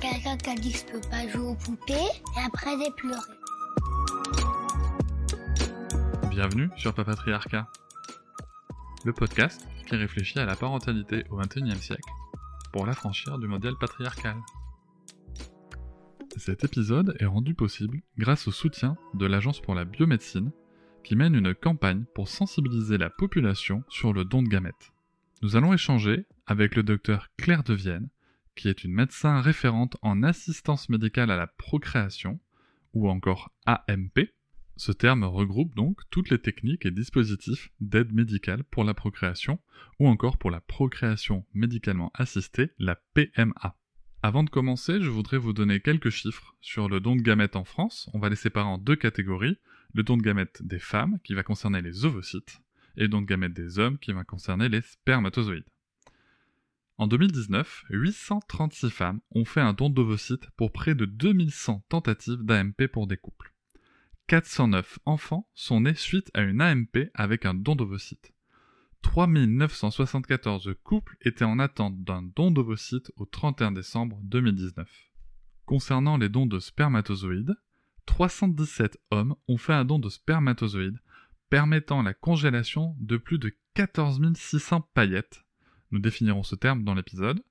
Quelqu'un 0.00 0.36
qui 0.36 0.50
a 0.50 0.54
dit 0.54 0.72
que 0.72 0.78
je 0.78 0.84
peux 0.84 1.08
pas 1.08 1.26
jouer 1.26 1.46
aux 1.46 1.54
poupées 1.54 1.94
et 1.94 2.40
après 2.46 2.70
j'ai 2.78 2.90
pleuré. 2.96 3.20
Bienvenue 6.30 6.68
sur 6.76 6.92
Papatriarcat, 6.94 7.66
le 9.04 9.12
podcast 9.14 9.66
qui 9.86 9.96
réfléchit 9.96 10.38
à 10.38 10.44
la 10.44 10.54
parentalité 10.54 11.24
au 11.30 11.36
XXIe 11.36 11.80
siècle 11.80 12.10
pour 12.72 12.84
l'affranchir 12.84 13.38
du 13.38 13.46
modèle 13.46 13.76
patriarcal. 13.80 14.36
Cet 16.36 16.64
épisode 16.64 17.16
est 17.18 17.26
rendu 17.26 17.54
possible 17.54 18.00
grâce 18.18 18.48
au 18.48 18.52
soutien 18.52 18.98
de 19.14 19.24
l'Agence 19.24 19.60
pour 19.60 19.74
la 19.74 19.86
biomédecine 19.86 20.52
qui 21.04 21.16
mène 21.16 21.34
une 21.34 21.54
campagne 21.54 22.04
pour 22.14 22.28
sensibiliser 22.28 22.98
la 22.98 23.08
population 23.08 23.82
sur 23.88 24.12
le 24.12 24.24
don 24.24 24.42
de 24.42 24.48
gamètes. 24.48 24.92
Nous 25.42 25.56
allons 25.56 25.72
échanger 25.72 26.26
avec 26.46 26.76
le 26.76 26.82
docteur 26.82 27.28
Claire 27.38 27.62
Devienne, 27.62 28.08
qui 28.56 28.68
est 28.68 28.82
une 28.82 28.92
médecin 28.92 29.40
référente 29.40 29.96
en 30.02 30.22
assistance 30.22 30.88
médicale 30.88 31.30
à 31.30 31.36
la 31.36 31.46
procréation, 31.46 32.40
ou 32.94 33.08
encore 33.08 33.52
AMP. 33.66 34.32
Ce 34.78 34.92
terme 34.92 35.24
regroupe 35.24 35.74
donc 35.74 36.00
toutes 36.10 36.30
les 36.30 36.38
techniques 36.38 36.84
et 36.84 36.90
dispositifs 36.90 37.70
d'aide 37.80 38.12
médicale 38.12 38.64
pour 38.64 38.84
la 38.84 38.94
procréation, 38.94 39.60
ou 40.00 40.08
encore 40.08 40.38
pour 40.38 40.50
la 40.50 40.60
procréation 40.60 41.46
médicalement 41.54 42.10
assistée, 42.14 42.70
la 42.78 42.96
PMA. 43.14 43.76
Avant 44.22 44.42
de 44.42 44.50
commencer, 44.50 45.00
je 45.00 45.08
voudrais 45.08 45.38
vous 45.38 45.52
donner 45.52 45.80
quelques 45.80 46.10
chiffres 46.10 46.56
sur 46.60 46.88
le 46.88 47.00
don 47.00 47.14
de 47.16 47.22
gamètes 47.22 47.54
en 47.54 47.64
France. 47.64 48.10
On 48.12 48.18
va 48.18 48.28
les 48.28 48.36
séparer 48.36 48.66
en 48.66 48.78
deux 48.78 48.96
catégories. 48.96 49.58
Le 49.94 50.02
don 50.02 50.16
de 50.16 50.22
gamètes 50.22 50.62
des 50.62 50.80
femmes, 50.80 51.18
qui 51.22 51.34
va 51.34 51.42
concerner 51.42 51.80
les 51.80 52.04
ovocytes, 52.04 52.60
et 52.96 53.02
le 53.02 53.08
don 53.08 53.22
de 53.22 53.26
gamètes 53.26 53.52
des 53.52 53.78
hommes, 53.78 53.98
qui 53.98 54.12
va 54.12 54.24
concerner 54.24 54.68
les 54.68 54.80
spermatozoïdes. 54.80 55.64
En 56.98 57.06
2019, 57.06 57.84
836 57.90 58.90
femmes 58.90 59.20
ont 59.32 59.44
fait 59.44 59.60
un 59.60 59.74
don 59.74 59.90
d'ovocytes 59.90 60.48
pour 60.56 60.72
près 60.72 60.94
de 60.94 61.04
2100 61.04 61.84
tentatives 61.90 62.42
d'AMP 62.42 62.88
pour 62.90 63.06
des 63.06 63.18
couples. 63.18 63.52
409 64.28 64.98
enfants 65.04 65.48
sont 65.54 65.82
nés 65.82 65.94
suite 65.94 66.30
à 66.32 66.40
une 66.40 66.62
AMP 66.62 67.10
avec 67.14 67.44
un 67.44 67.54
don 67.54 67.76
d'ovocytes. 67.76 68.32
3974 69.02 70.74
couples 70.82 71.16
étaient 71.20 71.44
en 71.44 71.58
attente 71.58 72.02
d'un 72.02 72.22
don 72.22 72.50
d'ovocytes 72.50 73.12
au 73.16 73.26
31 73.26 73.72
décembre 73.72 74.18
2019. 74.22 74.88
Concernant 75.66 76.16
les 76.16 76.28
dons 76.28 76.46
de 76.46 76.58
spermatozoïdes, 76.58 77.56
317 78.06 78.98
hommes 79.10 79.36
ont 79.48 79.58
fait 79.58 79.74
un 79.74 79.84
don 79.84 79.98
de 79.98 80.08
spermatozoïdes 80.08 81.00
permettant 81.50 82.02
la 82.02 82.14
congélation 82.14 82.96
de 82.98 83.16
plus 83.16 83.38
de 83.38 83.54
14 83.74 84.20
600 84.34 84.80
paillettes. 84.94 85.45
Nous 85.90 85.98
définirons 85.98 86.42
ce 86.42 86.54
terme 86.54 86.84
dans 86.84 86.94
l'épisode. 86.94 87.42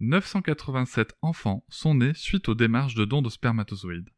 987 0.00 1.14
enfants 1.22 1.64
sont 1.68 1.94
nés 1.94 2.14
suite 2.14 2.48
aux 2.48 2.54
démarches 2.54 2.94
de 2.94 3.04
dons 3.04 3.22
de 3.22 3.28
spermatozoïdes. 3.28 4.10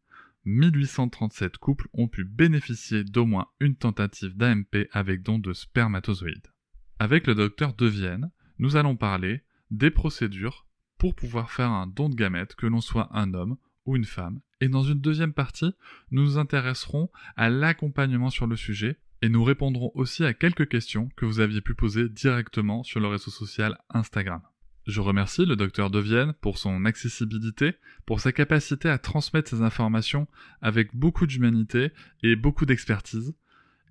1837 0.44 1.58
couples 1.58 1.88
ont 1.92 2.08
pu 2.08 2.24
bénéficier 2.24 3.02
d'au 3.02 3.26
moins 3.26 3.48
une 3.60 3.76
tentative 3.76 4.36
d'AMP 4.36 4.88
avec 4.92 5.22
don 5.22 5.38
de 5.38 5.52
spermatozoïdes. 5.52 6.52
Avec 6.98 7.26
le 7.26 7.34
docteur 7.34 7.74
Devienne, 7.74 8.30
nous 8.58 8.76
allons 8.76 8.96
parler 8.96 9.42
des 9.70 9.90
procédures 9.90 10.66
pour 10.98 11.14
pouvoir 11.14 11.50
faire 11.50 11.70
un 11.70 11.86
don 11.86 12.08
de 12.08 12.14
gamètes, 12.14 12.54
que 12.54 12.66
l'on 12.66 12.80
soit 12.80 13.08
un 13.12 13.34
homme 13.34 13.56
ou 13.84 13.96
une 13.96 14.04
femme. 14.04 14.40
Et 14.60 14.68
dans 14.68 14.82
une 14.82 15.00
deuxième 15.00 15.34
partie, 15.34 15.74
nous 16.10 16.22
nous 16.22 16.38
intéresserons 16.38 17.10
à 17.36 17.50
l'accompagnement 17.50 18.30
sur 18.30 18.46
le 18.46 18.56
sujet 18.56 18.98
et 19.26 19.28
nous 19.28 19.42
répondrons 19.42 19.90
aussi 19.96 20.24
à 20.24 20.34
quelques 20.34 20.68
questions 20.68 21.08
que 21.16 21.26
vous 21.26 21.40
aviez 21.40 21.60
pu 21.60 21.74
poser 21.74 22.08
directement 22.08 22.84
sur 22.84 23.00
le 23.00 23.08
réseau 23.08 23.32
social 23.32 23.76
Instagram. 23.90 24.40
Je 24.86 25.00
remercie 25.00 25.44
le 25.44 25.56
docteur 25.56 25.90
Devienne 25.90 26.32
pour 26.40 26.58
son 26.58 26.84
accessibilité, 26.84 27.74
pour 28.06 28.20
sa 28.20 28.30
capacité 28.30 28.88
à 28.88 28.98
transmettre 28.98 29.50
ses 29.50 29.62
informations 29.62 30.28
avec 30.62 30.94
beaucoup 30.94 31.26
d'humanité 31.26 31.90
et 32.22 32.36
beaucoup 32.36 32.66
d'expertise. 32.66 33.34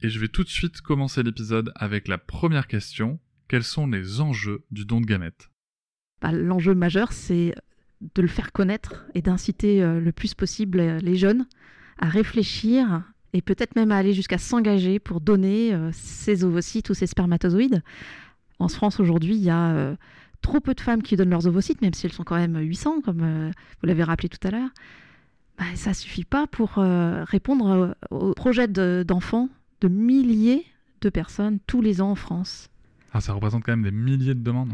Et 0.02 0.08
je 0.08 0.20
vais 0.22 0.30
tout 0.30 0.46
de 0.46 0.50
suite 0.50 0.80
commencer 0.80 1.22
l'épisode 1.22 1.74
avec 1.76 2.08
la 2.08 2.18
première 2.18 2.68
question. 2.68 3.20
Quels 3.50 3.66
sont 3.66 3.88
les 3.88 4.22
enjeux 4.22 4.64
du 4.72 4.86
don 4.86 5.02
de 5.02 5.06
gamètes? 5.06 5.50
Bah, 6.22 6.32
L'enjeu 6.32 6.76
majeur, 6.76 7.12
c'est 7.12 7.54
de 8.00 8.22
le 8.22 8.30
faire 8.30 8.54
connaître 8.54 9.06
et 9.16 9.22
d'inciter 9.22 9.84
euh, 9.84 10.00
le 10.00 10.14
plus 10.14 10.34
possible 10.34 10.80
euh, 10.80 11.00
les 11.00 11.18
jeunes 11.18 11.46
à 11.98 12.08
réfléchir 12.08 13.04
et 13.36 13.42
peut-être 13.42 13.76
même 13.76 13.92
à 13.92 13.98
aller 13.98 14.14
jusqu'à 14.14 14.38
s'engager 14.38 15.00
pour 15.00 15.22
donner 15.22 15.74
euh, 15.74 15.90
ces 15.94 16.44
ovocytes 16.44 16.90
ou 16.90 16.94
ces 16.94 17.08
spermatozoïdes. 17.08 17.84
En 18.60 18.68
France 18.68 19.00
aujourd'hui, 19.00 19.36
il 19.36 19.44
y 19.44 19.50
a 19.50 19.98
trop 20.42 20.62
peu 20.62 20.74
de 20.74 20.80
femmes 20.80 21.04
qui 21.04 21.18
donnent 21.18 21.32
leurs 21.32 21.46
ovocytes, 21.46 21.82
même 21.82 21.94
si 21.94 22.06
elles 22.06 22.14
sont 22.14 22.24
quand 22.24 22.38
même 22.38 22.58
800, 22.58 23.02
comme 23.02 23.20
vous 23.20 23.88
l'avez 23.88 24.04
rappelé 24.04 24.30
tout 24.30 24.48
à 24.48 24.52
l'heure. 24.52 24.70
Bah, 25.58 25.66
ça 25.76 25.94
suffit 25.94 26.24
pas 26.24 26.48
pour 26.48 26.76
répondre 26.76 27.98
au 28.12 28.34
projet 28.34 28.70
d'enfants 28.70 29.50
de 29.82 29.90
milliers 29.90 30.64
de 31.02 31.10
personnes 31.10 31.60
tous 31.68 31.82
les 31.82 32.02
ans 32.02 32.12
en 32.12 32.16
France. 32.16 32.70
Ah, 33.14 33.22
ça 33.22 33.32
représente 33.34 33.64
quand 33.64 33.72
même 33.72 33.84
des 33.84 33.92
milliers 33.92 34.36
de 34.36 34.44
demandes 34.44 34.74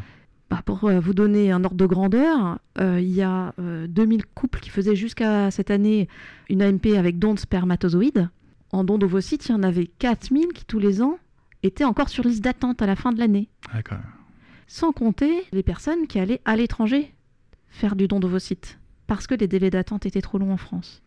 bah, 0.50 0.62
Pour 0.66 0.86
euh, 0.86 1.00
vous 1.00 1.14
donner 1.14 1.52
un 1.52 1.64
ordre 1.64 1.78
de 1.78 1.86
grandeur, 1.86 2.58
euh, 2.80 3.00
il 3.00 3.12
y 3.12 3.22
a 3.22 3.54
2000 3.60 4.20
euh, 4.20 4.24
couples 4.34 4.60
qui 4.60 4.72
faisaient 4.72 4.96
jusqu'à 4.96 5.52
cette 5.52 5.70
année 5.70 6.08
une 6.50 6.64
AMP 6.64 6.98
avec 6.98 7.20
don 7.20 7.36
de 7.36 7.40
spermatozoïdes. 7.40 8.30
En 8.72 8.84
don 8.84 8.98
d'ovocytes, 8.98 9.48
il 9.48 9.52
y 9.52 9.56
en 9.56 9.64
avait 9.64 9.88
4000 9.88 10.48
qui 10.54 10.66
tous 10.66 10.80
les 10.80 11.02
ans 11.02 11.18
étaient 11.64 11.84
encore 11.84 12.10
sur 12.10 12.24
liste 12.24 12.44
d'attente 12.44 12.82
à 12.82 12.86
la 12.86 12.96
fin 12.96 13.12
de 13.12 13.20
l'année. 13.20 13.50
D'accord. 13.74 14.00
Sans 14.68 14.92
compter 14.92 15.44
les 15.52 15.64
personnes 15.64 16.08
qui 16.08 16.20
allaient 16.20 16.42
à 16.46 16.56
l'étranger 16.56 17.14
faire 17.70 17.96
du 17.96 18.08
don 18.08 18.20
d'ovocytes 18.20 18.80
parce 19.08 19.28
que 19.28 19.36
les 19.36 19.48
délais 19.48 19.70
d'attente 19.70 20.06
étaient 20.06 20.22
trop 20.22 20.38
longs 20.38 20.54
en 20.54 20.58
France. 20.58 21.02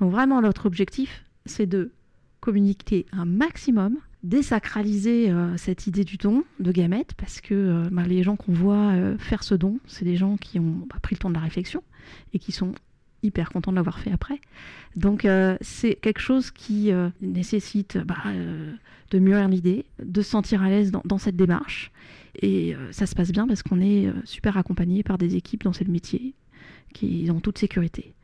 Donc 0.00 0.10
vraiment, 0.10 0.42
notre 0.42 0.66
objectif, 0.66 1.24
c'est 1.46 1.66
de 1.66 1.92
communiquer 2.40 3.06
un 3.12 3.24
maximum, 3.24 3.98
désacraliser 4.24 5.30
euh, 5.30 5.56
cette 5.56 5.86
idée 5.86 6.04
du 6.04 6.16
don 6.16 6.42
de 6.58 6.72
gamètes, 6.72 7.14
parce 7.14 7.40
que 7.40 7.54
euh, 7.54 7.88
bah, 7.92 8.02
les 8.02 8.22
gens 8.22 8.34
qu'on 8.34 8.52
voit 8.52 8.92
euh, 8.92 9.16
faire 9.18 9.44
ce 9.44 9.54
don, 9.54 9.78
c'est 9.86 10.04
des 10.04 10.16
gens 10.16 10.36
qui 10.36 10.58
ont 10.58 10.84
bah, 10.90 10.96
pris 11.00 11.14
le 11.14 11.20
temps 11.20 11.28
de 11.28 11.34
la 11.34 11.40
réflexion 11.40 11.82
et 12.32 12.40
qui 12.40 12.50
sont 12.50 12.72
hyper 13.24 13.50
contents 13.50 13.72
de 13.72 13.76
l'avoir 13.76 13.98
fait 13.98 14.12
après. 14.12 14.40
Donc 14.96 15.26
c'est 15.60 15.94
quelque 15.96 16.20
chose 16.20 16.50
qui 16.50 16.92
nécessite 17.20 17.98
bah, 17.98 18.22
de 19.10 19.18
mûrir 19.18 19.48
l'idée, 19.48 19.84
de 20.02 20.22
se 20.22 20.30
sentir 20.30 20.62
à 20.62 20.68
l'aise 20.68 20.92
dans, 20.92 21.18
cette 21.18 21.36
démarche. 21.36 21.90
Et 22.42 22.76
ça 22.90 23.06
se 23.06 23.14
passe 23.14 23.32
bien 23.32 23.46
parce 23.46 23.62
qu'on 23.62 23.80
est 23.80 24.08
super 24.24 24.56
accompagné 24.56 25.02
par 25.02 25.18
des 25.18 25.36
équipes 25.36 25.64
dans 25.64 25.72
ce 25.72 25.84
métier 25.84 26.34
qui 26.92 27.28
ont 27.30 27.40
toute 27.40 27.58
sécurité. 27.58 28.14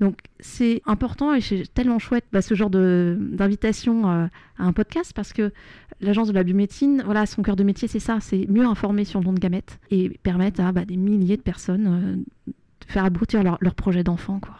Donc 0.00 0.18
c'est 0.40 0.82
important 0.86 1.34
et 1.34 1.40
c'est 1.40 1.72
tellement 1.72 1.98
chouette 1.98 2.24
bah, 2.32 2.42
ce 2.42 2.54
genre 2.54 2.70
d'invitation 2.70 4.10
euh, 4.10 4.26
à 4.58 4.64
un 4.64 4.72
podcast 4.72 5.12
parce 5.14 5.32
que 5.32 5.52
l'agence 6.00 6.28
de 6.28 6.32
la 6.32 6.42
biomédecine, 6.42 7.02
voilà, 7.04 7.26
son 7.26 7.42
cœur 7.42 7.54
de 7.54 7.62
métier 7.62 7.86
c'est 7.86 8.00
ça, 8.00 8.18
c'est 8.20 8.48
mieux 8.48 8.64
informer 8.64 9.04
sur 9.04 9.20
le 9.20 9.26
don 9.26 9.32
de 9.32 9.38
gamètes 9.38 9.78
et 9.90 10.08
permettre 10.08 10.60
à 10.60 10.72
bah, 10.72 10.84
des 10.84 10.96
milliers 10.96 11.36
de 11.36 11.42
personnes 11.42 11.86
euh, 11.86 12.52
faire 12.86 13.04
aboutir 13.04 13.42
leur, 13.42 13.74
projet 13.74 14.04
d'enfant, 14.04 14.40
quoi. 14.40 14.56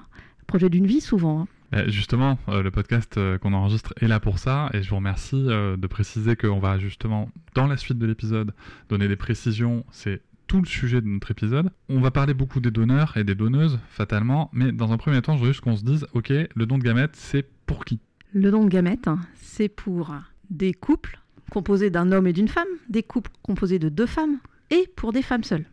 Projet 0.46 0.68
d'une 0.68 0.86
vie 0.86 1.00
souvent. 1.00 1.42
Hein. 1.42 1.46
Bah, 1.72 1.88
justement, 1.88 2.38
euh, 2.48 2.62
le 2.62 2.70
podcast 2.70 3.18
qu'on 3.40 3.52
enregistre 3.54 3.94
est 4.00 4.06
là 4.06 4.20
pour 4.20 4.38
ça, 4.38 4.70
et 4.74 4.82
je 4.82 4.90
vous 4.90 4.96
remercie 4.96 5.42
de 5.42 5.86
préciser 5.86 6.36
qu'on 6.36 6.58
va 6.58 6.78
justement, 6.78 7.30
dans 7.54 7.66
la 7.66 7.76
suite 7.76 7.98
de 7.98 8.06
l'épisode, 8.06 8.52
donner 8.88 9.08
des 9.08 9.16
précisions. 9.16 9.84
C'est 9.90 10.20
tout 10.46 10.60
le 10.60 10.66
sujet 10.66 11.00
de 11.00 11.06
notre 11.06 11.30
épisode. 11.30 11.70
On 11.88 12.00
va 12.00 12.10
parler 12.10 12.34
beaucoup 12.34 12.60
des 12.60 12.70
donneurs 12.70 13.16
et 13.16 13.24
des 13.24 13.34
donneuses, 13.34 13.78
fatalement, 13.88 14.50
mais 14.52 14.72
dans 14.72 14.92
un 14.92 14.96
premier 14.96 15.22
temps, 15.22 15.36
je 15.36 15.42
veux 15.42 15.48
juste 15.48 15.62
qu'on 15.62 15.76
se 15.76 15.84
dise, 15.84 16.06
ok, 16.12 16.30
le 16.54 16.66
don 16.66 16.78
de 16.78 16.84
gamètes, 16.84 17.16
c'est 17.16 17.46
pour 17.66 17.84
qui? 17.84 18.00
Le 18.32 18.50
don 18.50 18.64
de 18.64 18.68
gamètes, 18.68 19.08
c'est 19.34 19.68
pour 19.68 20.14
des 20.50 20.72
couples 20.72 21.18
composés 21.50 21.90
d'un 21.90 22.12
homme 22.12 22.26
et 22.26 22.32
d'une 22.32 22.48
femme, 22.48 22.68
des 22.88 23.02
couples 23.02 23.30
composés 23.42 23.78
de 23.78 23.88
deux 23.88 24.06
femmes, 24.06 24.38
et 24.70 24.88
pour 24.96 25.12
des 25.12 25.22
femmes 25.22 25.44
seules. 25.44 25.66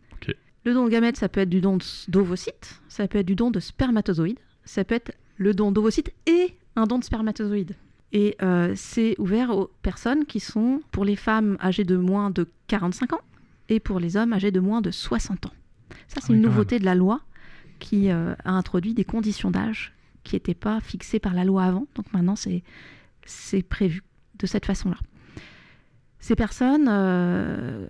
Le 0.63 0.73
don 0.73 0.85
de 0.85 0.89
gamètes, 0.89 1.17
ça 1.17 1.29
peut 1.29 1.41
être 1.41 1.49
du 1.49 1.61
don 1.61 1.79
d'ovocytes, 2.07 2.81
ça 2.87 3.07
peut 3.07 3.19
être 3.19 3.25
du 3.25 3.35
don 3.35 3.51
de 3.51 3.59
spermatozoïdes, 3.59 4.39
ça 4.63 4.83
peut 4.83 4.95
être 4.95 5.11
le 5.37 5.53
don 5.53 5.71
d'ovocytes 5.71 6.13
et 6.27 6.55
un 6.75 6.85
don 6.85 6.99
de 6.99 7.03
spermatozoïdes. 7.03 7.75
Et 8.13 8.35
euh, 8.41 8.73
c'est 8.75 9.15
ouvert 9.19 9.57
aux 9.57 9.71
personnes 9.81 10.25
qui 10.25 10.39
sont, 10.39 10.81
pour 10.91 11.05
les 11.05 11.15
femmes 11.15 11.57
âgées 11.61 11.85
de 11.85 11.95
moins 11.95 12.29
de 12.29 12.47
45 12.67 13.13
ans, 13.13 13.21
et 13.69 13.79
pour 13.79 13.99
les 13.99 14.17
hommes 14.17 14.33
âgés 14.33 14.51
de 14.51 14.59
moins 14.59 14.81
de 14.81 14.91
60 14.91 15.45
ans. 15.45 15.53
Ça, 16.07 16.19
c'est 16.21 16.33
ah 16.33 16.35
une 16.35 16.41
nouveauté 16.41 16.77
de 16.77 16.85
la 16.85 16.93
loi 16.93 17.21
qui 17.79 18.11
euh, 18.11 18.35
a 18.43 18.51
introduit 18.51 18.93
des 18.93 19.05
conditions 19.05 19.49
d'âge 19.49 19.93
qui 20.23 20.35
n'était 20.35 20.53
pas 20.53 20.79
fixé 20.81 21.19
par 21.19 21.33
la 21.33 21.43
loi 21.43 21.63
avant. 21.63 21.87
Donc 21.95 22.11
maintenant, 22.13 22.35
c'est 22.35 22.63
c'est 23.25 23.63
prévu 23.63 24.03
de 24.39 24.45
cette 24.45 24.65
façon-là. 24.65 24.97
Ces 26.19 26.35
personnes, 26.35 26.87
euh, 26.89 27.87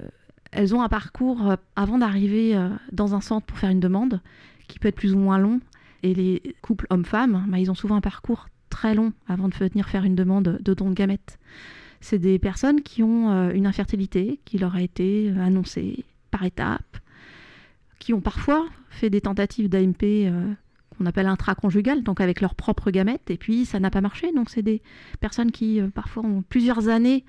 elles 0.52 0.76
ont 0.76 0.82
un 0.82 0.90
parcours 0.90 1.50
euh, 1.50 1.56
avant 1.76 1.98
d'arriver 1.98 2.56
euh, 2.56 2.70
dans 2.92 3.16
un 3.16 3.22
centre 3.22 3.46
pour 3.46 3.58
faire 3.58 3.70
une 3.70 3.80
demande 3.80 4.22
qui 4.68 4.80
peut 4.80 4.88
être 4.88 4.96
plus 4.96 5.14
ou 5.14 5.18
moins 5.18 5.38
long. 5.38 5.60
Et 6.04 6.14
les 6.14 6.56
couples 6.62 6.88
hommes-femmes, 6.90 7.46
bah, 7.48 7.60
ils 7.60 7.70
ont 7.70 7.76
souvent 7.76 7.96
un 7.96 8.02
parcours 8.02 8.48
très 8.70 8.96
long 8.96 9.14
avant 9.28 9.50
de 9.50 9.56
venir 9.56 9.88
faire 9.88 10.04
une 10.04 10.16
demande 10.16 10.60
de 10.62 10.74
don 10.74 10.90
de 10.90 10.96
gamètes. 10.96 11.40
C'est 12.00 12.18
des 12.18 12.40
personnes 12.40 12.82
qui 12.82 13.04
ont 13.04 13.52
une 13.52 13.68
infertilité 13.68 14.40
qui 14.44 14.58
leur 14.58 14.74
a 14.74 14.82
été 14.82 15.32
annoncée 15.40 16.04
par 16.32 16.44
étapes, 16.44 16.98
qui 18.00 18.14
ont 18.14 18.22
parfois 18.22 18.66
fait 18.90 19.12
des 19.12 19.22
tentatives 19.22 19.70
d'AMP 19.70 20.32
qu'on 20.98 21.06
appelle 21.06 21.28
intraconjugal, 21.28 22.02
donc 22.02 22.20
avec 22.20 22.42
leurs 22.42 22.56
propres 22.56 22.90
gamètes, 22.90 23.30
et 23.30 23.38
puis 23.38 23.66
ça 23.66 23.80
n'a 23.80 23.92
pas 23.92 24.02
marché. 24.02 24.32
Donc 24.32 24.50
c'est 24.50 24.64
des 24.64 24.82
personnes 25.20 25.52
qui 25.52 25.80
parfois 25.94 26.24
ont 26.24 26.42
plusieurs 26.42 26.88
années 26.88 27.24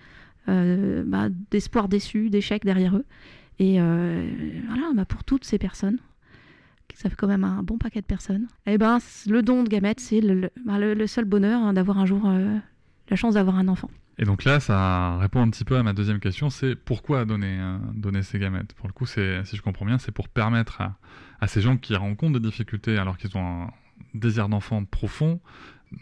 euh, 0.48 1.04
bah, 1.06 1.28
d'espoir 1.50 1.88
déçu, 1.88 2.30
d'échec 2.30 2.64
derrière 2.64 2.96
eux. 2.96 3.04
Et 3.58 3.80
euh, 3.80 4.28
voilà, 4.66 4.90
bah, 4.94 5.04
pour 5.04 5.24
toutes 5.24 5.44
ces 5.44 5.58
personnes, 5.58 5.98
ça 6.94 7.08
fait 7.08 7.16
quand 7.16 7.28
même 7.28 7.44
un 7.44 7.62
bon 7.62 7.78
paquet 7.78 8.00
de 8.00 8.06
personnes, 8.06 8.46
et 8.66 8.74
eh 8.74 8.78
ben, 8.78 8.98
le 9.26 9.42
don 9.42 9.62
de 9.62 9.68
gamètes, 9.68 10.00
c'est 10.00 10.20
le, 10.20 10.50
bah, 10.64 10.78
seul 11.06 11.24
bonheur 11.24 11.62
hein, 11.62 11.72
d'avoir 11.72 11.98
un 11.98 12.06
jour 12.06 12.22
euh, 12.26 12.58
la 13.08 13.16
chance 13.16 13.34
d'avoir 13.34 13.56
un 13.56 13.68
enfant. 13.68 13.90
Et 14.18 14.24
donc 14.24 14.44
là, 14.44 14.60
ça 14.60 15.16
répond 15.16 15.40
un 15.40 15.48
petit 15.48 15.64
peu 15.64 15.76
à 15.76 15.82
ma 15.82 15.94
deuxième 15.94 16.20
question, 16.20 16.50
c'est 16.50 16.74
pourquoi 16.74 17.24
donner, 17.24 17.58
ces 18.22 18.38
gamètes? 18.38 18.74
Pour 18.74 18.88
le 18.88 18.92
coup, 18.92 19.06
si 19.06 19.20
je 19.20 19.62
comprends 19.62 19.86
bien, 19.86 19.98
c'est 19.98 20.12
pour 20.12 20.28
permettre 20.28 20.82
à, 20.82 20.98
à, 21.40 21.46
ces 21.46 21.62
gens 21.62 21.78
qui 21.78 21.96
rencontrent 21.96 22.38
des 22.38 22.46
difficultés 22.46 22.98
alors 22.98 23.16
qu'ils 23.16 23.36
ont 23.36 23.64
un 23.64 23.70
désir 24.14 24.48
d'enfant 24.48 24.84
profond, 24.84 25.40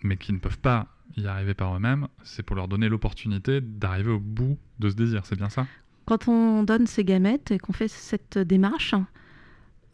mais 0.02 0.16
qui 0.16 0.32
ne 0.32 0.38
peuvent 0.38 0.58
pas 0.58 0.88
y 1.16 1.26
arriver 1.26 1.54
par 1.54 1.74
eux-mêmes, 1.76 2.08
c'est 2.22 2.42
pour 2.42 2.56
leur 2.56 2.68
donner 2.68 2.88
l'opportunité 2.88 3.60
d'arriver 3.60 4.10
au 4.10 4.20
bout 4.20 4.56
de 4.78 4.90
ce 4.90 4.94
désir, 4.94 5.26
c'est 5.26 5.36
bien 5.36 5.48
ça? 5.48 5.66
Quand 6.06 6.28
on 6.28 6.62
donne 6.62 6.86
ces 6.86 7.04
gamètes 7.04 7.50
et 7.50 7.58
qu'on 7.58 7.72
fait 7.72 7.88
cette 7.88 8.38
démarche, 8.38 8.94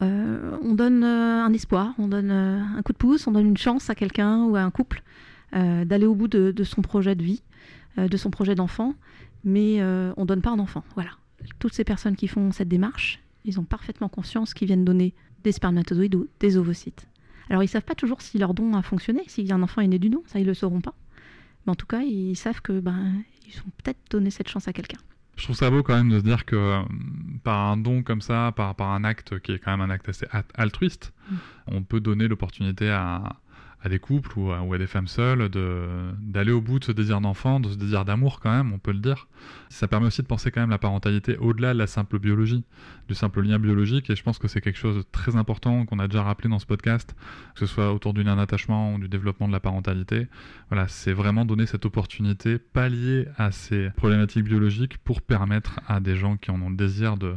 euh, 0.01 0.57
on 0.61 0.73
donne 0.75 1.03
euh, 1.03 1.43
un 1.43 1.53
espoir, 1.53 1.93
on 1.97 2.07
donne 2.07 2.31
euh, 2.31 2.59
un 2.59 2.81
coup 2.81 2.93
de 2.93 2.97
pouce, 2.97 3.27
on 3.27 3.31
donne 3.31 3.47
une 3.47 3.57
chance 3.57 3.89
à 3.89 3.95
quelqu'un 3.95 4.43
ou 4.43 4.55
à 4.55 4.61
un 4.61 4.71
couple 4.71 5.03
d'aller 5.53 6.05
au 6.05 6.13
bout 6.13 6.27
de, 6.27 6.63
son 6.65 6.81
projet 6.81 7.15
de 7.15 7.23
vie, 7.23 7.41
de 7.97 8.17
son 8.17 8.29
projet 8.29 8.53
d'enfant, 8.53 8.95
mais 9.45 9.81
on 9.81 10.21
ne 10.21 10.25
donne 10.25 10.41
pas 10.41 10.49
un 10.49 10.59
enfant. 10.59 10.83
Voilà. 10.93 11.11
Toutes 11.57 11.73
ces 11.73 11.85
personnes 11.85 12.17
qui 12.17 12.27
font 12.27 12.51
cette 12.51 12.67
démarche, 12.67 13.23
ils 13.45 13.57
ont 13.57 13.63
parfaitement 13.63 14.09
conscience 14.09 14.53
qu'ils 14.53 14.67
viennent 14.67 14.83
donner 14.83 15.15
des 15.45 15.53
spermatozoïdes 15.53 16.15
ou 16.15 16.27
des 16.41 16.57
ovocytes. 16.57 17.07
Alors 17.49 17.63
ils 17.63 17.69
savent 17.69 17.85
pas 17.85 17.95
toujours 17.95 18.21
si 18.21 18.37
leur 18.37 18.53
don 18.53 18.73
a 18.73 18.81
fonctionné, 18.81 19.23
s'il 19.27 19.47
y 19.47 19.53
a 19.53 19.55
un 19.55 19.63
enfant 19.63 19.79
est 19.79 19.87
né 19.87 19.99
du 19.99 20.09
don, 20.09 20.21
ça 20.27 20.37
ils 20.39 20.45
le 20.45 20.53
sauront 20.53 20.81
pas. 20.81 20.95
Mais 21.67 21.71
en 21.71 21.75
tout 21.75 21.85
cas, 21.85 21.99
ils 21.99 22.35
savent 22.35 22.61
que 22.61 22.79
ben, 22.79 23.21
ils 23.45 23.59
ont 23.59 23.71
peut-être 23.83 23.99
donné 24.09 24.31
cette 24.31 24.47
chance 24.47 24.67
à 24.67 24.73
quelqu'un. 24.73 24.99
Je 25.35 25.43
trouve 25.43 25.55
ça 25.55 25.69
beau 25.69 25.83
quand 25.83 25.95
même 25.95 26.09
de 26.09 26.17
se 26.17 26.23
dire 26.23 26.45
que 26.45 26.55
euh, 26.55 26.81
par 27.43 27.59
un 27.67 27.77
don 27.77 28.01
comme 28.01 28.21
ça, 28.21 28.51
par, 28.55 28.73
par 28.73 28.91
un 28.91 29.03
acte 29.03 29.39
qui 29.39 29.51
est 29.51 29.59
quand 29.59 29.71
même 29.77 29.81
un 29.81 29.93
acte 29.93 30.09
assez 30.09 30.25
altruiste, 30.55 31.13
mm. 31.29 31.35
on 31.67 31.83
peut 31.83 31.99
donner 31.99 32.27
l'opportunité 32.27 32.89
à, 32.89 33.35
à 33.83 33.89
des 33.89 33.99
couples 33.99 34.37
ou 34.37 34.51
à, 34.51 34.77
des 34.77 34.87
femmes 34.87 35.07
seules 35.07 35.49
d'aller 36.19 36.51
au 36.51 36.61
bout 36.61 36.79
de 36.79 36.85
ce 36.85 36.91
désir 36.91 37.21
d'enfant, 37.21 37.59
de 37.59 37.69
ce 37.69 37.75
désir 37.75 38.05
d'amour 38.05 38.39
quand 38.39 38.51
même, 38.51 38.73
on 38.73 38.79
peut 38.79 38.91
le 38.91 38.99
dire. 38.99 39.27
Ça 39.69 39.87
permet 39.87 40.07
aussi 40.07 40.21
de 40.21 40.27
penser 40.27 40.49
quand 40.51 40.61
même 40.61 40.71
la 40.71 40.79
parentalité 40.79 41.37
au-delà 41.37 41.73
de 41.73 41.79
la 41.79 41.87
simple 41.87 42.17
biologie, 42.17 42.63
du 43.07 43.13
simple 43.13 43.41
lien 43.41 43.59
biologique, 43.59 44.09
et 44.09 44.15
je 44.15 44.23
pense 44.23 44.39
que 44.39 44.47
c'est 44.47 44.61
quelque 44.61 44.79
chose 44.79 44.97
de 44.97 45.05
très 45.11 45.35
important 45.35 45.85
qu'on 45.85 45.99
a 45.99 46.07
déjà 46.07 46.23
rappelé 46.23 46.49
dans 46.49 46.59
ce 46.59 46.65
podcast, 46.65 47.15
que 47.53 47.59
ce 47.59 47.65
soit 47.65 47.93
autour 47.93 48.13
du 48.13 48.23
lien 48.23 48.35
d'attachement 48.35 48.95
ou 48.95 48.99
du 48.99 49.07
développement 49.07 49.47
de 49.47 49.53
la 49.53 49.59
parentalité. 49.59 50.27
Voilà, 50.69 50.87
c'est 50.87 51.13
vraiment 51.13 51.45
donner 51.45 51.67
cette 51.67 51.85
opportunité, 51.85 52.57
pallier 52.57 53.27
à 53.37 53.51
ces 53.51 53.91
problématiques 53.91 54.43
biologiques 54.43 54.97
pour 54.97 55.21
permettre 55.21 55.79
à 55.87 55.99
des 55.99 56.15
gens 56.15 56.35
qui 56.37 56.49
en 56.51 56.61
ont 56.61 56.69
le 56.69 56.75
désir 56.75 57.17
de 57.17 57.35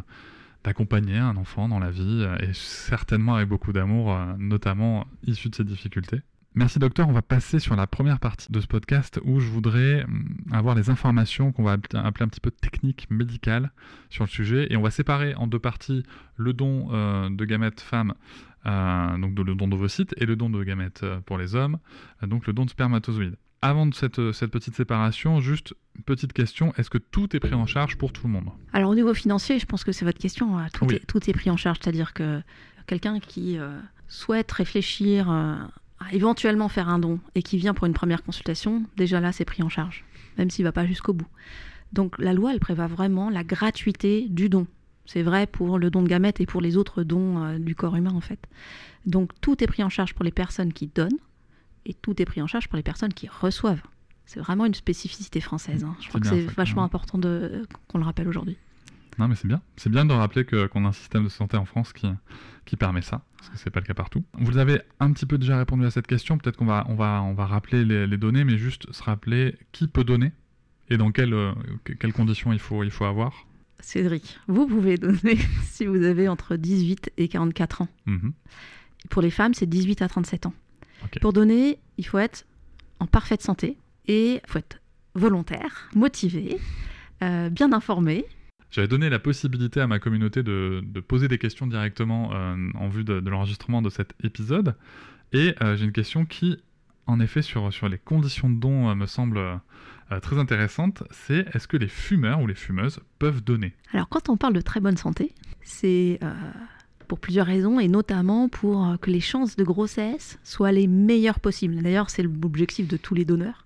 d'accompagner 0.63 1.17
un 1.17 1.39
enfant 1.39 1.71
dans 1.71 1.79
la 1.79 1.91
vie, 1.91 2.27
et 2.41 2.53
certainement 2.53 3.37
avec 3.37 3.49
beaucoup 3.49 3.73
d'amour, 3.73 4.15
notamment 4.39 5.07
issu 5.27 5.49
de 5.49 5.55
ces 5.55 5.65
difficultés. 5.65 6.21
Merci 6.57 6.81
docteur, 6.81 7.09
on 7.09 7.13
va 7.13 7.23
passer 7.23 7.61
sur 7.61 7.77
la 7.77 7.87
première 7.87 8.19
partie 8.19 8.51
de 8.51 8.61
ce 8.61 8.67
podcast 8.67 9.21
où 9.25 9.39
je 9.39 9.49
voudrais 9.49 10.03
hum, 10.03 10.35
avoir 10.51 10.75
les 10.75 10.91
informations 10.91 11.53
qu'on 11.53 11.63
va 11.63 11.73
appeler 11.73 11.95
un 11.95 12.11
petit 12.11 12.41
peu 12.41 12.51
techniques 12.51 13.07
médicales 13.09 13.71
sur 14.09 14.25
le 14.25 14.29
sujet. 14.29 14.67
Et 14.69 14.77
on 14.77 14.83
va 14.83 14.91
séparer 14.91 15.37
en 15.37 15.47
deux 15.47 15.61
parties 15.61 16.03
le 16.37 16.53
don 16.53 16.89
euh, 16.91 17.31
de 17.31 17.45
gamètes 17.45 17.81
femmes, 17.81 18.15
euh, 18.67 19.17
donc 19.19 19.39
le 19.39 19.55
don 19.55 19.69
d'ovocytes 19.69 20.13
et 20.17 20.27
le 20.27 20.35
don 20.35 20.51
de 20.51 20.65
gamètes 20.65 21.05
euh, 21.05 21.21
pour 21.21 21.39
les 21.39 21.55
hommes, 21.55 21.79
donc 22.23 22.49
le 22.49 22.53
don 22.53 22.65
de 22.65 22.71
spermatozoïdes. 22.71 23.37
Avant 23.63 23.87
de 23.87 23.95
cette, 23.95 24.33
cette, 24.33 24.51
petite 24.51 24.75
séparation, 24.75 25.39
juste 25.41 25.75
une 25.97 26.03
petite 26.03 26.33
question, 26.33 26.75
est-ce 26.79 26.91
que 26.91 26.99
tout 26.99 27.37
est 27.37 27.41
pris 27.41 27.55
en 27.55 27.67
charge 27.67 27.97
pour 27.97 28.13
tout 28.13 28.27
le 28.27 28.33
monde? 28.33 28.49
Alors 28.73 28.91
au 28.91 28.95
niveau 28.97 29.15
financier, 29.15 29.61
je 29.61 29.67
pense 29.67 29.85
que 29.85 29.93
c'est 29.93 30.05
votre 30.05 30.19
question, 30.19 30.59
tout, 30.73 30.91
est, 30.91 31.07
tout, 31.07 31.31
est, 31.31 31.33
pris 31.33 31.51
en 31.51 31.57
charge, 31.57 31.79
c'est-à-dire 31.81 32.13
que 32.13 32.41
quelqu'un 32.87 33.21
qui 33.21 33.59
souhaite 34.09 34.51
réfléchir 34.51 35.31
éventuellement 36.13 36.69
faire 36.69 36.89
un 36.89 36.99
don 36.99 37.21
et 37.35 37.43
qui 37.43 37.57
vient 37.57 37.75
pour 37.75 37.87
une 37.87 37.93
première 37.93 38.23
consultation, 38.23 38.85
déjà 38.97 39.21
là, 39.21 39.33
c'est 39.33 39.45
pris 39.45 39.63
en 39.63 39.69
charge, 39.69 40.05
même 40.39 40.51
s'il 40.51 40.65
ne 40.65 40.69
va 40.69 40.73
pas 40.73 40.87
jusqu'au 40.87 41.13
bout. 41.13 41.29
Donc 41.93 42.19
la 42.19 42.33
loi, 42.33 42.53
elle 42.53 42.61
prévoit 42.61 42.87
vraiment 42.87 43.31
la 43.31 43.45
gratuité 43.45 44.27
du 44.29 44.49
don. 44.49 44.67
C'est 45.07 45.23
vrai 45.23 45.47
pour 45.47 45.79
le 45.79 45.91
don 45.91 46.03
de 46.03 46.09
gamètes 46.09 46.41
et 46.41 46.47
pour 46.47 46.61
les 46.61 46.77
autres 46.77 47.03
dons 47.03 47.43
euh, 47.43 47.59
du 47.59 47.75
corps 47.75 47.97
humain, 47.97 48.13
en 48.15 48.21
fait. 48.21 48.39
Donc 49.07 49.33
tout 49.41 49.63
est 49.63 49.67
pris 49.67 49.83
en 49.83 49.89
charge 49.89 50.15
pour 50.15 50.25
les 50.25 50.31
personnes 50.31 50.73
qui 50.73 50.87
donnent 50.87 51.19
et 51.87 51.95
tout 51.95 52.21
est 52.21 52.25
pris 52.25 52.41
en 52.43 52.47
charge 52.47 52.69
pour 52.69 52.77
les 52.77 52.83
personnes 52.83 53.13
qui 53.13 53.29
reçoivent. 53.29 53.83
C'est 54.27 54.39
vraiment 54.39 54.67
une 54.67 54.75
spécificité 54.75 55.41
française. 55.41 55.83
Hein. 55.83 55.97
Je 56.01 56.09
crois 56.09 56.21
que 56.21 56.29
c'est 56.29 56.43
vachement 56.43 56.85
important 56.85 57.19
qu'on 57.89 57.99
le 57.99 58.05
rappelle 58.05 58.29
aujourd'hui. 58.29 58.57
Non, 59.19 59.29
mais 59.29 59.35
c'est 59.35 59.49
bien. 59.49 59.61
C'est 59.77 59.91
bien 59.91 60.05
de 60.05 60.13
rappeler 60.13 60.45
qu'on 60.45 60.85
a 60.85 60.89
un 60.89 60.93
système 60.93 61.25
de 61.25 61.29
santé 61.29 61.57
en 61.57 61.65
France 61.65 61.93
qui, 61.93 62.09
qui 62.65 62.77
permet 62.77 63.03
ça, 63.03 63.23
parce 63.37 63.51
que 63.51 63.59
c'est 63.59 63.71
pas 63.71 63.81
le 63.81 63.87
cas 63.87 63.95
partout. 63.95 64.25
Vous 64.35 64.59
avez 64.59 64.81
un 65.01 65.13
petit 65.13 65.27
peu 65.27 65.39
déjà 65.39 65.59
répondu 65.59 65.85
à 65.85 65.91
cette 65.91 66.07
question. 66.07 66.39
Peut-être 66.39 66.57
qu'on 66.57 66.67
va, 66.67 66.87
on 66.89 66.95
va, 66.95 67.23
on 67.23 67.35
va 67.35 67.47
rappeler 67.47 67.85
les, 67.85 68.17
données, 68.17 68.45
mais 68.45 68.59
juste 68.59 68.91
se 68.93 69.03
rappeler 69.03 69.57
qui 69.73 69.89
peut 69.89 70.05
donner 70.05 70.33
et 70.89 70.97
dans 70.97 71.13
quelles, 71.13 71.35
euh, 71.35 71.53
quelles 71.99 72.13
conditions 72.13 72.53
il 72.53 72.59
faut, 72.59 72.83
il 72.83 72.91
faut 72.91 73.05
avoir. 73.05 73.47
Cédric, 73.81 74.39
vous 74.47 74.67
pouvez 74.67 74.99
donner 74.99 75.39
si 75.65 75.87
vous 75.87 76.05
avez 76.05 76.29
entre 76.29 76.57
18 76.57 77.13
et 77.17 77.29
44 77.29 77.83
ans. 77.83 77.89
Mhm. 78.07 78.33
Pour 79.09 79.23
les 79.23 79.31
femmes, 79.31 79.55
c'est 79.55 79.69
18 79.69 80.03
à 80.03 80.09
37 80.09 80.47
ans. 80.47 80.55
Pour 81.23 81.33
donner, 81.33 81.79
il 81.97 82.07
faut 82.07 82.19
être 82.19 82.45
en 82.99 83.07
parfaite 83.07 83.43
santé 83.43 83.79
et 84.07 84.35
il 84.35 84.41
faut 84.47 84.59
être 84.59 84.81
volontaire, 85.15 85.89
motivé, 85.95 86.59
euh, 87.23 87.49
bien 87.49 87.73
informé 87.73 88.27
j'avais 88.71 88.89
donné 88.89 89.09
la 89.09 89.19
possibilité 89.19 89.81
à 89.81 89.87
ma 89.87 89.99
communauté 89.99 90.43
de, 90.43 90.83
poser 91.07 91.29
des 91.29 91.39
questions 91.39 91.67
directement 91.67 92.31
euh, 92.33 92.57
en 92.77 92.89
vue 92.89 93.05
de, 93.05 93.15
l'enregistrement 93.29 93.83
de 93.83 93.91
cet 93.91 94.15
épisode. 94.23 94.77
Et 95.33 95.55
euh, 95.63 95.77
j'ai 95.77 95.85
une 95.85 95.93
question 95.93 96.25
qui, 96.25 96.57
en 97.07 97.21
effet, 97.21 97.43
sur, 97.43 97.69
les 97.89 97.99
conditions 97.99 98.49
de 98.49 98.59
don 98.59 98.89
euh, 98.89 98.95
me 98.95 99.07
semble 99.07 99.41
très 100.23 100.39
intéressante. 100.39 101.05
C'est 101.11 101.47
est-ce 101.55 101.69
que 101.69 101.77
les 101.77 101.87
fumeurs 101.87 102.41
ou 102.41 102.47
les 102.49 102.57
fumeuses 102.57 102.99
peuvent 103.21 103.45
donner? 103.45 103.75
Alors 103.93 104.09
quand 104.09 104.29
on 104.29 104.37
parle 104.37 104.55
de 104.55 104.61
très 104.61 104.81
bonne 104.81 104.97
santé, 104.97 105.33
c'est 105.63 106.19
pour 107.07 107.21
plusieurs 107.21 107.47
raisons 107.47 107.79
et 107.79 107.87
notamment 107.87 108.49
pour 108.49 108.97
que 109.01 109.09
les 109.09 109.21
chances 109.21 109.55
de 109.55 109.63
grossesse 109.63 110.41
soient 110.43 110.73
les 110.73 110.89
meilleures 110.89 111.39
possibles. 111.39 111.81
D'ailleurs, 111.81 112.11
c'est 112.11 112.25
l'objectif 112.25 112.89
de 112.89 112.97
tous 112.97 113.15
les 113.15 113.25
donneurs. 113.25 113.65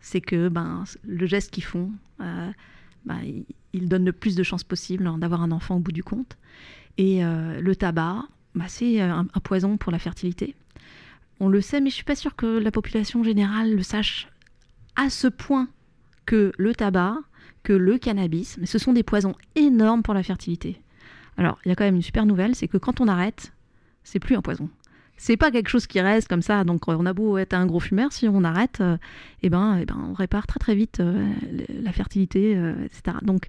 C'est 0.00 0.20
que 0.20 0.48
ben, 0.48 0.84
le 1.04 1.26
geste 1.26 1.50
qu'ils 1.50 1.64
font 1.64 1.90
bah, 2.20 3.16
il 3.74 3.88
donne 3.88 4.04
le 4.04 4.12
plus 4.12 4.36
de 4.36 4.42
chances 4.42 4.64
possible 4.64 5.06
hein, 5.06 5.18
d'avoir 5.18 5.42
un 5.42 5.50
enfant 5.50 5.76
au 5.76 5.80
bout 5.80 5.92
du 5.92 6.02
compte. 6.02 6.38
Et 6.96 7.24
euh, 7.24 7.60
le 7.60 7.76
tabac, 7.76 8.22
bah, 8.54 8.64
c'est 8.68 9.02
euh, 9.02 9.12
un, 9.12 9.40
poison 9.40 9.76
pour 9.76 9.92
la 9.92 9.98
fertilité. 9.98 10.54
On 11.40 11.48
le 11.48 11.60
sait, 11.60 11.80
mais 11.80 11.90
je 11.90 11.96
suis 11.96 12.04
pas 12.04 12.14
sûre 12.14 12.36
que 12.36 12.46
la 12.46 12.70
population 12.70 13.24
générale 13.24 13.74
le 13.74 13.82
sache 13.82 14.28
à 14.96 15.10
ce 15.10 15.26
point 15.26 15.68
que 16.24 16.52
le 16.56 16.74
tabac, 16.74 17.18
que 17.64 17.72
le 17.72 17.98
cannabis, 17.98 18.56
mais 18.58 18.66
ce 18.66 18.78
sont 18.78 18.92
des 18.92 19.02
poisons 19.02 19.34
énormes 19.56 20.02
pour 20.02 20.14
la 20.14 20.22
fertilité. 20.22 20.80
Alors, 21.36 21.58
il 21.64 21.70
y 21.70 21.72
a 21.72 21.74
quand 21.74 21.84
même 21.84 21.96
une 21.96 22.02
super 22.02 22.26
nouvelle, 22.26 22.54
c'est 22.54 22.68
que 22.68 22.78
quand 22.78 23.00
on 23.00 23.08
arrête, 23.08 23.52
c'est 24.04 24.20
plus 24.20 24.36
un 24.36 24.42
poison 24.42 24.70
c'est 25.16 25.36
pas 25.36 25.50
quelque 25.50 25.68
chose 25.68 25.86
qui 25.86 26.00
reste 26.00 26.28
comme 26.28 26.42
ça. 26.42 26.64
Donc 26.64 26.88
on 26.88 27.06
a 27.06 27.12
beau 27.12 27.38
être 27.38 27.54
un 27.54 27.66
gros 27.66 27.80
fumeur, 27.80 28.12
si 28.12 28.28
on 28.28 28.44
arrête, 28.44 28.80
euh, 28.80 28.96
eh 29.42 29.50
ben, 29.50 29.78
eh 29.80 29.86
ben, 29.86 29.96
on 30.10 30.12
répare 30.12 30.46
très 30.46 30.58
très 30.58 30.74
vite 30.74 31.00
euh, 31.00 31.26
la 31.82 31.92
fertilité, 31.92 32.54
euh, 32.56 32.74
etc. 32.84 33.18
Donc 33.22 33.48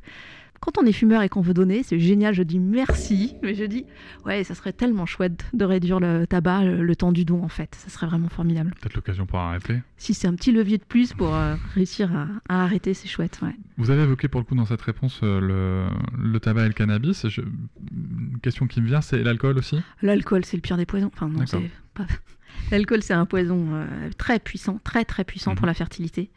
quand 0.66 0.82
on 0.82 0.86
est 0.86 0.92
fumeur 0.92 1.22
et 1.22 1.30
qu'on 1.30 1.42
veut 1.42 1.54
donner, 1.54 1.84
c'est 1.84 2.00
génial, 2.00 2.34
je 2.34 2.42
dis 2.42 2.60
merci, 2.60 3.36
mais 3.44 3.54
je 3.54 3.64
dis, 3.66 3.86
ouais, 4.26 4.44
ça 4.44 4.56
serait 4.56 4.74
tellement 4.74 5.06
chouette 5.06 5.46
de 5.54 5.64
réduire 5.64 6.00
le 6.00 6.26
tabac 6.26 6.64
le, 6.64 6.96
temps 6.96 7.12
du 7.12 7.24
don, 7.24 7.44
en 7.44 7.50
fait. 7.50 7.76
Ça 7.76 7.90
serait 7.90 8.08
vraiment 8.08 8.30
formidable. 8.30 8.74
Peut-être 8.82 8.96
l'occasion 8.96 9.26
pour 9.26 9.40
arrêter 9.40 9.82
Si 9.98 10.14
c'est 10.14 10.28
un 10.28 10.34
petit 10.34 10.52
levier 10.52 10.78
de 10.78 10.84
plus 10.84 11.14
pour 11.14 11.36
euh, 11.36 11.56
réussir 11.76 12.12
à, 12.50 12.64
arrêter, 12.64 12.94
c'est 12.94 13.08
chouette, 13.08 13.40
ouais. 13.44 13.56
Vous 13.78 13.92
avez 13.92 14.04
évoqué 14.04 14.28
pour 14.28 14.42
le 14.42 14.46
coup 14.46 14.56
dans 14.56 14.66
cette 14.66 14.82
réponse 14.82 15.20
euh, 15.24 15.88
le, 16.18 16.40
tabac 16.40 16.66
et 16.66 16.68
le 16.68 16.74
cannabis. 16.74 17.26
Une 17.26 18.40
question 18.42 18.66
qui 18.68 18.82
me 18.82 18.88
vient, 18.88 19.02
c'est 19.02 19.22
l'alcool 19.22 19.58
aussi? 19.58 19.78
L'alcool, 20.02 20.46
c'est 20.46 20.58
le 20.58 20.62
pire 20.62 20.78
des 20.78 20.86
poisons. 20.86 21.12
Enfin, 21.14 21.28
non, 21.30 21.46
c'est 21.46 21.60
pas... 21.94 22.06
L'alcool, 22.72 23.04
c'est 23.04 23.14
un 23.14 23.26
poison 23.26 23.68
euh, 23.74 24.10
très 24.18 24.40
puissant, 24.40 24.80
très 24.84 25.06
très 25.06 25.24
puissant 25.24 25.54
pour 25.56 25.66
Mhm. 25.66 25.70
la 25.70 25.74
fertilité. 25.76 26.32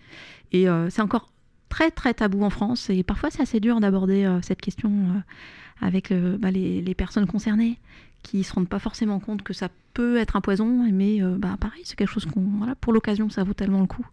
Et 0.52 0.68
euh, 0.68 0.90
c'est 0.90 1.02
encore 1.02 1.32
très 1.68 1.90
très 1.90 2.14
tabou 2.14 2.42
en 2.42 2.50
France. 2.50 2.90
Et 2.90 3.02
parfois, 3.02 3.30
c'est 3.30 3.42
assez 3.42 3.60
dur 3.60 3.80
d'aborder 3.80 4.24
euh, 4.24 4.40
cette 4.42 4.60
question 4.60 4.90
euh, 4.90 5.86
avec 5.86 6.10
euh, 6.10 6.36
bah, 6.38 6.50
les, 6.50 6.94
personnes 6.94 7.26
concernées 7.26 7.78
qui 8.22 8.42
se 8.42 8.52
rendent 8.52 8.68
pas 8.68 8.78
forcément 8.78 9.20
compte 9.20 9.42
que 9.42 9.52
ça 9.52 9.68
peut 9.94 10.16
être 10.16 10.36
un 10.36 10.40
poison. 10.40 10.88
Mais 10.92 11.20
bah, 11.20 11.56
pareil, 11.60 11.82
c'est 11.84 11.96
quelque 11.96 12.10
chose 12.10 12.26
qu'on. 12.26 12.40
Voilà, 12.58 12.74
pour 12.74 12.92
l'occasion, 12.92 13.30
ça 13.30 13.44
vaut 13.44 13.54
tellement 13.54 13.80
le 13.80 13.86
coup. 13.86 14.06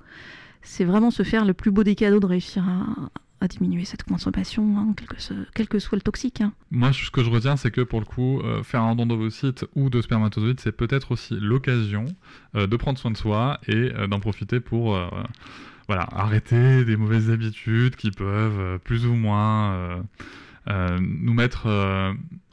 C'est 0.61 0.85
vraiment 0.85 1.11
se 1.11 1.23
faire 1.23 1.45
le 1.45 1.53
plus 1.53 1.71
beau 1.71 1.83
des 1.83 1.95
cadeaux 1.95 2.19
de 2.19 2.25
réussir 2.25 2.67
à, 2.67 3.47
diminuer 3.47 3.85
cette 3.85 4.01
consommation, 4.01 4.75
hein, 4.75 4.95
quel, 5.53 5.67
que 5.67 5.77
soit 5.77 5.95
le 5.95 6.01
toxique. 6.01 6.41
hein. 6.41 6.51
Moi, 6.71 6.91
ce 6.93 7.11
que 7.11 7.23
je 7.23 7.29
retiens, 7.29 7.57
c'est 7.57 7.69
que 7.69 7.81
pour 7.81 7.99
le 7.99 8.05
coup, 8.05 8.41
faire 8.63 8.81
un 8.81 8.95
don 8.95 9.05
d'ovocytes 9.05 9.65
ou 9.75 9.91
de 9.91 10.01
spermatozoïdes, 10.01 10.59
c'est 10.59 10.71
peut-être 10.71 11.11
aussi 11.11 11.35
l'occasion 11.39 12.05
de 12.55 12.75
prendre 12.75 12.97
soin 12.97 13.11
de 13.11 13.17
soi 13.17 13.59
et 13.67 13.91
d'en 14.07 14.19
profiter 14.19 14.59
pour 14.59 14.97
voilà, 15.87 16.07
arrêter 16.11 16.83
des 16.85 16.95
mauvaises 16.97 17.29
habitudes 17.29 17.95
qui 17.95 18.11
peuvent 18.11 18.59
euh, 18.59 18.77
plus 18.77 19.05
ou 19.05 19.13
moins 19.13 19.73
euh, 19.73 20.01
euh, 20.69 20.97
nous 21.01 21.33
mettre 21.33 21.67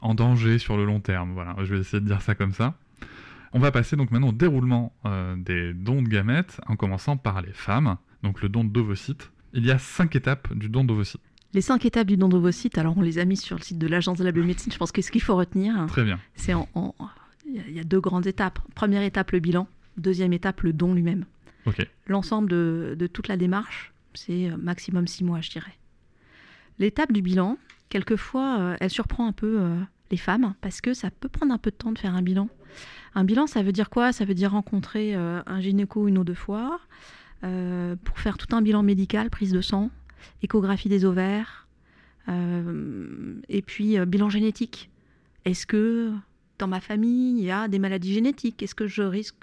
en 0.01 0.15
danger 0.15 0.59
sur 0.59 0.77
le 0.77 0.85
long 0.85 0.99
terme. 0.99 1.31
Voilà, 1.33 1.55
je 1.63 1.73
vais 1.73 1.79
essayer 1.81 1.99
de 2.01 2.05
dire 2.07 2.21
ça 2.21 2.35
comme 2.35 2.53
ça. 2.53 2.75
On 3.53 3.59
va 3.59 3.71
passer 3.71 3.95
donc 3.95 4.09
maintenant 4.11 4.29
au 4.29 4.33
déroulement 4.33 4.93
des 5.37 5.73
dons 5.73 6.01
de 6.01 6.07
gamètes, 6.09 6.59
en 6.67 6.75
commençant 6.75 7.17
par 7.17 7.41
les 7.43 7.53
femmes, 7.53 7.97
donc 8.23 8.41
le 8.41 8.49
don 8.49 8.63
d'ovocytes. 8.63 9.29
Il 9.53 9.63
y 9.65 9.69
a 9.71 9.77
cinq 9.77 10.15
étapes 10.15 10.51
du 10.55 10.69
don 10.69 10.83
d'ovocytes. 10.83 11.21
Les 11.53 11.61
cinq 11.61 11.85
étapes 11.85 12.07
du 12.07 12.17
don 12.17 12.29
d'ovocytes, 12.29 12.79
alors 12.79 12.97
on 12.97 13.01
les 13.01 13.19
a 13.19 13.25
mis 13.25 13.37
sur 13.37 13.55
le 13.55 13.61
site 13.61 13.77
de 13.77 13.85
l'Agence 13.85 14.17
de 14.17 14.23
la 14.23 14.31
biomédecine. 14.31 14.71
Je 14.71 14.77
pense 14.79 14.91
que 14.91 15.03
ce 15.03 15.11
qu'il 15.11 15.21
faut 15.21 15.35
retenir, 15.35 15.85
Très 15.87 16.03
bien. 16.03 16.19
c'est 16.35 16.55
en, 16.55 16.67
en- 16.73 16.95
il 17.47 17.71
y 17.75 17.79
a 17.79 17.83
deux 17.83 17.99
grandes 17.99 18.25
étapes. 18.25 18.57
Première 18.73 19.03
étape, 19.03 19.31
le 19.31 19.39
bilan. 19.39 19.67
Deuxième 19.97 20.33
étape, 20.33 20.61
le 20.61 20.73
don 20.73 20.95
lui-même. 20.95 21.25
L'ensemble 22.07 22.49
de, 22.49 23.07
toute 23.07 23.27
la 23.27 23.37
démarche, 23.37 23.93
c'est 24.13 24.49
euh, 24.49 24.57
maximum 24.57 25.07
six 25.07 25.23
mois, 25.23 25.41
je 25.41 25.51
dirais. 25.51 25.77
L'étape 26.79 27.11
du 27.11 27.21
bilan, 27.21 27.57
quelquefois, 27.89 28.59
euh, 28.59 28.77
elle 28.79 28.89
surprend 28.89 29.27
un 29.27 29.31
peu 29.31 29.57
euh, 29.59 29.79
les 30.11 30.17
femmes 30.17 30.55
parce 30.61 30.81
que 30.81 30.93
ça 30.93 31.11
peut 31.11 31.29
prendre 31.29 31.53
un 31.53 31.57
peu 31.57 31.71
de 31.71 31.75
temps 31.75 31.91
de 31.91 31.99
faire 31.99 32.15
un 32.15 32.21
bilan. 32.21 32.49
Un 33.15 33.23
bilan, 33.23 33.47
ça 33.47 33.63
veut 33.63 33.71
dire 33.71 33.89
quoi? 33.89 34.11
Ça 34.11 34.25
veut 34.25 34.33
dire 34.33 34.51
rencontrer 34.51 35.13
un 35.13 35.61
gynéco 35.61 36.07
une 36.07 36.17
ou 36.17 36.23
deux 36.23 36.33
fois 36.33 36.79
pour 37.41 38.17
faire 38.17 38.39
tout 38.39 38.55
un 38.55 38.63
bilan 38.63 38.81
médical, 38.81 39.29
prise 39.29 39.51
de 39.51 39.61
sang, 39.61 39.91
échographie 40.41 40.89
des 40.89 41.05
ovaires, 41.05 41.67
et 42.27 43.61
puis 43.61 44.03
bilan 44.07 44.29
génétique. 44.29 44.89
Est-ce 45.45 45.67
que 45.67 46.11
dans 46.57 46.67
ma 46.67 46.79
famille, 46.79 47.37
il 47.37 47.45
y 47.45 47.51
a 47.51 47.67
des 47.67 47.77
maladies 47.77 48.13
génétiques? 48.13 48.63
Est-ce 48.63 48.73
que 48.73 48.87
je 48.87 49.03
risque 49.03 49.35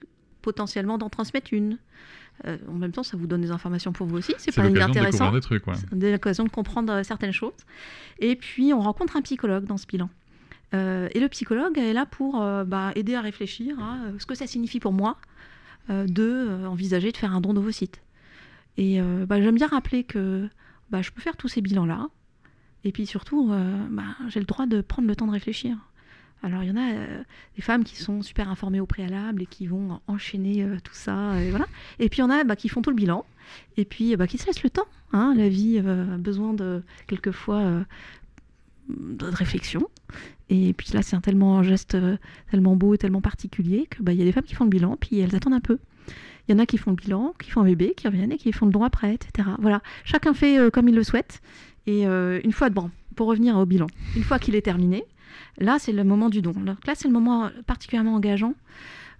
potentiellement 0.42 0.98
d'en 0.98 1.08
transmettre 1.08 1.52
une 1.52 1.78
Euh, 2.46 2.56
En 2.68 2.74
même 2.74 2.92
temps, 2.92 3.02
ça 3.02 3.16
vous 3.18 3.26
donne 3.26 3.42
des 3.42 3.50
informations 3.50 3.92
pour 3.92 4.06
vous 4.06 4.16
aussi. 4.16 4.34
C'est 4.38 4.54
pas 4.54 4.62
de 4.62 4.70
inintéressant. 4.74 5.30
découvrir 5.30 5.32
des 5.32 5.40
trucs, 5.40 5.66
ouais. 5.66 5.74
C'est 5.74 6.12
l'occasion 6.12 6.44
de 6.44 6.48
comprendre 6.48 6.92
euh, 6.92 7.02
certaines 7.02 7.32
choses. 7.32 7.52
Et 8.18 8.34
puis, 8.34 8.72
on 8.72 8.80
rencontre 8.80 9.16
un 9.16 9.22
psychologue 9.22 9.64
dans 9.64 9.76
ce 9.76 9.86
bilan. 9.86 10.08
Euh, 10.72 11.08
et 11.12 11.20
le 11.20 11.28
psychologue 11.28 11.76
est 11.76 11.92
là 11.92 12.06
pour 12.06 12.40
euh, 12.40 12.64
bah, 12.64 12.92
aider 12.94 13.14
à 13.14 13.20
réfléchir 13.20 13.78
à 13.80 13.98
ce 14.18 14.24
que 14.24 14.34
ça 14.34 14.46
signifie 14.46 14.80
pour 14.80 14.92
moi 14.92 15.16
de 15.88 16.66
envisager 16.66 17.10
de 17.10 17.16
faire 17.16 17.34
un 17.34 17.40
don 17.40 17.52
d'ovocytes. 17.52 18.00
Et 18.76 19.00
bah, 19.26 19.42
j'aime 19.42 19.56
bien 19.56 19.66
rappeler 19.66 20.04
que 20.04 20.48
bah, 20.90 21.02
je 21.02 21.10
peux 21.10 21.20
faire 21.20 21.36
tous 21.36 21.48
ces 21.48 21.60
bilans-là. 21.60 22.08
Et 22.84 22.92
puis 22.92 23.06
surtout, 23.06 23.52
j'ai 24.28 24.38
le 24.38 24.46
droit 24.46 24.66
de 24.66 24.82
prendre 24.82 25.08
le 25.08 25.16
temps 25.16 25.26
de 25.26 25.32
réfléchir. 25.32 25.76
Alors, 26.42 26.62
il 26.62 26.70
y 26.70 26.72
en 26.72 26.76
a 26.76 26.92
euh, 26.94 27.22
des 27.56 27.62
femmes 27.62 27.84
qui 27.84 27.96
sont 27.96 28.22
super 28.22 28.48
informées 28.48 28.80
au 28.80 28.86
préalable 28.86 29.42
et 29.42 29.46
qui 29.46 29.66
vont 29.66 30.00
enchaîner 30.06 30.62
euh, 30.62 30.76
tout 30.82 30.94
ça. 30.94 31.40
Et, 31.40 31.50
voilà. 31.50 31.66
et 31.98 32.08
puis, 32.08 32.18
il 32.18 32.22
y 32.22 32.24
en 32.24 32.30
a 32.30 32.44
bah, 32.44 32.56
qui 32.56 32.68
font 32.68 32.80
tout 32.82 32.90
le 32.90 32.96
bilan 32.96 33.24
et 33.76 33.84
puis 33.84 34.16
bah, 34.16 34.26
qui 34.26 34.38
se 34.38 34.46
laissent 34.46 34.62
le 34.62 34.70
temps. 34.70 34.86
hein. 35.12 35.34
La 35.36 35.48
vie 35.48 35.80
euh, 35.84 36.14
a 36.14 36.18
besoin 36.18 36.54
de 36.54 36.82
quelquefois 37.06 37.84
de 38.88 39.26
réflexion. 39.26 39.86
Et 40.48 40.72
puis 40.72 40.88
là, 40.94 41.02
c'est 41.02 41.14
un 41.14 41.20
tellement 41.20 41.62
geste 41.62 41.96
tellement 42.50 42.74
beau 42.74 42.94
et 42.94 42.98
tellement 42.98 43.20
particulier 43.20 43.86
que 43.88 44.02
bah, 44.02 44.12
y 44.12 44.22
a 44.22 44.24
des 44.24 44.32
femmes 44.32 44.44
qui 44.44 44.54
font 44.54 44.64
le 44.64 44.70
bilan, 44.70 44.96
puis 44.96 45.20
elles 45.20 45.36
attendent 45.36 45.54
un 45.54 45.60
peu. 45.60 45.78
Il 46.48 46.52
y 46.52 46.54
en 46.54 46.58
a 46.58 46.66
qui 46.66 46.78
font 46.78 46.90
le 46.90 46.96
bilan, 46.96 47.34
qui 47.38 47.50
font 47.50 47.60
un 47.60 47.64
bébé, 47.64 47.94
qui 47.96 48.08
reviennent 48.08 48.32
et 48.32 48.38
qui 48.38 48.50
font 48.52 48.66
le 48.66 48.72
don 48.72 48.82
après, 48.82 49.14
etc. 49.14 49.50
Voilà, 49.60 49.82
chacun 50.04 50.34
fait 50.34 50.70
comme 50.72 50.88
il 50.88 50.94
le 50.96 51.04
souhaite. 51.04 51.40
Et 51.86 52.04
une 52.04 52.52
fois, 52.52 52.70
bon, 52.70 52.90
pour 53.14 53.28
revenir 53.28 53.56
au 53.56 53.66
bilan, 53.66 53.86
une 54.16 54.24
fois 54.24 54.40
qu'il 54.40 54.56
est 54.56 54.62
terminé, 54.62 55.04
là, 55.58 55.78
c'est 55.78 55.92
le 55.92 56.04
moment 56.04 56.30
du 56.30 56.42
don. 56.42 56.52
Donc 56.52 56.86
là, 56.86 56.94
c'est 56.94 57.08
le 57.08 57.14
moment 57.14 57.50
particulièrement 57.66 58.14
engageant 58.14 58.54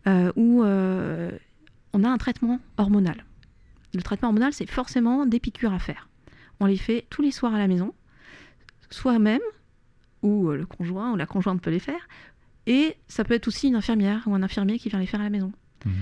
euh, 0.07 0.33
où 0.37 0.62
euh, 0.62 1.31
on 1.93 2.05
a 2.05 2.09
un 2.09 2.19
traitement 2.19 2.61
hormonal. 2.79 3.25
Le 3.95 4.02
traitement 4.02 4.29
hormonal, 4.29 4.52
c'est 4.52 4.71
forcément 4.71 5.26
des 5.26 5.40
piqûres 5.40 5.73
à 5.73 5.79
faire. 5.79 6.09
On 6.61 6.67
les 6.67 6.76
fait 6.76 7.07
tous 7.11 7.23
les 7.23 7.31
soirs 7.31 7.55
à 7.55 7.59
la 7.59 7.67
maison, 7.67 7.95
soi-même, 8.90 9.40
ou 10.23 10.50
euh, 10.50 10.57
le 10.57 10.67
conjoint 10.67 11.12
ou 11.12 11.17
la 11.17 11.26
conjointe 11.26 11.61
peut 11.61 11.71
les 11.71 11.81
faire. 11.81 12.09
Et 12.67 12.97
ça 13.09 13.25
peut 13.25 13.35
être 13.35 13.49
aussi 13.49 13.69
une 13.69 13.76
infirmière 13.76 14.23
ou 14.26 14.35
un 14.35 14.43
infirmier 14.43 14.79
qui 14.79 14.88
vient 14.88 15.00
les 15.00 15.07
faire 15.07 15.21
à 15.21 15.25
la 15.25 15.31
maison. 15.31 15.52
Mhm. 15.85 15.93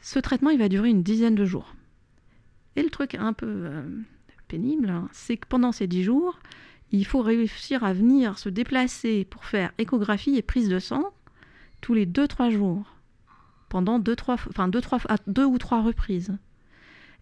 Ce 0.00 0.18
traitement, 0.18 0.50
il 0.50 0.58
va 0.58 0.68
durer 0.68 0.88
une 0.88 1.02
dizaine 1.02 1.34
de 1.34 1.44
jours. 1.44 1.74
Et 2.76 2.82
le 2.82 2.90
truc 2.90 3.14
un 3.16 3.32
peu 3.32 3.46
euh, 3.46 3.82
pénible, 4.48 4.88
hein, 4.88 5.08
c'est 5.12 5.36
que 5.36 5.46
pendant 5.46 5.72
ces 5.72 5.86
dix 5.86 6.02
jours, 6.02 6.38
il 6.92 7.06
faut 7.06 7.22
réussir 7.22 7.84
à 7.84 7.92
venir 7.92 8.38
se 8.38 8.48
déplacer 8.48 9.24
pour 9.24 9.44
faire 9.44 9.72
échographie 9.78 10.36
et 10.36 10.42
prise 10.42 10.68
de 10.68 10.78
sang 10.78 11.04
tous 11.80 11.94
les 11.94 12.04
deux 12.06 12.28
trois 12.28 12.50
jours, 12.50 12.84
pendant 13.68 13.98
deux 13.98 14.16
trois, 14.16 14.34
enfin 14.48 14.68
deux 14.68 14.80
trois, 14.80 14.98
à 15.08 15.16
deux 15.26 15.44
ou 15.46 15.56
trois 15.58 15.82
reprises. 15.82 16.36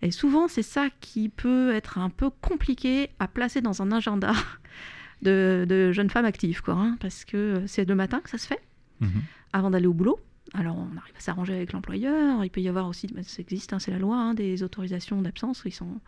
Et 0.03 0.11
souvent, 0.11 0.49
c'est 0.49 0.63
ça 0.63 0.89
qui 1.01 1.29
peut 1.29 1.73
être 1.75 1.99
un 1.99 2.09
peu 2.11 2.31
compliqué 2.31 3.11
à 3.19 3.29
placer 3.29 3.61
dans 3.61 3.83
un 3.83 3.91
agenda 3.93 4.33
de, 5.23 5.67
de 5.69 5.93
jeunes 5.93 6.11
femmes 6.11 6.25
actives, 6.25 6.63
quoi, 6.63 6.75
hein, 6.75 6.97
parce 7.01 7.25
que 7.25 7.63
c'est 7.67 7.89
le 7.89 7.95
matin 7.95 8.21
que 8.21 8.31
ça 8.31 8.39
se 8.39 8.47
fait 8.47 8.61
Mhm. 9.01 9.23
avant 9.53 9.71
d'aller 9.71 9.87
au 9.87 9.93
boulot. 9.93 10.19
Alors 10.55 10.77
on 10.77 10.97
arrive 10.97 11.15
à 11.17 11.21
s'arranger 11.21 11.55
avec 11.55 11.73
l'employeur. 11.73 12.45
Il 12.45 12.51
peut 12.51 12.61
y 12.61 12.69
avoir 12.69 12.89
aussi, 12.89 13.07
bah, 13.07 13.23
ça 13.23 13.41
existe, 13.41 13.73
hein, 13.73 13.79
c'est 13.79 13.93
la 13.93 13.99
loi, 14.01 14.17
hein, 14.17 14.35
des 14.35 14.65
autorisations 14.65 15.23
d'absence 15.23 15.63
qui 15.63 15.71
sont 15.71 16.01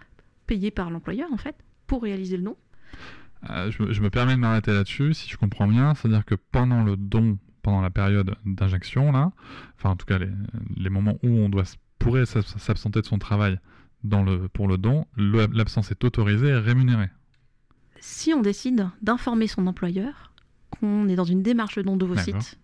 payées 0.49 0.73
par 0.73 0.91
l'employeur 0.91 1.33
en 1.33 1.37
fait 1.37 1.55
pour 1.87 2.03
réaliser 2.03 2.37
le 2.37 2.43
don. 2.43 2.57
Euh, 3.49 3.71
je, 3.71 3.83
me- 3.83 3.93
je 3.93 4.03
me 4.03 4.11
permets 4.11 4.35
de 4.35 4.41
m'arrêter 4.41 4.73
là-dessus, 4.73 5.15
si 5.15 5.29
je 5.31 5.37
comprends 5.39 5.67
bien, 5.67 5.95
c'est-à-dire 5.95 6.25
que 6.27 6.35
pendant 6.35 6.83
le 6.83 6.97
don, 6.97 7.39
pendant 7.63 7.81
la 7.81 7.89
période 7.91 8.35
d'injection, 8.45 9.13
là, 9.13 9.33
enfin 9.79 9.91
en 9.91 9.97
tout 9.97 10.05
cas 10.07 10.19
les, 10.19 10.29
les 10.77 10.91
moments 10.91 11.17
où 11.23 11.29
on 11.29 11.49
doit 11.49 11.65
pourrait 11.99 12.25
s'abs- 12.27 12.59
s'absenter 12.59 13.01
de 13.01 13.07
son 13.07 13.19
travail 13.19 13.59
dans 14.05 14.23
le, 14.23 14.49
pour 14.49 14.69
le 14.69 14.77
don, 14.79 15.07
l'absence 15.17 15.91
est 15.91 16.05
autorisée 16.05 16.49
et 16.49 16.55
rémunérée. 16.59 17.09
Si 17.99 18.33
on 18.35 18.41
décide 18.43 18.89
d'informer 19.03 19.47
son 19.47 19.67
employeur 19.67 20.33
qu'on 20.71 21.09
est 21.09 21.17
dans 21.17 21.25
une 21.25 21.43
démarche 21.43 21.77
de 21.77 21.83
don 21.83 21.97
d'ovocytes, 21.97 22.59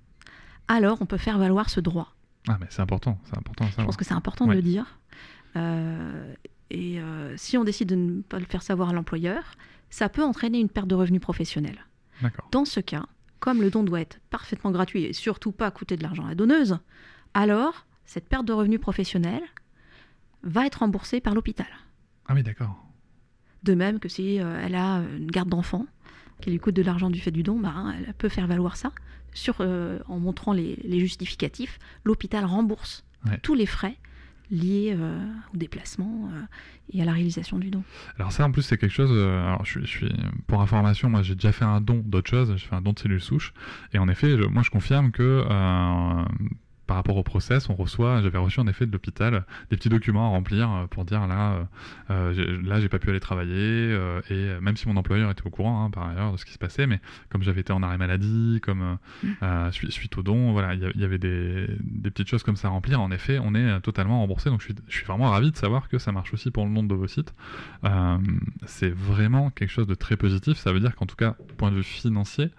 alors 0.68 0.98
on 1.00 1.06
peut 1.06 1.18
faire 1.18 1.38
valoir 1.38 1.68
ce 1.70 1.80
droit. 1.80 2.14
Ah 2.48 2.56
mais 2.60 2.66
c'est 2.70 2.80
important, 2.82 3.18
c'est 3.24 3.36
important 3.36 3.64
à 3.64 3.68
Je 3.70 3.76
pense 3.84 3.96
que 3.96 4.04
c'est 4.04 4.14
important 4.14 4.44
Ouais. 4.46 4.54
de 4.56 4.60
le 4.60 4.62
dire. 4.62 4.98
Euh, 5.56 6.34
et 6.70 7.00
euh, 7.00 7.34
si 7.36 7.56
on 7.56 7.64
décide 7.64 7.88
de 7.88 7.94
ne 7.96 8.22
pas 8.22 8.38
le 8.38 8.44
faire 8.44 8.62
savoir 8.62 8.90
à 8.90 8.92
l'employeur, 8.92 9.42
ça 9.90 10.08
peut 10.08 10.22
entraîner 10.22 10.58
une 10.58 10.68
perte 10.68 10.88
de 10.88 10.94
revenus 10.94 11.20
professionnels. 11.20 11.86
Dans 12.50 12.64
ce 12.64 12.80
cas, 12.80 13.06
comme 13.40 13.60
le 13.60 13.70
don 13.70 13.82
doit 13.82 14.00
être 14.00 14.18
parfaitement 14.30 14.70
gratuit 14.70 15.04
et 15.04 15.12
surtout 15.12 15.52
pas 15.52 15.70
coûter 15.70 15.96
de 15.96 16.02
l'argent 16.02 16.24
à 16.24 16.30
la 16.30 16.34
donneuse, 16.34 16.78
alors 17.34 17.86
cette 18.04 18.28
perte 18.28 18.46
de 18.46 18.52
revenus 18.52 18.80
professionnels 18.80 19.42
va 20.42 20.66
être 20.66 20.76
remboursée 20.80 21.20
par 21.20 21.34
l'hôpital. 21.34 21.66
Ah 22.26 22.34
oui, 22.34 22.42
d'accord. 22.42 22.82
De 23.62 23.74
même 23.74 23.98
que 23.98 24.08
si 24.08 24.40
euh, 24.40 24.60
elle 24.64 24.74
a 24.74 25.02
une 25.16 25.30
garde 25.30 25.48
d'enfant 25.48 25.86
qui 26.40 26.50
lui 26.50 26.58
coûte 26.58 26.74
de 26.74 26.82
l'argent 26.82 27.10
du 27.10 27.20
fait 27.20 27.30
du 27.30 27.42
don, 27.42 27.58
bah, 27.58 27.72
hein, 27.74 27.94
elle 27.98 28.14
peut 28.14 28.28
faire 28.28 28.46
valoir 28.46 28.76
ça. 28.76 28.92
Sur, 29.34 29.56
euh, 29.60 29.98
en 30.08 30.18
montrant 30.18 30.52
les, 30.52 30.76
les 30.84 31.00
justificatifs, 31.00 31.78
l'hôpital 32.04 32.44
rembourse 32.44 33.04
Ouais. 33.26 33.38
tous 33.42 33.54
les 33.54 33.66
frais 33.66 33.96
liés 34.50 34.94
euh, 34.96 35.18
au 35.54 35.56
déplacement 35.56 36.28
euh, 36.32 36.42
et 36.92 37.02
à 37.02 37.04
la 37.04 37.12
réalisation 37.12 37.58
du 37.58 37.70
don. 37.70 37.82
Alors 38.18 38.32
ça 38.32 38.44
en 38.44 38.52
plus 38.52 38.62
c'est 38.62 38.78
quelque 38.78 38.92
chose, 38.92 39.10
euh, 39.12 39.46
alors 39.46 39.64
je 39.64 39.84
suis, 39.84 40.12
pour 40.46 40.60
information, 40.60 41.10
moi 41.10 41.22
j'ai 41.22 41.34
déjà 41.34 41.52
fait 41.52 41.64
un 41.64 41.80
don 41.80 42.02
d'autre 42.04 42.30
chose, 42.30 42.52
j'ai 42.56 42.66
fait 42.66 42.74
un 42.74 42.80
don 42.80 42.92
de 42.92 42.98
cellules 42.98 43.20
souches, 43.20 43.52
et 43.92 43.98
en 43.98 44.08
effet, 44.08 44.36
moi 44.50 44.62
je 44.62 44.70
confirme 44.70 45.10
que 45.10 45.44
par 46.86 46.96
rapport 46.96 47.16
au 47.16 47.22
process, 47.22 47.68
on 47.68 47.74
reçoit, 47.74 48.22
j'avais 48.22 48.38
reçu 48.38 48.60
en 48.60 48.66
effet 48.66 48.86
de 48.86 48.92
l'hôpital 48.92 49.44
des 49.70 49.76
petits 49.76 49.88
documents 49.88 50.26
à 50.26 50.28
remplir 50.28 50.70
euh, 50.70 50.86
pour 50.86 51.04
dire 51.04 51.26
là, 51.26 51.66
euh, 52.10 52.32
euh, 52.34 52.62
là 52.62 52.80
j'ai 52.80 52.88
pas 52.88 52.98
pu 52.98 53.10
aller 53.10 53.20
travailler, 53.20 53.54
euh, 53.56 54.20
et 54.30 54.60
même 54.60 54.76
si 54.76 54.88
mon 54.88 54.96
employeur 54.96 55.30
était 55.30 55.46
au 55.46 55.50
courant 55.50 55.84
hein, 55.84 55.90
par 55.90 56.08
ailleurs 56.08 56.32
de 56.32 56.36
ce 56.36 56.44
qui 56.44 56.52
se 56.52 56.58
passait, 56.58 56.86
mais 56.86 57.00
comme 57.28 57.42
j'avais 57.42 57.60
été 57.62 57.72
en 57.72 57.82
arrêt 57.82 57.98
maladie, 57.98 58.60
comme 58.62 58.82
euh, 58.82 59.66
Mm. 59.68 59.72
suite, 59.72 59.90
suite 59.90 60.18
au 60.18 60.22
don, 60.22 60.52
voilà, 60.52 60.74
il 60.74 61.00
y 61.00 61.04
avait 61.04 61.18
des, 61.18 61.66
des 61.80 62.10
petites 62.10 62.28
choses 62.28 62.42
comme 62.42 62.56
ça 62.56 62.68
à 62.68 62.70
remplir, 62.70 63.00
en 63.00 63.10
effet, 63.10 63.38
on 63.42 63.54
est 63.54 63.80
totalement 63.80 64.20
remboursé, 64.20 64.50
donc 64.50 64.60
je 64.60 64.66
suis, 64.66 64.74
je 64.88 64.96
suis 64.96 65.06
vraiment 65.06 65.30
ravi 65.30 65.50
de 65.50 65.56
savoir 65.56 65.88
que 65.88 65.98
ça 65.98 66.12
marche 66.12 66.32
aussi 66.34 66.50
pour 66.50 66.64
le 66.64 66.70
nom 66.70 66.82
de 66.82 66.94
vos 66.94 67.06
sites. 67.06 67.34
C'est 68.66 68.90
vraiment 68.94 69.50
quelque 69.50 69.70
chose 69.70 69.86
de 69.86 69.94
très 69.94 70.16
positif. 70.16 70.56
Ça 70.58 70.72
veut 70.72 70.80
dire 70.80 70.94
qu'en 70.96 71.06
tout 71.06 71.16
cas, 71.16 71.36
point 71.56 71.70
de 71.70 71.76
vue 71.76 71.82
financier, 71.82 72.50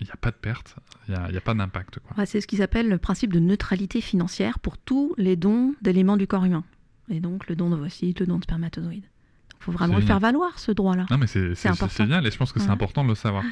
il 0.00 0.04
n'y 0.06 0.10
a 0.10 0.16
pas 0.16 0.30
de 0.30 0.36
perte, 0.36 0.76
il 1.08 1.14
n'y 1.14 1.36
a, 1.36 1.40
pas 1.40 1.54
d'impact. 1.54 1.98
Ouais, 2.18 2.26
c'est 2.26 2.40
ce 2.40 2.46
qui 2.46 2.56
s'appelle 2.56 2.88
le 2.88 2.98
principe 2.98 3.32
de 3.32 3.38
neutralité 3.38 4.00
financière 4.00 4.58
pour 4.58 4.78
tous 4.78 5.14
les 5.16 5.36
dons 5.36 5.74
d'éléments 5.80 6.16
du 6.16 6.26
corps 6.26 6.44
humain. 6.44 6.64
Et 7.08 7.20
donc 7.20 7.48
le 7.48 7.56
don 7.56 7.70
d'ovocytes, 7.70 8.20
le 8.20 8.26
don 8.26 8.38
de 8.38 8.44
spermatozoïdes. 8.44 9.04
Il 9.62 9.66
faut 9.66 9.72
vraiment 9.72 9.98
le 9.98 10.02
faire 10.02 10.18
valoir, 10.18 10.58
ce 10.58 10.72
droit-là. 10.72 11.06
Non, 11.08 11.18
mais 11.18 11.28
c'est 11.28 11.54
génial 11.96 12.26
et 12.26 12.32
je 12.32 12.36
pense 12.36 12.50
que 12.50 12.58
c'est 12.58 12.70
important 12.70 13.04
de 13.04 13.08
le 13.10 13.14
savoir. 13.14 13.44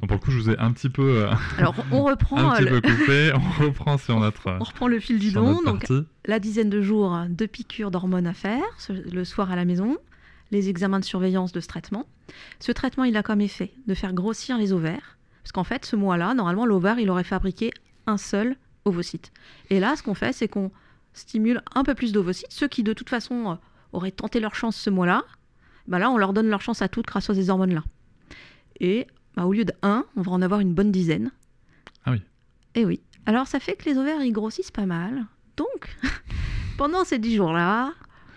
Donc, 0.00 0.08
pour 0.08 0.12
le 0.12 0.18
coup, 0.18 0.30
je 0.30 0.38
vous 0.38 0.50
ai 0.50 0.58
un 0.58 0.72
petit 0.72 0.88
peu, 0.88 1.26
euh, 1.26 1.30
Alors 1.58 1.74
on 1.92 2.04
reprend, 2.04 2.52
un 2.52 2.56
petit 2.56 2.64
le, 2.64 2.80
peu 2.80 2.88
coupé. 2.88 3.32
On 3.34 3.64
reprend 3.66 3.98
sur 3.98 4.18
notre, 4.18 4.56
on 4.60 4.64
reprend 4.64 4.88
le 4.88 4.98
fil 4.98 5.18
du 5.18 5.30
don. 5.30 5.60
Donc 5.62 5.86
partie. 5.86 6.06
la 6.24 6.38
dizaine 6.38 6.70
de 6.70 6.80
jours 6.80 7.26
de 7.28 7.44
piqûres 7.44 7.90
d'hormones 7.90 8.26
à 8.26 8.32
faire, 8.32 8.62
le 8.88 9.24
soir 9.24 9.50
à 9.52 9.56
la 9.56 9.66
maison, 9.66 9.98
les 10.52 10.70
examens 10.70 11.00
de 11.00 11.04
surveillance 11.04 11.52
de 11.52 11.60
ce 11.60 11.68
traitement. 11.68 12.06
Ce 12.60 12.72
traitement, 12.72 13.04
il 13.04 13.14
a 13.18 13.22
comme 13.22 13.42
effet 13.42 13.74
de 13.86 13.92
faire 13.92 14.14
grossir 14.14 14.56
les 14.56 14.72
ovaires, 14.72 15.17
parce 15.48 15.52
qu'en 15.54 15.64
fait, 15.64 15.86
ce 15.86 15.96
mois-là, 15.96 16.34
normalement, 16.34 16.66
l'ovaire, 16.66 16.98
il 16.98 17.08
aurait 17.08 17.24
fabriqué 17.24 17.70
un 18.06 18.18
seul 18.18 18.56
ovocyte. 18.84 19.32
Et 19.70 19.80
là, 19.80 19.96
ce 19.96 20.02
qu'on 20.02 20.12
fait, 20.12 20.34
c'est 20.34 20.46
qu'on 20.46 20.70
stimule 21.14 21.62
un 21.74 21.84
peu 21.84 21.94
plus 21.94 22.12
d'ovocytes, 22.12 22.48
ceux 22.50 22.68
qui, 22.68 22.82
de 22.82 22.92
toute 22.92 23.08
façon, 23.08 23.52
euh, 23.52 23.54
auraient 23.94 24.10
tenté 24.10 24.40
leur 24.40 24.54
chance 24.54 24.76
ce 24.76 24.90
mois-là, 24.90 25.24
bah 25.86 25.98
là, 25.98 26.10
on 26.10 26.18
leur 26.18 26.34
donne 26.34 26.50
leur 26.50 26.60
chance 26.60 26.82
à 26.82 26.88
toutes 26.88 27.06
grâce 27.06 27.30
à 27.30 27.34
ces 27.34 27.48
hormones-là. 27.48 27.82
Et 28.80 29.06
bah, 29.36 29.46
au 29.46 29.54
lieu 29.54 29.64
de 29.64 29.72
1, 29.80 30.04
on 30.16 30.20
va 30.20 30.32
en 30.32 30.42
avoir 30.42 30.60
une 30.60 30.74
bonne 30.74 30.92
dizaine. 30.92 31.30
Ah 32.04 32.10
oui. 32.10 32.20
Et 32.74 32.84
oui. 32.84 33.00
Alors, 33.24 33.46
ça 33.46 33.58
fait 33.58 33.74
que 33.74 33.88
les 33.88 33.96
ovaires, 33.96 34.20
ils 34.20 34.32
grossissent 34.32 34.70
pas 34.70 34.84
mal. 34.84 35.24
Donc, 35.56 35.96
pendant 36.76 37.06
ces 37.06 37.18
10 37.18 37.36
jours-là, 37.36 37.94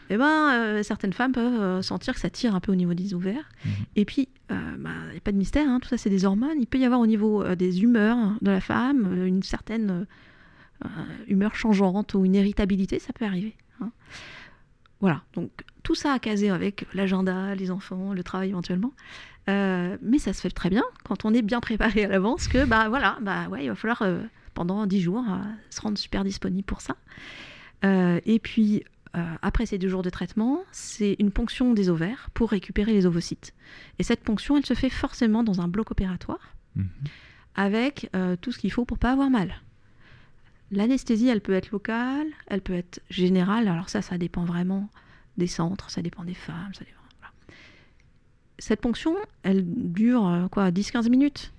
eh 0.10 0.16
ben, 0.16 0.54
euh, 0.54 0.84
certaines 0.84 1.12
femmes 1.12 1.34
peuvent 1.34 1.62
euh, 1.62 1.82
sentir 1.82 2.14
que 2.14 2.22
ça 2.22 2.30
tire 2.30 2.56
un 2.56 2.62
peu 2.62 2.72
au 2.72 2.76
niveau 2.76 2.94
des 2.94 3.14
ovaires. 3.14 3.50
Mhm. 3.66 3.72
Et 3.98 4.06
puis, 4.06 4.30
il 4.52 5.12
n'y 5.12 5.18
a 5.18 5.22
pas 5.22 5.32
de 5.32 5.38
mystère, 5.38 5.68
hein, 5.68 5.80
tout 5.82 5.90
ça 5.90 5.98
c'est 5.98 6.10
des 6.10 6.26
hormones. 6.26 6.58
Il 6.60 6.68
peut 6.68 6.78
y 6.78 6.86
avoir 6.86 7.00
au 7.00 7.08
niveau 7.08 7.44
euh, 7.44 7.56
des 7.56 7.84
humeurs 7.84 8.18
de 8.42 8.52
la 8.52 8.62
femme 8.62 9.06
euh, 9.08 9.26
une 9.26 9.44
certaine 9.44 9.92
euh, 9.92 10.06
euh, 10.86 10.88
humeur 11.28 11.56
changeante 11.56 12.14
ou 12.14 12.26
une 12.26 12.36
irritabilité, 12.36 13.00
ça 13.00 13.14
peut 13.14 13.26
arriver. 13.26 13.56
hein. 13.82 13.92
Voilà, 15.00 15.24
donc 15.34 15.50
tout 15.82 15.96
ça 15.96 16.14
à 16.14 16.20
caser 16.20 16.52
avec 16.52 16.86
l'agenda, 16.94 17.56
les 17.56 17.72
enfants, 17.72 18.14
le 18.14 18.24
travail 18.24 18.50
éventuellement. 18.50 18.94
Euh, 19.50 19.98
mais 20.04 20.20
ça 20.20 20.34
se 20.34 20.42
fait 20.42 20.52
très 20.52 20.70
bien 20.70 20.84
quand 21.04 21.26
on 21.26 21.34
est 21.34 21.42
bien 21.42 21.60
préparé 21.60 22.06
à 22.06 22.08
l'avance 22.08 22.48
que 22.48 22.64
bah 22.66 22.90
voilà, 22.90 23.18
bah 23.22 23.48
ouais, 23.50 23.66
il 23.66 23.70
va 23.70 23.76
falloir 23.76 24.04
euh, 24.04 24.22
pendant 24.54 24.86
10 24.86 25.02
jours 25.02 25.26
euh, 25.28 25.38
se 25.72 25.82
rendre 25.82 25.98
super 25.98 26.24
disponible 26.24 26.64
pour 26.64 26.82
ça. 26.82 26.96
Euh, 27.84 28.20
et 28.28 28.38
puis 28.38 28.78
euh, 28.78 29.01
après 29.14 29.66
ces 29.66 29.78
deux 29.78 29.90
jours 29.90 30.04
de 30.04 30.10
traitement, 30.10 30.64
c'est 30.72 31.16
une 31.20 31.32
ponction 31.32 31.74
des 31.74 31.90
ovaires 31.90 32.30
pour 32.34 32.50
récupérer 32.52 32.94
les 32.94 33.06
ovocytes. 33.06 33.54
Et 34.00 34.04
cette 34.04 34.22
ponction, 34.24 34.56
elle 34.58 34.66
se 34.66 34.74
fait 34.74 34.90
forcément 34.90 35.44
dans 35.44 35.60
un 35.62 35.68
bloc 35.68 35.92
opératoire 35.92 36.56
Mhm. 36.78 36.88
avec 37.56 38.10
euh, 38.16 38.38
tout 38.40 38.54
ce 38.54 38.58
qu'il 38.60 38.72
faut 38.72 38.86
pour 38.86 38.98
pas 38.98 39.12
avoir 39.12 39.30
mal. 39.30 39.54
L'anesthésie, 40.72 41.28
elle 41.28 41.42
peut 41.42 41.52
être 41.52 41.72
locale, 41.72 42.28
elle 42.48 42.62
peut 42.62 42.74
être 42.74 43.02
générale. 43.10 43.68
Alors 43.68 43.90
ça, 43.90 44.02
ça 44.02 44.18
dépend 44.18 44.46
vraiment 44.46 44.90
des 45.38 45.48
centres, 45.48 45.90
ça 45.90 46.02
dépend 46.02 46.24
des 46.24 46.34
femmes, 46.34 46.74
ça 46.74 46.86
dépend. 46.86 47.02
voilà. 47.20 47.34
Cette 48.58 48.80
ponction, 48.80 49.18
elle 49.44 49.66
dure 49.66 50.26
euh, 50.26 50.48
quoi, 50.48 50.72
10-15 50.72 51.10
minutes. 51.10 51.52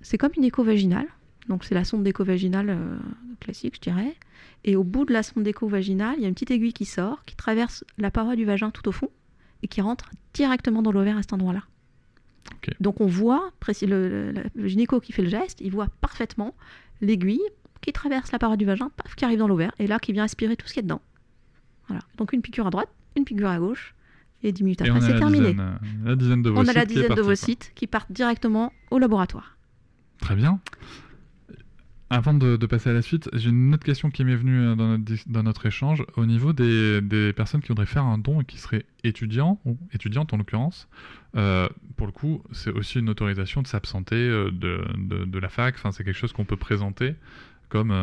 C'est 0.00 0.18
comme 0.18 0.32
une 0.36 0.44
écho 0.44 0.64
vaginale. 0.64 1.06
Donc 1.48 1.64
c'est 1.64 1.74
la 1.76 1.84
sonde 1.84 2.02
d'écho 2.02 2.24
vaginale 2.24 2.70
euh, 2.70 2.98
classique, 3.40 3.76
je 3.76 3.80
dirais. 3.80 4.16
Et 4.64 4.76
au 4.76 4.84
bout 4.84 5.04
de 5.04 5.12
la 5.12 5.22
sonde 5.22 5.44
d'écho 5.44 5.68
vaginale, 5.68 6.14
il 6.18 6.22
y 6.22 6.24
a 6.24 6.28
une 6.28 6.34
petite 6.34 6.50
aiguille 6.50 6.72
qui 6.72 6.84
sort, 6.84 7.24
qui 7.24 7.36
traverse 7.36 7.84
la 7.96 8.10
paroi 8.10 8.36
du 8.36 8.44
vagin 8.44 8.70
tout 8.70 8.86
au 8.88 8.92
fond 8.92 9.10
et 9.62 9.68
qui 9.68 9.80
rentre 9.80 10.10
directement 10.34 10.82
dans 10.82 10.92
l'ovaire 10.92 11.16
à 11.16 11.22
cet 11.22 11.32
endroit-là. 11.32 11.62
Donc 12.80 13.00
on 13.00 13.06
voit, 13.06 13.50
le, 13.82 14.32
le- 14.32 14.42
le 14.54 14.68
gynéco 14.68 15.00
qui 15.00 15.12
fait 15.12 15.22
le 15.22 15.28
geste, 15.28 15.60
il 15.60 15.70
voit 15.72 15.88
parfaitement 16.00 16.54
l'aiguille 17.00 17.40
qui 17.80 17.92
traverse 17.92 18.32
la 18.32 18.38
paroi 18.38 18.56
du 18.56 18.64
vagin, 18.64 18.90
paf, 18.96 19.14
qui 19.14 19.24
arrive 19.24 19.38
dans 19.38 19.48
l'ovaire, 19.48 19.72
et 19.78 19.86
là 19.86 19.98
qui 19.98 20.12
vient 20.12 20.24
aspirer 20.24 20.56
tout 20.56 20.66
ce 20.66 20.74
qui 20.74 20.80
est 20.80 20.82
dedans. 20.82 21.00
Voilà. 21.86 22.02
Donc 22.16 22.32
une 22.32 22.42
piqûre 22.42 22.66
à 22.66 22.70
droite, 22.70 22.88
une 23.16 23.24
piqûre 23.24 23.48
à 23.48 23.58
gauche, 23.58 23.94
et 24.42 24.52
10 24.52 24.62
minutes 24.64 24.82
après 24.82 24.92
a 24.96 25.00
c'est 25.00 25.18
terminé. 25.18 25.50
dizaine, 25.52 25.78
la 26.04 26.16
dizaine 26.16 26.42
de 26.42 26.50
On 26.50 26.66
a 26.66 26.72
la 26.72 26.84
dizaine 26.84 27.08
de 27.08 27.14
quoi. 27.14 27.22
ovocytes 27.22 27.72
qui 27.74 27.86
partent 27.86 28.10
directement 28.12 28.72
au 28.90 28.98
laboratoire. 28.98 29.56
Très 30.20 30.34
bien. 30.34 30.60
Avant 32.10 32.32
de, 32.32 32.56
passer 32.64 32.88
à 32.88 32.94
la 32.94 33.02
suite, 33.02 33.28
j'ai 33.34 33.50
une 33.50 33.74
autre 33.74 33.84
question 33.84 34.10
qui 34.10 34.24
m'est 34.24 34.34
venue 34.34 34.58
euh, 34.58 34.98
dans 35.26 35.42
notre, 35.42 35.66
échange. 35.66 36.02
Au 36.16 36.24
niveau 36.24 36.54
des, 36.54 37.32
personnes 37.36 37.60
qui 37.60 37.68
voudraient 37.68 37.84
faire 37.84 38.04
un 38.04 38.16
don 38.16 38.40
et 38.40 38.44
qui 38.46 38.56
seraient 38.56 38.86
étudiants, 39.04 39.60
ou 39.66 39.76
étudiantes 39.92 40.32
en 40.32 40.38
l'occurrence, 40.38 40.88
euh, 41.36 41.68
pour 41.96 42.06
le 42.06 42.12
coup, 42.12 42.42
c'est 42.50 42.70
aussi 42.70 43.00
une 43.00 43.10
autorisation 43.10 43.60
de 43.60 43.66
s'absenter 43.66 44.16
euh, 44.16 44.50
de, 44.50 45.38
la 45.38 45.50
fac. 45.50 45.74
Enfin, 45.74 45.92
c'est 45.92 46.02
quelque 46.02 46.16
chose 46.16 46.32
qu'on 46.32 46.46
peut 46.46 46.56
présenter 46.56 47.14
comme, 47.68 47.94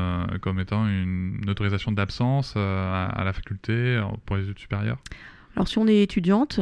comme 0.41 0.59
étant 0.59 0.87
une, 0.87 1.41
autorisation 1.49 1.91
d'absence 1.91 2.55
à, 2.55 3.23
la 3.25 3.33
faculté 3.33 3.99
pour 4.27 4.35
les 4.35 4.43
études 4.43 4.59
supérieures. 4.59 4.99
Alors 5.55 5.67
si 5.67 5.79
on 5.79 5.87
est 5.87 6.03
étudiante, 6.03 6.59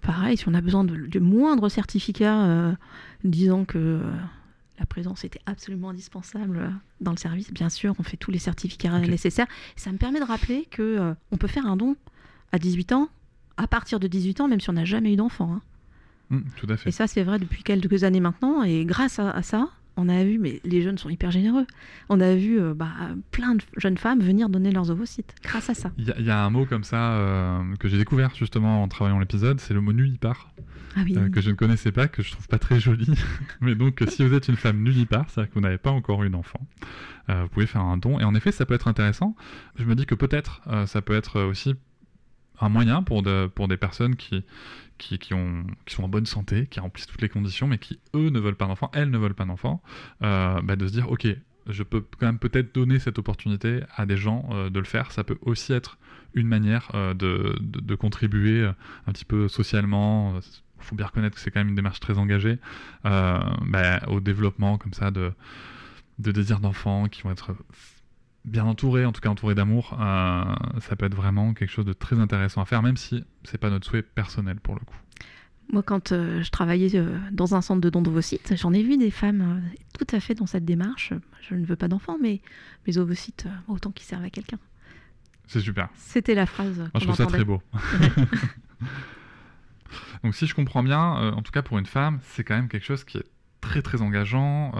pareil, 0.00 0.38
si 0.38 0.48
on 0.48 0.54
a 0.54 0.62
besoin 0.62 0.84
de, 0.84 1.18
moindre 1.18 1.68
certificat 1.68 2.74
disant 3.22 3.66
que 3.66 4.00
la 4.80 4.86
présence 4.86 5.24
était 5.24 5.40
absolument 5.46 5.90
indispensable 5.90 6.56
euh, 6.56 6.68
dans 7.00 7.12
le 7.12 7.18
service, 7.18 7.52
bien 7.52 7.68
sûr, 7.68 7.94
on 7.98 8.02
fait 8.02 8.16
tous 8.16 8.30
les 8.30 8.38
certificats 8.38 8.98
nécessaires. 8.98 9.46
Ça 9.76 9.92
me 9.92 9.98
permet 9.98 10.18
de 10.20 10.24
rappeler 10.24 10.66
que 10.70 10.82
euh, 10.82 11.14
on 11.30 11.36
peut 11.36 11.46
faire 11.48 11.66
un 11.66 11.76
don 11.76 11.96
à 12.50 12.58
18 12.58 12.92
ans, 12.92 13.08
à 13.58 13.66
partir 13.68 14.00
de 14.00 14.08
18 14.08 14.40
ans, 14.40 14.48
même 14.48 14.58
si 14.60 14.70
on 14.70 14.72
n'a 14.72 14.84
jamais 14.86 15.12
eu 15.12 15.16
d'enfant. 15.16 15.52
hein. 15.54 15.62
Hum, 16.32 16.44
tout 16.56 16.66
à 16.70 16.76
fait. 16.76 16.88
Et 16.88 16.92
ça, 16.92 17.06
c'est 17.06 17.22
vrai 17.24 17.38
depuis 17.38 17.62
quelques 17.62 18.04
années 18.04 18.20
maintenant. 18.20 18.62
Et 18.62 18.84
grâce 18.84 19.18
à, 19.18 19.30
à 19.30 19.42
ça, 19.42 19.68
on 20.00 20.08
a 20.08 20.24
vu, 20.24 20.38
mais 20.38 20.60
les 20.64 20.82
jeunes 20.82 20.98
sont 20.98 21.08
hyper 21.10 21.30
généreux. 21.30 21.66
On 22.08 22.20
a 22.20 22.34
vu 22.34 22.58
euh, 22.60 22.74
bah, 22.74 22.88
plein 23.30 23.54
de 23.54 23.62
jeunes 23.76 23.98
femmes 23.98 24.20
venir 24.20 24.48
donner 24.48 24.70
leurs 24.72 24.90
ovocytes 24.90 25.34
grâce 25.42 25.70
à 25.70 25.74
ça. 25.74 25.92
Il 25.98 26.06
y, 26.08 26.10
a- 26.10 26.18
il 26.18 26.24
y 26.24 26.30
a 26.30 26.42
un 26.44 26.50
mot 26.50 26.64
comme 26.66 26.84
ça 26.84 27.12
euh, 27.12 27.62
que 27.78 27.88
j'ai 27.88 27.98
découvert 27.98 28.34
justement 28.34 28.82
en 28.82 28.88
travaillant 28.88 29.18
l'épisode, 29.18 29.60
c'est 29.60 29.74
le 29.74 29.80
mot 29.80 29.92
nullipare. 29.92 30.50
Ah 30.96 31.02
oui. 31.04 31.14
euh, 31.16 31.28
que 31.28 31.40
je 31.40 31.50
ne 31.50 31.54
connaissais 31.54 31.92
pas, 31.92 32.08
que 32.08 32.20
je 32.22 32.32
trouve 32.32 32.48
pas 32.48 32.58
très 32.58 32.80
joli. 32.80 33.06
Mais 33.60 33.76
donc, 33.76 34.02
si 34.08 34.26
vous 34.26 34.34
êtes 34.34 34.48
une 34.48 34.56
femme 34.56 34.82
nullipare, 34.82 35.26
c'est-à-dire 35.30 35.50
que 35.50 35.54
vous 35.54 35.60
n'avez 35.60 35.78
pas 35.78 35.90
encore 35.92 36.24
eu 36.24 36.30
d'enfant, 36.30 36.60
vous 37.28 37.46
pouvez 37.52 37.66
faire 37.66 37.82
un 37.82 37.96
don. 37.96 38.18
Et 38.18 38.24
en 38.24 38.34
effet, 38.34 38.50
ça 38.50 38.66
peut 38.66 38.74
être 38.74 38.88
intéressant. 38.88 39.36
Je 39.78 39.84
me 39.84 39.94
dis 39.94 40.04
que 40.04 40.16
peut-être 40.16 40.62
ça 40.86 41.00
peut 41.00 41.14
être 41.14 41.40
aussi 41.42 41.76
un 42.60 42.68
moyen 42.68 43.02
pour, 43.02 43.22
de- 43.22 43.50
pour 43.54 43.68
des 43.68 43.76
personnes 43.76 44.16
qui, 44.16 44.44
qui, 44.98 45.18
qui, 45.18 45.34
ont, 45.34 45.64
qui 45.86 45.94
sont 45.94 46.04
en 46.04 46.08
bonne 46.08 46.26
santé, 46.26 46.66
qui 46.66 46.80
remplissent 46.80 47.06
toutes 47.06 47.22
les 47.22 47.28
conditions, 47.28 47.66
mais 47.66 47.78
qui, 47.78 47.98
eux, 48.14 48.30
ne 48.30 48.38
veulent 48.40 48.54
pas 48.56 48.66
d'enfant, 48.66 48.90
elles 48.94 49.10
ne 49.10 49.18
veulent 49.18 49.34
pas 49.34 49.44
d'enfant, 49.46 49.82
euh, 50.22 50.60
bah, 50.62 50.76
de 50.76 50.86
se 50.86 50.92
dire, 50.92 51.10
ok, 51.10 51.26
je 51.68 51.82
peux 51.82 52.00
quand 52.18 52.26
même 52.26 52.38
peut-être 52.38 52.74
donner 52.74 52.98
cette 52.98 53.18
opportunité 53.18 53.80
à 53.96 54.06
des 54.06 54.16
gens 54.16 54.48
euh, 54.52 54.70
de 54.70 54.78
le 54.78 54.84
faire. 54.84 55.12
Ça 55.12 55.24
peut 55.24 55.38
aussi 55.42 55.72
être 55.72 55.98
une 56.34 56.48
manière 56.48 56.90
euh, 56.94 57.14
de, 57.14 57.56
de- 57.60 57.94
contribuer 57.94 58.64
un 59.06 59.12
petit 59.12 59.24
peu 59.24 59.48
socialement. 59.48 60.38
Il 60.38 60.84
faut 60.84 60.96
bien 60.96 61.06
reconnaître 61.06 61.34
que 61.36 61.40
c'est 61.40 61.50
quand 61.50 61.60
même 61.60 61.68
une 61.68 61.74
démarche 61.74 62.00
très 62.00 62.18
engagée 62.18 62.58
bah, 63.04 64.00
au 64.08 64.20
développement 64.20 64.78
comme 64.78 64.94
ça 64.94 65.10
de, 65.10 65.32
de 66.18 66.32
désirs 66.32 66.60
d'enfants 66.60 67.06
qui 67.08 67.22
vont 67.22 67.30
être 67.30 67.54
bien 68.44 68.64
entourés, 68.64 69.04
en 69.04 69.12
tout 69.12 69.20
cas 69.20 69.28
entourés 69.28 69.54
d'amour. 69.54 69.96
Euh, 70.00 70.44
ça 70.80 70.96
peut 70.96 71.06
être 71.06 71.14
vraiment 71.14 71.54
quelque 71.54 71.70
chose 71.70 71.84
de 71.84 71.92
très 71.92 72.18
intéressant 72.18 72.60
à 72.62 72.64
faire, 72.64 72.82
même 72.82 72.96
si 72.96 73.24
c'est 73.44 73.58
pas 73.58 73.70
notre 73.70 73.86
souhait 73.86 74.02
personnel 74.02 74.58
pour 74.60 74.74
le 74.74 74.80
coup. 74.80 74.96
Moi, 75.72 75.84
quand 75.84 76.10
euh, 76.10 76.42
je 76.42 76.50
travaillais 76.50 76.96
euh, 76.96 77.16
dans 77.30 77.54
un 77.54 77.60
centre 77.60 77.80
de 77.80 77.90
dons 77.90 78.02
d'ovocytes, 78.02 78.54
j'en 78.56 78.72
ai 78.72 78.82
vu 78.82 78.96
des 78.96 79.12
femmes 79.12 79.62
tout 79.96 80.06
à 80.14 80.18
fait 80.18 80.34
dans 80.34 80.46
cette 80.46 80.64
démarche. 80.64 81.12
Je 81.48 81.54
ne 81.54 81.64
veux 81.64 81.76
pas 81.76 81.86
d'enfants, 81.88 82.18
mais 82.20 82.40
mes 82.86 82.98
ovocytes, 82.98 83.46
autant 83.68 83.92
qu'ils 83.92 84.06
servent 84.06 84.24
à 84.24 84.30
quelqu'un. 84.30 84.58
C'est 85.46 85.60
super. 85.60 85.88
C'était 85.94 86.34
la 86.34 86.46
phrase. 86.46 86.78
Moi, 86.78 86.90
je 86.96 87.04
trouve 87.04 87.16
ça 87.16 87.26
très 87.26 87.44
beau. 87.44 87.62
Donc, 90.24 90.34
si 90.34 90.46
je 90.46 90.54
comprends 90.54 90.82
bien, 90.82 91.00
en 91.00 91.42
tout 91.42 91.52
cas 91.52 91.62
pour 91.62 91.78
une 91.78 91.86
femme, 91.86 92.20
c'est 92.22 92.44
quand 92.44 92.54
même 92.54 92.68
quelque 92.68 92.84
chose 92.84 93.04
qui 93.04 93.18
est 93.18 93.26
très 93.60 93.82
très 93.82 94.02
engageant. 94.02 94.72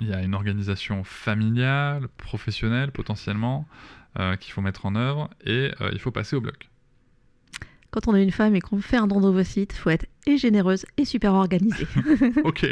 Il 0.00 0.08
y 0.08 0.14
a 0.14 0.22
une 0.22 0.34
organisation 0.34 1.04
familiale, 1.04 2.08
professionnelle 2.16 2.90
potentiellement, 2.90 3.66
euh, 4.18 4.36
qu'il 4.36 4.52
faut 4.52 4.62
mettre 4.62 4.86
en 4.86 4.96
œuvre 4.96 5.30
et 5.44 5.70
euh, 5.80 5.90
il 5.92 6.00
faut 6.00 6.10
passer 6.10 6.34
au 6.34 6.40
bloc. 6.40 6.68
Quand 7.90 8.08
on 8.08 8.14
est 8.14 8.22
une 8.22 8.30
femme 8.30 8.56
et 8.56 8.60
qu'on 8.60 8.80
fait 8.80 8.96
un 8.96 9.06
don 9.06 9.20
d'ovocytes, 9.20 9.72
il 9.72 9.78
faut 9.78 9.90
être 9.90 10.06
et 10.26 10.36
généreuse 10.36 10.86
et 10.96 11.04
super 11.04 11.34
organisée. 11.34 11.86
ok, 12.44 12.66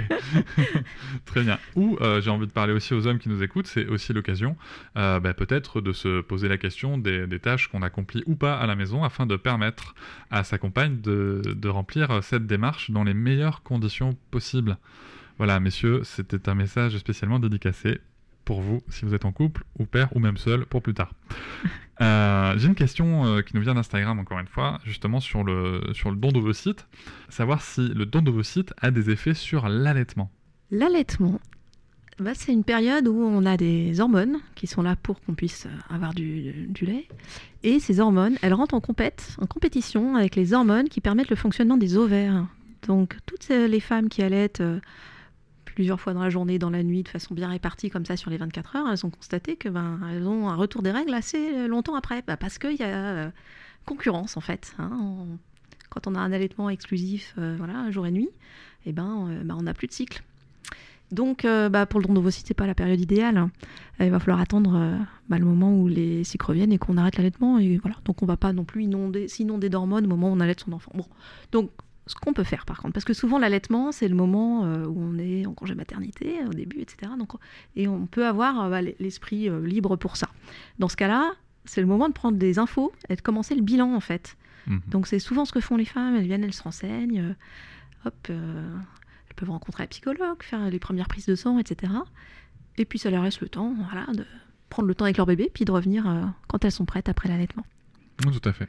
très 1.26 1.42
bien. 1.42 1.58
Ou 1.76 1.96
euh, 2.00 2.20
j'ai 2.20 2.30
envie 2.30 2.46
de 2.46 2.52
parler 2.52 2.72
aussi 2.72 2.94
aux 2.94 3.06
hommes 3.06 3.18
qui 3.18 3.28
nous 3.28 3.42
écoutent, 3.42 3.66
c'est 3.66 3.86
aussi 3.86 4.12
l'occasion 4.12 4.56
bah, 4.94 5.34
peut-être 5.34 5.80
de 5.80 5.92
se 5.92 6.20
poser 6.22 6.48
la 6.48 6.56
question 6.56 6.98
des, 6.98 7.26
des 7.26 7.38
tâches 7.38 7.68
qu'on 7.68 7.82
accomplit 7.82 8.22
ou 8.26 8.36
pas 8.36 8.56
à 8.56 8.66
la 8.66 8.74
maison 8.74 9.04
afin 9.04 9.26
de 9.26 9.36
permettre 9.36 9.94
à 10.30 10.44
sa 10.44 10.58
compagne 10.58 11.00
de, 11.00 11.42
de 11.44 11.68
remplir 11.68 12.22
cette 12.22 12.46
démarche 12.46 12.90
dans 12.90 13.04
les 13.04 13.14
meilleures 13.14 13.62
conditions 13.62 14.16
possibles. 14.30 14.78
Voilà, 15.38 15.60
messieurs, 15.60 16.02
c'était 16.04 16.48
un 16.48 16.54
message 16.54 16.98
spécialement 16.98 17.38
dédicacé 17.38 18.00
pour 18.44 18.60
vous 18.60 18.82
si 18.88 19.04
vous 19.04 19.14
êtes 19.14 19.24
en 19.24 19.30
couple 19.30 19.62
ou 19.78 19.86
père 19.86 20.08
ou 20.16 20.18
même 20.18 20.36
seul 20.36 20.66
pour 20.66 20.82
plus 20.82 20.94
tard. 20.94 21.12
Euh, 22.00 22.54
J'ai 22.56 22.68
une 22.68 22.76
question 22.76 23.24
euh, 23.24 23.42
qui 23.42 23.56
nous 23.56 23.60
vient 23.60 23.74
d'Instagram 23.74 24.20
encore 24.20 24.38
une 24.38 24.46
fois, 24.46 24.78
justement 24.84 25.18
sur 25.18 25.42
le, 25.42 25.80
sur 25.94 26.12
le 26.12 26.16
don 26.16 26.30
d'ovocytes, 26.30 26.86
savoir 27.28 27.60
si 27.60 27.88
le 27.88 28.06
don 28.06 28.22
d'ovocytes 28.22 28.72
a 28.80 28.92
des 28.92 29.10
effets 29.10 29.34
sur 29.34 29.68
l'allaitement. 29.68 30.30
L'allaitement, 30.70 31.40
bah, 32.20 32.34
c'est 32.34 32.52
une 32.52 32.62
période 32.62 33.08
où 33.08 33.16
on 33.20 33.44
a 33.44 33.56
des 33.56 34.00
hormones 34.00 34.38
qui 34.54 34.68
sont 34.68 34.82
là 34.82 34.94
pour 34.94 35.20
qu'on 35.20 35.34
puisse 35.34 35.66
euh, 35.66 35.94
avoir 35.94 36.14
du, 36.14 36.52
du, 36.68 36.84
lait. 36.86 37.08
Et 37.64 37.80
ces 37.80 37.98
hormones, 37.98 38.36
elles 38.42 38.54
rentrent 38.54 38.74
en, 38.74 38.80
compète, 38.80 39.36
en 39.40 39.46
compétition 39.46 40.14
avec 40.14 40.36
les 40.36 40.52
hormones 40.52 40.88
qui 40.88 41.00
permettent 41.00 41.30
le 41.30 41.36
fonctionnement 41.36 41.78
des 41.78 41.96
ovaires. 41.96 42.46
Donc 42.86 43.16
toutes 43.26 43.48
les 43.48 43.80
femmes 43.80 44.08
qui 44.08 44.22
allaitent 44.22 44.60
euh, 44.60 44.78
plusieurs 45.78 46.00
fois 46.00 46.12
dans 46.12 46.22
la 46.22 46.28
journée, 46.28 46.58
dans 46.58 46.70
la 46.70 46.82
nuit, 46.82 47.04
de 47.04 47.08
façon 47.08 47.34
bien 47.34 47.48
répartie 47.48 47.88
comme 47.88 48.04
ça 48.04 48.16
sur 48.16 48.30
les 48.30 48.36
24 48.36 48.74
heures, 48.74 48.88
elles 48.90 49.06
ont 49.06 49.10
constaté 49.10 49.54
que 49.54 49.68
ben, 49.68 50.00
elles 50.12 50.26
ont 50.26 50.48
un 50.48 50.56
retour 50.56 50.82
des 50.82 50.90
règles 50.90 51.14
assez 51.14 51.68
longtemps 51.68 51.94
après. 51.94 52.22
Bah, 52.26 52.36
parce 52.36 52.58
qu'il 52.58 52.74
y 52.74 52.82
a 52.82 52.88
euh, 52.88 53.30
concurrence 53.86 54.36
en 54.36 54.40
fait. 54.40 54.74
Hein. 54.80 55.26
Quand 55.88 56.08
on 56.08 56.16
a 56.16 56.18
un 56.18 56.32
allaitement 56.32 56.68
exclusif 56.68 57.34
voilà, 57.36 57.88
jour 57.92 58.06
et 58.06 58.10
nuit, 58.10 58.28
eh 58.86 58.92
ben, 58.92 59.40
ben 59.44 59.56
on 59.56 59.62
n'a 59.62 59.72
plus 59.72 59.86
de 59.86 59.92
cycle. 59.92 60.24
Donc, 61.10 61.44
euh, 61.44 61.68
bah, 61.68 61.86
pour 61.86 62.00
le 62.00 62.06
don 62.06 62.14
d'ovocytes, 62.14 62.46
c'est 62.46 62.54
pas 62.54 62.66
la 62.66 62.74
période 62.74 63.00
idéale. 63.00 63.38
Euh, 63.38 64.04
il 64.04 64.10
va 64.10 64.18
falloir 64.18 64.40
attendre 64.40 64.74
euh, 64.76 64.96
bah, 65.28 65.38
le 65.38 65.44
moment 65.44 65.74
où 65.74 65.88
les 65.88 66.22
cycles 66.24 66.46
reviennent 66.46 66.72
et 66.72 66.78
qu'on 66.78 66.96
arrête 66.98 67.16
l'allaitement. 67.16 67.58
Et 67.58 67.78
voilà. 67.78 67.96
Donc, 68.04 68.22
on 68.22 68.26
va 68.26 68.36
pas 68.36 68.52
non 68.52 68.64
plus 68.64 68.84
inonder, 68.84 69.28
s'inonder 69.28 69.70
d'hormones 69.70 70.04
au 70.04 70.08
moment 70.08 70.30
où 70.30 70.32
on 70.32 70.40
allait 70.40 70.54
son 70.58 70.72
enfant. 70.72 70.92
Bon. 70.94 71.06
Donc, 71.52 71.70
ce 72.08 72.14
qu'on 72.16 72.32
peut 72.32 72.44
faire, 72.44 72.64
par 72.66 72.80
contre, 72.80 72.94
parce 72.94 73.04
que 73.04 73.12
souvent 73.12 73.38
l'allaitement, 73.38 73.92
c'est 73.92 74.08
le 74.08 74.14
moment 74.14 74.62
où 74.62 75.00
on 75.00 75.18
est 75.18 75.46
en 75.46 75.54
congé 75.54 75.74
maternité, 75.74 76.38
au 76.46 76.52
début, 76.52 76.80
etc. 76.80 77.12
Donc, 77.18 77.32
et 77.76 77.86
on 77.86 78.06
peut 78.06 78.26
avoir 78.26 78.68
bah, 78.70 78.80
l'esprit 78.82 79.48
libre 79.62 79.96
pour 79.96 80.16
ça. 80.16 80.28
Dans 80.78 80.88
ce 80.88 80.96
cas-là, 80.96 81.32
c'est 81.64 81.80
le 81.80 81.86
moment 81.86 82.08
de 82.08 82.14
prendre 82.14 82.38
des 82.38 82.58
infos 82.58 82.92
et 83.08 83.16
de 83.16 83.20
commencer 83.20 83.54
le 83.54 83.62
bilan, 83.62 83.94
en 83.94 84.00
fait. 84.00 84.36
Mmh. 84.66 84.78
Donc, 84.88 85.06
c'est 85.06 85.18
souvent 85.18 85.44
ce 85.44 85.52
que 85.52 85.60
font 85.60 85.76
les 85.76 85.84
femmes. 85.84 86.16
Elles 86.16 86.26
viennent, 86.26 86.44
elles 86.44 86.54
se 86.54 86.62
renseignent. 86.62 87.34
hop, 88.04 88.30
peuvent 89.38 89.50
rencontrer 89.50 89.84
un 89.84 89.86
psychologue, 89.86 90.42
faire 90.42 90.68
les 90.68 90.78
premières 90.78 91.08
prises 91.08 91.26
de 91.26 91.34
sang, 91.34 91.58
etc. 91.58 91.92
Et 92.76 92.84
puis 92.84 92.98
ça 92.98 93.10
leur 93.10 93.22
reste 93.22 93.40
le 93.40 93.48
temps, 93.48 93.74
voilà, 93.74 94.06
de 94.12 94.26
prendre 94.68 94.88
le 94.88 94.94
temps 94.94 95.04
avec 95.04 95.16
leur 95.16 95.26
bébé, 95.26 95.50
puis 95.52 95.64
de 95.64 95.72
revenir 95.72 96.08
euh, 96.08 96.22
quand 96.48 96.64
elles 96.64 96.72
sont 96.72 96.84
prêtes 96.84 97.08
après 97.08 97.28
l'allaitement. 97.28 97.64
tout 98.18 98.48
à 98.48 98.52
fait. 98.52 98.68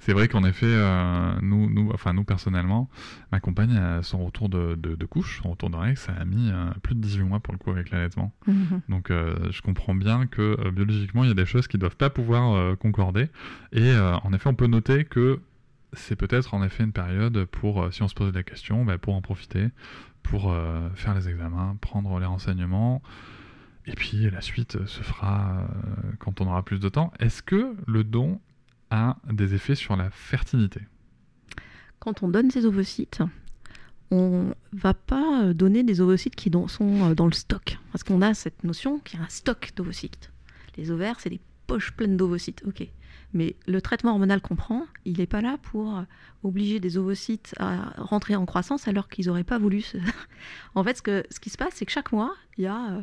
C'est 0.00 0.12
vrai 0.12 0.28
qu'en 0.28 0.44
effet, 0.44 0.66
euh, 0.66 1.32
nous, 1.42 1.70
nous, 1.70 1.90
enfin 1.92 2.12
nous 2.12 2.24
personnellement, 2.24 2.88
ma 3.32 3.40
compagne, 3.40 3.78
son 4.02 4.24
retour 4.24 4.48
de, 4.48 4.74
de, 4.74 5.06
couche, 5.06 5.40
son 5.42 5.50
retour 5.50 5.70
de 5.70 5.76
règles, 5.76 5.98
ça 5.98 6.12
a 6.12 6.24
mis 6.24 6.50
euh, 6.50 6.70
plus 6.82 6.94
de 6.94 7.00
18 7.00 7.24
mois 7.24 7.40
pour 7.40 7.52
le 7.52 7.58
coup 7.58 7.70
avec 7.70 7.90
l'allaitement. 7.90 8.32
Mhm. 8.46 8.80
Donc 8.88 9.10
je 9.10 9.62
comprends 9.62 9.94
bien 9.94 10.26
que 10.26 10.70
biologiquement, 10.70 11.24
il 11.24 11.28
y 11.28 11.32
a 11.32 11.34
des 11.34 11.46
choses 11.46 11.68
qui 11.68 11.76
ne 11.76 11.80
doivent 11.80 11.96
pas 11.96 12.10
pouvoir 12.10 12.76
concorder. 12.78 13.28
Et 13.72 13.92
en 13.96 14.32
effet, 14.32 14.48
on 14.48 14.54
peut 14.54 14.66
noter 14.66 15.04
que 15.04 15.40
c'est 15.96 16.16
peut-être 16.16 16.54
en 16.54 16.62
effet 16.62 16.84
une 16.84 16.92
période 16.92 17.44
pour, 17.46 17.82
euh, 17.82 17.90
si 17.90 18.02
on 18.02 18.08
se 18.08 18.14
pose 18.14 18.32
la 18.32 18.42
question, 18.42 18.84
bah, 18.84 18.98
pour 18.98 19.14
en 19.14 19.22
profiter, 19.22 19.68
pour 20.22 20.52
euh, 20.52 20.88
faire 20.94 21.14
les 21.14 21.28
examens, 21.28 21.76
prendre 21.80 22.18
les 22.18 22.26
renseignements. 22.26 23.02
Et 23.86 23.92
puis 23.92 24.28
la 24.30 24.40
suite 24.40 24.84
se 24.86 25.02
fera 25.02 25.60
euh, 25.60 26.12
quand 26.18 26.40
on 26.40 26.46
aura 26.46 26.64
plus 26.64 26.80
de 26.80 26.88
temps. 26.88 27.12
Est-ce 27.20 27.42
que 27.42 27.74
le 27.86 28.04
don 28.04 28.40
a 28.90 29.16
des 29.30 29.54
effets 29.54 29.74
sur 29.74 29.96
la 29.96 30.10
fertilité 30.10 30.80
Quand 31.98 32.22
on 32.22 32.28
donne 32.28 32.50
ses 32.50 32.66
ovocytes, 32.66 33.22
on 34.10 34.54
va 34.72 34.94
pas 34.94 35.52
donner 35.52 35.82
des 35.82 36.00
ovocytes 36.00 36.36
qui 36.36 36.50
sont 36.68 37.12
dans 37.14 37.26
le 37.26 37.32
stock. 37.32 37.78
Parce 37.92 38.04
qu'on 38.04 38.22
a 38.22 38.34
cette 38.34 38.64
notion 38.64 38.98
qu'il 39.00 39.18
y 39.18 39.22
a 39.22 39.24
un 39.24 39.28
stock 39.28 39.72
d'ovocytes. 39.74 40.30
Les 40.76 40.90
ovaires, 40.90 41.18
c'est 41.18 41.30
des 41.30 41.40
poches 41.66 41.92
pleines 41.92 42.16
d'ovocytes. 42.16 42.62
Ok. 42.66 42.86
Mais 43.32 43.56
le 43.66 43.82
traitement 43.82 44.12
hormonal 44.12 44.40
qu'on 44.40 44.54
prend, 44.54 44.86
il 45.04 45.18
n'est 45.18 45.26
pas 45.26 45.40
là 45.40 45.58
pour 45.60 46.02
obliger 46.42 46.80
des 46.80 46.96
ovocytes 46.96 47.54
à 47.58 47.92
rentrer 47.98 48.36
en 48.36 48.46
croissance 48.46 48.88
alors 48.88 49.08
qu'ils 49.08 49.26
n'auraient 49.26 49.44
pas 49.44 49.58
voulu. 49.58 49.84
en 50.74 50.84
fait, 50.84 50.96
ce, 50.96 51.40
qui 51.40 51.50
se 51.50 51.58
passe, 51.58 51.74
c'est 51.74 51.86
que 51.86 51.92
chaque 51.92 52.12
mois, 52.12 52.34
il 52.56 52.64
y 52.64 52.66
a 52.66 52.92
euh, 52.92 53.02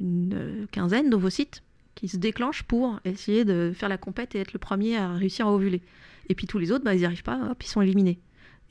une 0.00 0.34
euh, 0.34 0.66
quinzaine 0.72 1.10
d'ovocytes 1.10 1.62
qui 1.98 2.06
se 2.06 2.16
déclenchent 2.16 2.62
pour 2.62 3.00
essayer 3.04 3.44
de 3.44 3.72
faire 3.74 3.88
la 3.88 3.98
compète 3.98 4.36
et 4.36 4.38
être 4.38 4.52
le 4.52 4.60
premier 4.60 4.96
à 4.96 5.14
réussir 5.14 5.48
à 5.48 5.52
ovuler. 5.52 5.82
Et 6.28 6.36
puis 6.36 6.46
tous 6.46 6.58
les 6.58 6.70
autres, 6.70 6.84
bah, 6.84 6.94
ils 6.94 7.00
n'y 7.00 7.04
arrivent 7.04 7.24
pas, 7.24 7.50
hop, 7.50 7.60
ils 7.60 7.66
sont 7.66 7.82
éliminés. 7.82 8.20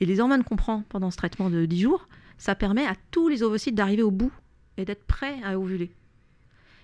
Et 0.00 0.06
les 0.06 0.18
hormones 0.18 0.44
qu'on 0.44 0.56
prend 0.56 0.82
pendant 0.88 1.10
ce 1.10 1.18
traitement 1.18 1.50
de 1.50 1.66
10 1.66 1.80
jours, 1.80 2.08
ça 2.38 2.54
permet 2.54 2.86
à 2.86 2.94
tous 3.10 3.28
les 3.28 3.42
ovocytes 3.42 3.74
d'arriver 3.74 4.02
au 4.02 4.10
bout 4.10 4.32
et 4.78 4.86
d'être 4.86 5.04
prêts 5.04 5.36
à 5.44 5.58
ovuler. 5.58 5.90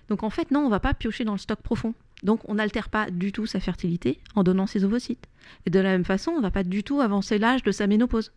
Donc 0.07 0.21
en 0.21 0.29
fait, 0.29 0.51
non, 0.51 0.59
on 0.59 0.65
ne 0.65 0.69
va 0.69 0.79
pas 0.79 0.93
piocher 0.93 1.23
dans 1.23 1.31
le 1.31 1.39
stock 1.39 1.59
profond. 1.61 1.95
Donc 2.21 2.47
on 2.47 2.55
n'altère 2.55 2.89
pas 2.89 3.09
du 3.09 3.31
tout 3.31 3.47
sa 3.47 3.59
fertilité 3.59 4.19
en 4.35 4.43
donnant 4.43 4.67
ses 4.67 4.83
ovocytes. 4.83 5.27
Et 5.65 5.71
de 5.71 5.79
la 5.79 5.89
même 5.89 6.05
façon, 6.05 6.31
on 6.31 6.37
ne 6.37 6.43
va 6.43 6.51
pas 6.51 6.63
du 6.63 6.83
tout 6.83 7.01
avancer 7.01 7.39
l'âge 7.39 7.63
de 7.63 7.71
sa 7.71 7.87
ménopause. 7.87 8.31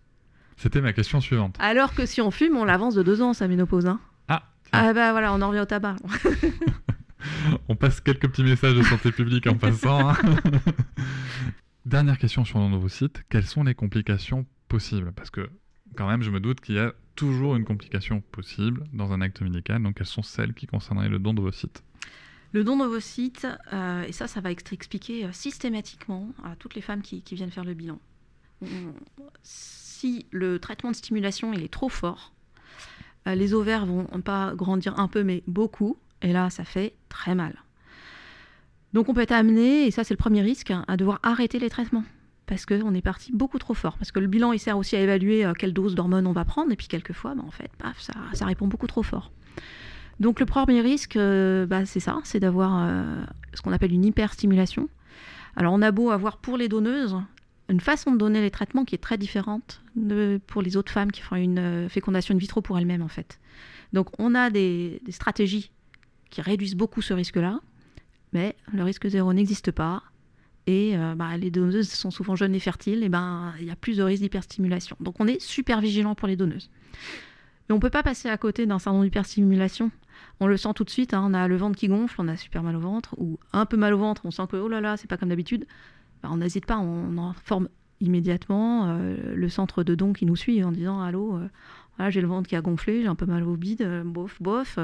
C'était 0.56 0.80
ma 0.80 0.94
question 0.94 1.20
suivante. 1.20 1.56
Alors 1.58 1.94
que 1.94 2.06
si 2.06 2.22
on 2.22 2.30
fume, 2.30 2.56
on 2.56 2.64
l'avance 2.64 2.94
de 2.94 3.02
deux 3.02 3.20
ans 3.20 3.34
sa 3.34 3.48
ménopause. 3.48 3.84
Hein. 3.84 4.00
Ah. 4.28 4.44
Ah 4.72 4.94
bah 4.94 5.12
voilà, 5.12 5.34
on 5.34 5.42
en 5.42 5.48
revient 5.48 5.60
au 5.60 5.66
tabac. 5.66 5.96
on 7.68 7.76
passe 7.76 8.00
quelques 8.00 8.28
petits 8.28 8.44
messages 8.44 8.74
de 8.74 8.82
santé 8.82 9.12
publique 9.12 9.46
en 9.46 9.54
passant. 9.58 10.10
Hein. 10.10 10.16
Dernière 11.86 12.18
question 12.18 12.44
sur 12.44 12.58
nos 12.58 12.76
ovocytes. 12.76 13.22
Quelles 13.28 13.46
sont 13.46 13.64
les 13.64 13.74
complications 13.74 14.46
possibles? 14.68 15.12
Parce 15.12 15.30
que 15.30 15.48
quand 15.96 16.08
même, 16.08 16.22
je 16.22 16.30
me 16.30 16.40
doute 16.40 16.60
qu'il 16.60 16.74
y 16.74 16.78
a 16.78 16.92
toujours 17.16 17.56
une 17.56 17.64
complication 17.64 18.20
possible 18.20 18.84
dans 18.92 19.12
un 19.12 19.20
acte 19.20 19.40
médical. 19.40 19.82
Donc, 19.82 19.96
quelles 19.96 20.06
sont 20.06 20.22
celles 20.22 20.54
qui 20.54 20.66
concerneraient 20.66 21.08
le 21.08 21.18
don 21.18 21.34
d'ovocytes 21.34 21.82
le 22.52 22.64
don 22.64 22.78
d'ovocytes, 22.78 23.46
euh, 23.72 24.04
et 24.04 24.12
ça, 24.12 24.26
ça 24.26 24.40
va 24.40 24.50
être 24.50 24.72
expliqué 24.72 25.24
euh, 25.24 25.32
systématiquement 25.32 26.32
à 26.42 26.56
toutes 26.56 26.74
les 26.74 26.80
femmes 26.80 27.02
qui, 27.02 27.22
viennent 27.32 27.50
faire 27.50 27.64
le 27.64 27.74
bilan. 27.74 28.00
si 29.42 30.26
le 30.30 30.58
traitement 30.58 30.90
de 30.90 30.96
stimulation 30.96 31.52
il 31.52 31.62
est 31.62 31.72
trop 31.72 31.90
fort, 31.90 32.32
euh, 33.26 33.34
les 33.34 33.52
ovaires 33.52 33.84
vont 33.84 34.06
pas 34.22 34.54
grandir 34.54 34.98
un 34.98 35.08
peu, 35.08 35.24
mais 35.24 35.42
beaucoup, 35.46 35.98
et 36.22 36.32
là, 36.32 36.50
ça 36.50 36.64
fait 36.64 36.94
très 37.08 37.34
mal. 37.34 37.54
Donc 38.92 39.08
on 39.08 39.14
peut 39.14 39.20
être 39.20 39.32
amené, 39.32 39.86
et 39.86 39.90
ça 39.90 40.04
c'est 40.04 40.14
le 40.14 40.18
premier 40.18 40.42
risque, 40.42 40.72
à 40.86 40.96
devoir 40.96 41.20
arrêter 41.22 41.58
les 41.58 41.70
traitements. 41.70 42.04
Parce 42.46 42.64
qu'on 42.64 42.94
est 42.94 43.02
parti 43.02 43.30
beaucoup 43.32 43.58
trop 43.58 43.74
fort. 43.74 43.98
Parce 43.98 44.10
que 44.10 44.20
le 44.20 44.26
bilan, 44.26 44.52
il 44.52 44.58
sert 44.58 44.78
aussi 44.78 44.96
à 44.96 45.00
évaluer 45.00 45.44
quelle 45.58 45.74
dose 45.74 45.94
d'hormones 45.94 46.26
on 46.26 46.32
va 46.32 46.46
prendre. 46.46 46.72
Et 46.72 46.76
puis 46.76 46.88
quelquefois, 46.88 47.34
bah, 47.34 47.42
en 47.46 47.50
fait, 47.50 47.70
paf, 47.76 48.00
ça, 48.00 48.14
ça 48.32 48.46
répond 48.46 48.66
beaucoup 48.66 48.86
trop 48.86 49.02
fort. 49.02 49.30
Donc 50.20 50.40
le 50.40 50.46
premier 50.46 50.80
risque, 50.80 51.16
euh, 51.16 51.66
bah, 51.66 51.86
c'est 51.86 52.00
ça, 52.00 52.18
c'est 52.24 52.40
d'avoir 52.40 52.86
euh, 52.88 53.22
ce 53.54 53.62
qu'on 53.62 53.72
appelle 53.72 53.92
une 53.92 54.04
hyperstimulation. 54.04 54.88
Alors 55.56 55.72
on 55.72 55.82
a 55.82 55.90
beau 55.92 56.10
avoir 56.10 56.38
pour 56.38 56.56
les 56.56 56.68
donneuses 56.68 57.16
une 57.68 57.80
façon 57.80 58.12
de 58.12 58.16
donner 58.16 58.40
les 58.40 58.50
traitements 58.50 58.84
qui 58.84 58.94
est 58.94 59.02
très 59.02 59.18
différente 59.18 59.82
de, 59.94 60.40
pour 60.46 60.62
les 60.62 60.76
autres 60.76 60.90
femmes 60.90 61.12
qui 61.12 61.20
font 61.20 61.36
une 61.36 61.58
euh, 61.58 61.88
fécondation 61.88 62.34
in 62.34 62.38
vitro 62.38 62.62
pour 62.62 62.78
elles-mêmes 62.78 63.02
en 63.02 63.08
fait. 63.08 63.38
Donc 63.92 64.08
on 64.18 64.34
a 64.34 64.50
des, 64.50 65.00
stratégies 65.10 65.70
qui 66.30 66.40
réduisent 66.42 66.76
beaucoup 66.76 67.02
ce 67.02 67.14
risque-là, 67.14 67.60
mais 68.32 68.56
le 68.72 68.82
risque 68.82 69.08
zéro 69.08 69.32
n'existe 69.32 69.70
pas. 69.70 70.02
Et 70.66 70.94
bah, 71.16 71.34
les 71.38 71.50
donneuses 71.50 71.88
sont 71.88 72.10
souvent 72.10 72.36
jeunes 72.36 72.54
et 72.54 72.60
fertiles, 72.60 73.02
et 73.02 73.08
ben 73.08 73.54
il 73.58 73.64
y 73.64 73.70
a 73.70 73.76
plus 73.76 73.96
de 73.96 74.02
risque 74.02 74.20
d'hyperstimulation. 74.20 74.98
Donc 75.00 75.18
on 75.18 75.26
est 75.26 75.40
super 75.40 75.80
vigilant 75.80 76.14
pour 76.14 76.28
les 76.28 76.36
donneuses. 76.36 76.68
Mais 77.68 77.72
on 77.72 77.76
ne 77.76 77.80
peut 77.80 77.88
pas 77.88 78.02
passer 78.02 78.28
à 78.28 78.36
côté 78.36 78.66
d'un 78.66 78.78
syndrome 78.78 79.04
d'hyperstimulation 79.04 79.90
on 80.40 80.46
le 80.46 80.56
sent 80.56 80.72
tout 80.74 80.84
de 80.84 80.90
suite, 80.90 81.14
hein, 81.14 81.24
on 81.24 81.34
a 81.34 81.48
le 81.48 81.56
ventre 81.56 81.76
qui 81.76 81.88
gonfle, 81.88 82.16
on 82.20 82.28
a 82.28 82.36
super 82.36 82.62
mal 82.62 82.76
au 82.76 82.80
ventre, 82.80 83.14
ou 83.18 83.38
un 83.52 83.66
peu 83.66 83.76
mal 83.76 83.94
au 83.94 83.98
ventre, 83.98 84.22
on 84.24 84.30
sent 84.30 84.46
que 84.50 84.56
oh 84.56 84.68
là 84.68 84.80
là, 84.80 84.96
c'est 84.96 85.08
pas 85.08 85.16
comme 85.16 85.28
d'habitude. 85.28 85.66
Bah, 86.22 86.28
on 86.32 86.38
n'hésite 86.38 86.66
pas, 86.66 86.78
on 86.78 87.18
informe 87.18 87.68
immédiatement 88.00 88.86
euh, 88.86 89.34
le 89.34 89.48
centre 89.48 89.82
de 89.82 89.94
don 89.94 90.12
qui 90.12 90.26
nous 90.26 90.36
suit 90.36 90.62
en 90.62 90.70
disant 90.70 91.02
allô, 91.02 91.38
euh, 91.38 92.10
j'ai 92.10 92.20
le 92.20 92.28
ventre 92.28 92.48
qui 92.48 92.56
a 92.56 92.60
gonflé, 92.60 93.02
j'ai 93.02 93.08
un 93.08 93.16
peu 93.16 93.26
mal 93.26 93.42
au 93.42 93.56
bide, 93.56 93.82
euh, 93.82 94.04
bof, 94.04 94.40
bof, 94.40 94.78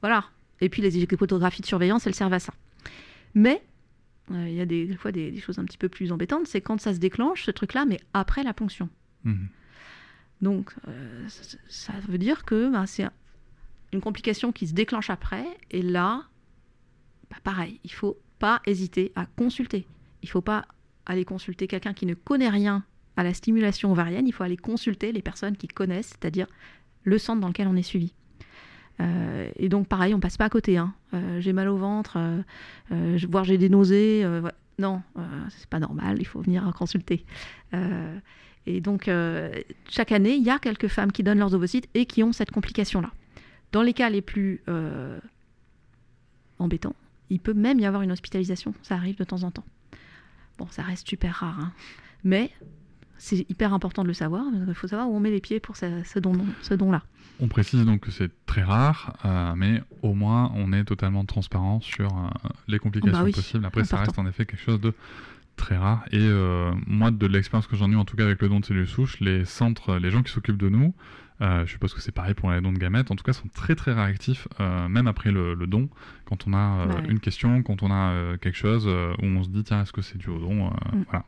voilà. 0.00 0.24
Et 0.60 0.68
puis 0.68 0.82
les 0.82 1.06
photographies 1.16 1.62
de 1.62 1.66
surveillance, 1.66 2.06
elles 2.06 2.14
servent 2.14 2.32
à 2.32 2.38
ça. 2.38 2.52
Mais 3.34 3.62
il 4.30 4.52
y 4.52 4.60
a 4.60 4.66
des, 4.66 4.94
fois 4.96 5.12
des, 5.12 5.38
choses 5.40 5.58
un 5.58 5.64
petit 5.64 5.78
peu 5.78 5.88
plus 5.88 6.12
embêtantes, 6.12 6.46
c'est 6.46 6.60
quand 6.60 6.80
ça 6.80 6.92
se 6.92 6.98
déclenche, 6.98 7.44
ce 7.44 7.50
truc-là, 7.50 7.84
mais 7.86 8.00
après 8.12 8.42
la 8.42 8.52
ponction. 8.52 8.88
Mmh. 9.24 9.46
Donc, 10.42 10.74
ça, 11.68 11.92
veut 12.08 12.18
dire 12.18 12.44
que 12.44 12.70
bah, 12.70 12.86
c'est 12.86 13.06
une 13.92 14.00
complication 14.00 14.52
qui 14.52 14.66
se 14.68 14.74
déclenche 14.74 15.10
après. 15.10 15.44
Et 15.70 15.82
là, 15.82 16.24
bah, 17.30 17.36
pareil, 17.42 17.80
il 17.84 17.92
faut 17.92 18.18
pas 18.38 18.60
hésiter 18.66 19.12
à 19.16 19.26
consulter. 19.26 19.86
Il 20.22 20.28
faut 20.28 20.40
pas 20.40 20.66
aller 21.06 21.24
consulter 21.24 21.66
quelqu'un 21.66 21.94
qui 21.94 22.06
ne 22.06 22.14
connaît 22.14 22.50
rien 22.50 22.84
à 23.16 23.24
la 23.24 23.34
stimulation 23.34 23.90
ovarienne. 23.90 24.28
Il 24.28 24.32
faut 24.32 24.44
aller 24.44 24.56
consulter 24.56 25.10
les 25.12 25.22
personnes 25.22 25.56
qui 25.56 25.68
connaissent, 25.68 26.10
c'est-à-dire 26.10 26.46
le 27.02 27.18
centre 27.18 27.40
dans 27.40 27.48
lequel 27.48 27.66
on 27.66 27.76
est 27.76 27.82
suivi. 27.82 28.12
Euh, 29.00 29.50
et 29.56 29.68
donc 29.68 29.86
pareil, 29.86 30.14
on 30.14 30.20
passe 30.20 30.36
pas 30.36 30.46
à 30.46 30.48
côté. 30.48 30.76
Hein. 30.76 30.94
Euh, 31.14 31.40
j'ai 31.40 31.52
mal 31.52 31.68
au 31.68 31.76
ventre, 31.76 32.18
euh, 32.92 33.18
voire 33.28 33.44
j'ai 33.44 33.58
des 33.58 33.68
nausées. 33.68 34.26
Non, 34.78 35.02
c'est 35.50 35.68
pas 35.68 35.80
normal. 35.80 36.18
Il 36.20 36.26
faut 36.26 36.40
venir 36.40 36.72
consulter. 36.76 37.24
et 38.66 38.80
donc 38.80 39.10
chaque 39.88 40.12
année, 40.12 40.34
il 40.34 40.44
y 40.44 40.50
a 40.50 40.58
quelques 40.58 40.88
femmes 40.88 41.12
qui 41.12 41.22
donnent 41.22 41.38
leurs 41.38 41.54
ovocytes 41.54 41.88
et 41.94 42.06
qui 42.06 42.22
ont 42.22 42.32
cette 42.32 42.50
complication-là. 42.50 43.10
Dans 43.72 43.82
les 43.82 43.92
cas 43.92 44.08
les 44.08 44.22
plus 44.22 44.62
embêtants, 46.58 46.94
il 47.30 47.40
peut 47.40 47.54
même 47.54 47.80
y 47.80 47.86
avoir 47.86 48.02
une 48.02 48.12
hospitalisation. 48.12 48.72
Ça 48.82 48.94
arrive 48.94 49.16
de 49.16 49.24
temps 49.24 49.42
en 49.42 49.50
temps. 49.50 49.64
Bon, 50.58 50.66
ça 50.70 50.82
reste 50.82 51.08
super 51.08 51.34
rare, 51.34 51.58
hein. 51.60 51.72
mais 52.24 52.50
c'est 53.18 53.48
hyper 53.50 53.74
important 53.74 54.02
de 54.02 54.08
le 54.08 54.14
savoir. 54.14 54.44
Il 54.66 54.74
faut 54.74 54.88
savoir 54.88 55.08
où 55.10 55.16
on 55.16 55.20
met 55.20 55.30
les 55.30 55.40
pieds 55.40 55.60
pour 55.60 55.76
ce, 55.76 55.86
ce 56.04 56.18
don, 56.18 56.32
ce 56.62 56.74
don-là. 56.74 57.02
On 57.40 57.48
précise 57.48 57.84
donc 57.84 58.00
que 58.00 58.10
c'est 58.10 58.30
très 58.46 58.62
rare, 58.62 59.16
euh, 59.24 59.54
mais 59.56 59.82
au 60.02 60.14
moins 60.14 60.50
on 60.56 60.72
est 60.72 60.84
totalement 60.84 61.24
transparent 61.24 61.80
sur 61.80 62.08
euh, 62.08 62.28
les 62.66 62.78
complications 62.78 63.18
Bah 63.18 63.24
oui, 63.24 63.32
possibles. 63.32 63.64
Après, 63.64 63.84
ça 63.84 63.98
reste 63.98 64.18
en 64.18 64.26
effet 64.26 64.44
quelque 64.44 64.62
chose 64.62 64.80
de 64.80 64.92
très 65.56 65.76
rare. 65.76 66.04
Et 66.10 66.18
euh, 66.18 66.72
moi, 66.86 67.10
de 67.10 67.26
l'expérience 67.26 67.66
que 67.66 67.76
j'en 67.76 67.90
ai 67.90 67.94
eu, 67.94 67.96
en 67.96 68.04
tout 68.04 68.16
cas 68.16 68.24
avec 68.24 68.42
le 68.42 68.48
don 68.48 68.60
de 68.60 68.64
cellules 68.64 68.88
souches, 68.88 69.20
les 69.20 69.44
centres, 69.44 69.96
les 69.96 70.10
gens 70.10 70.22
qui 70.22 70.32
s'occupent 70.32 70.58
de 70.58 70.68
nous, 70.68 70.94
euh, 71.40 71.64
je 71.66 71.70
suppose 71.72 71.94
que 71.94 72.00
c'est 72.00 72.12
pareil 72.12 72.34
pour 72.34 72.50
les 72.50 72.60
dons 72.60 72.72
de 72.72 72.78
gamètes, 72.78 73.10
en 73.10 73.16
tout 73.16 73.24
cas, 73.24 73.32
sont 73.32 73.48
très 73.54 73.74
très 73.74 73.92
réactifs, 73.92 74.48
euh, 74.60 74.88
même 74.88 75.06
après 75.06 75.30
le, 75.30 75.54
le 75.54 75.66
don, 75.66 75.88
quand 76.24 76.46
on 76.46 76.52
a 76.52 76.56
euh, 76.80 76.86
ouais. 76.88 77.04
une 77.08 77.20
question, 77.20 77.62
quand 77.62 77.82
on 77.82 77.90
a 77.90 78.36
quelque 78.38 78.56
chose 78.56 78.86
où 78.86 79.24
on 79.24 79.42
se 79.44 79.48
dit, 79.48 79.62
tiens, 79.64 79.82
est-ce 79.82 79.92
que 79.92 80.02
c'est 80.02 80.18
dû 80.18 80.28
au 80.30 80.38
don 80.38 80.70
Mm. 80.92 81.04
Voilà. 81.10 81.24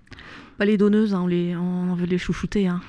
Bah, 0.59 0.65
les 0.67 0.77
donneuses, 0.77 1.15
hein, 1.15 1.21
on, 1.23 1.27
les, 1.27 1.57
on 1.57 1.95
veut 1.95 2.07
les 2.07 2.19
chouchouter. 2.19 2.67
hein. 2.69 2.81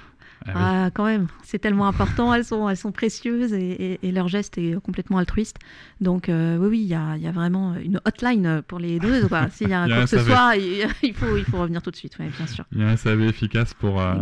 Ah 0.44 0.50
oui. 0.50 0.54
Ah, 0.56 0.90
quand 0.92 1.06
même, 1.06 1.28
c'est 1.44 1.60
tellement 1.60 1.88
important, 1.88 2.34
elles 2.34 2.44
sont, 2.44 2.68
elles 2.68 2.76
sont 2.76 2.92
précieuses 2.92 3.54
et, 3.54 3.60
et- 3.94 4.08
et 4.08 4.12
leur 4.12 4.28
geste 4.28 4.58
est 4.58 4.74
complètement 4.82 5.20
altruiste. 5.20 5.58
Donc 6.00 6.30
euh, 6.30 6.58
oui, 6.58 6.68
oui, 6.70 6.80
il 6.80 6.88
y 6.88 6.96
a, 6.96 7.16
y 7.18 7.28
a 7.28 7.32
vraiment 7.32 7.76
une 7.76 8.02
hotline 8.06 8.64
pour 8.68 8.80
les 8.80 9.00
donneuses. 9.00 9.28
quoi. 9.28 9.50
S'il 9.52 9.70
y 9.70 9.74
a 9.74 9.86
Il 9.86 9.90
y 9.90 9.94
a 9.94 9.96
quoi 9.98 10.02
un 10.02 10.06
que 10.06 10.10
ce 10.10 10.20
soit, 10.20 10.56
il, 11.04 11.14
faut, 11.14 11.38
il 11.38 11.46
faut 11.46 11.60
revenir 11.60 11.84
tout 11.84 11.92
de 11.92 11.96
suite, 11.96 12.18
ouais, 12.18 12.28
bien 12.36 12.48
sûr. 12.48 12.66
Il 12.72 12.80
y 12.80 12.84
a 12.84 12.88
un 12.90 12.98
SAV 12.98 13.22
efficace 13.22 13.76
pour, 13.76 14.02
euh, 14.02 14.16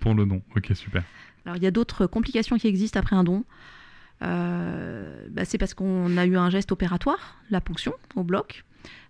pour 0.00 0.14
le 0.14 0.24
don. 0.24 0.40
Ok, 0.56 0.70
super. 0.74 1.02
Alors 1.48 1.56
il 1.56 1.62
y 1.62 1.66
a 1.66 1.70
d'autres 1.70 2.06
complications 2.06 2.58
qui 2.58 2.66
existent 2.66 3.00
après 3.00 3.16
un 3.16 3.24
don. 3.24 3.42
Euh, 4.20 5.26
bah, 5.30 5.46
c'est 5.46 5.56
parce 5.56 5.72
qu'on 5.72 6.18
a 6.18 6.26
eu 6.26 6.36
un 6.36 6.50
geste 6.50 6.72
opératoire, 6.72 7.38
la 7.48 7.62
ponction 7.62 7.94
au 8.16 8.22
bloc. 8.22 8.64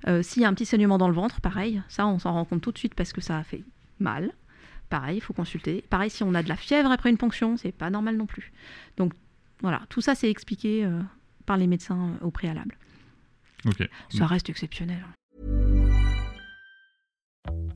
Euh, 0.06 0.22
S'il 0.22 0.42
y 0.42 0.44
a 0.44 0.48
un 0.48 0.54
petit 0.54 0.64
saignement 0.64 0.98
dans 0.98 1.08
le 1.08 1.14
ventre, 1.14 1.40
pareil, 1.40 1.82
ça 1.88 2.06
on 2.06 2.20
s'en 2.20 2.32
rend 2.32 2.44
compte 2.44 2.62
tout 2.62 2.70
de 2.70 2.78
suite 2.78 2.94
parce 2.94 3.12
que 3.12 3.20
ça 3.20 3.38
a 3.38 3.42
fait 3.42 3.64
mal. 3.98 4.30
Pareil, 4.88 5.16
il 5.16 5.20
faut 5.20 5.32
consulter. 5.32 5.84
Pareil, 5.90 6.10
si 6.10 6.22
on 6.22 6.32
a 6.32 6.44
de 6.44 6.48
la 6.48 6.54
fièvre 6.54 6.92
après 6.92 7.10
une 7.10 7.16
ponction, 7.16 7.56
c'est 7.56 7.72
pas 7.72 7.90
normal 7.90 8.16
non 8.16 8.26
plus. 8.26 8.52
Donc 8.96 9.14
voilà, 9.60 9.82
tout 9.88 10.00
ça 10.00 10.14
c'est 10.14 10.30
expliqué 10.30 10.84
euh, 10.84 11.00
par 11.44 11.56
les 11.56 11.66
médecins 11.66 12.10
euh, 12.22 12.26
au 12.26 12.30
préalable. 12.30 12.78
Ok. 13.66 13.82
Ça 14.10 14.26
reste 14.26 14.48
exceptionnel. 14.48 15.04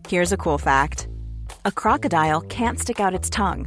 Here's 0.08 0.32
a 0.32 0.36
cool 0.36 0.58
fact 0.58 1.08
a 1.64 1.72
crocodile 1.72 2.42
can't 2.42 2.78
stick 2.78 3.00
out 3.00 3.12
its 3.12 3.28
tongue. 3.28 3.66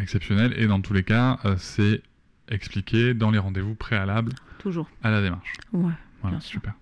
Exceptionnel. 0.00 0.54
Et 0.58 0.66
dans 0.66 0.80
tous 0.80 0.92
les 0.92 1.04
cas, 1.04 1.38
euh, 1.44 1.54
c'est 1.58 2.02
expliqué 2.48 3.14
dans 3.14 3.30
les 3.30 3.38
rendez-vous 3.38 3.74
préalables 3.74 4.32
Toujours. 4.58 4.88
à 5.02 5.10
la 5.10 5.20
démarche. 5.22 5.52
Ouais. 5.72 5.92
Voilà, 6.22 6.36
Bien 6.36 6.40
sûr. 6.40 6.60
super. 6.60 6.74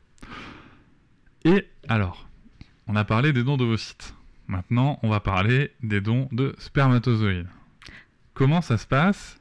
Et 1.45 1.67
alors, 1.89 2.27
on 2.87 2.97
a 2.97 3.05
parlé 3.05 3.33
des 3.33 3.45
dons 3.45 3.57
d'ovocytes. 3.57 4.15
Maintenant, 4.47 4.99
on 5.03 5.11
va 5.11 5.21
parler 5.21 5.73
des 5.83 6.01
dons 6.01 6.29
de 6.33 6.55
spermatozoïdes. 6.59 7.49
Comment 8.35 8.61
ça 8.63 8.79
se 8.79 8.87
passe? 8.87 9.39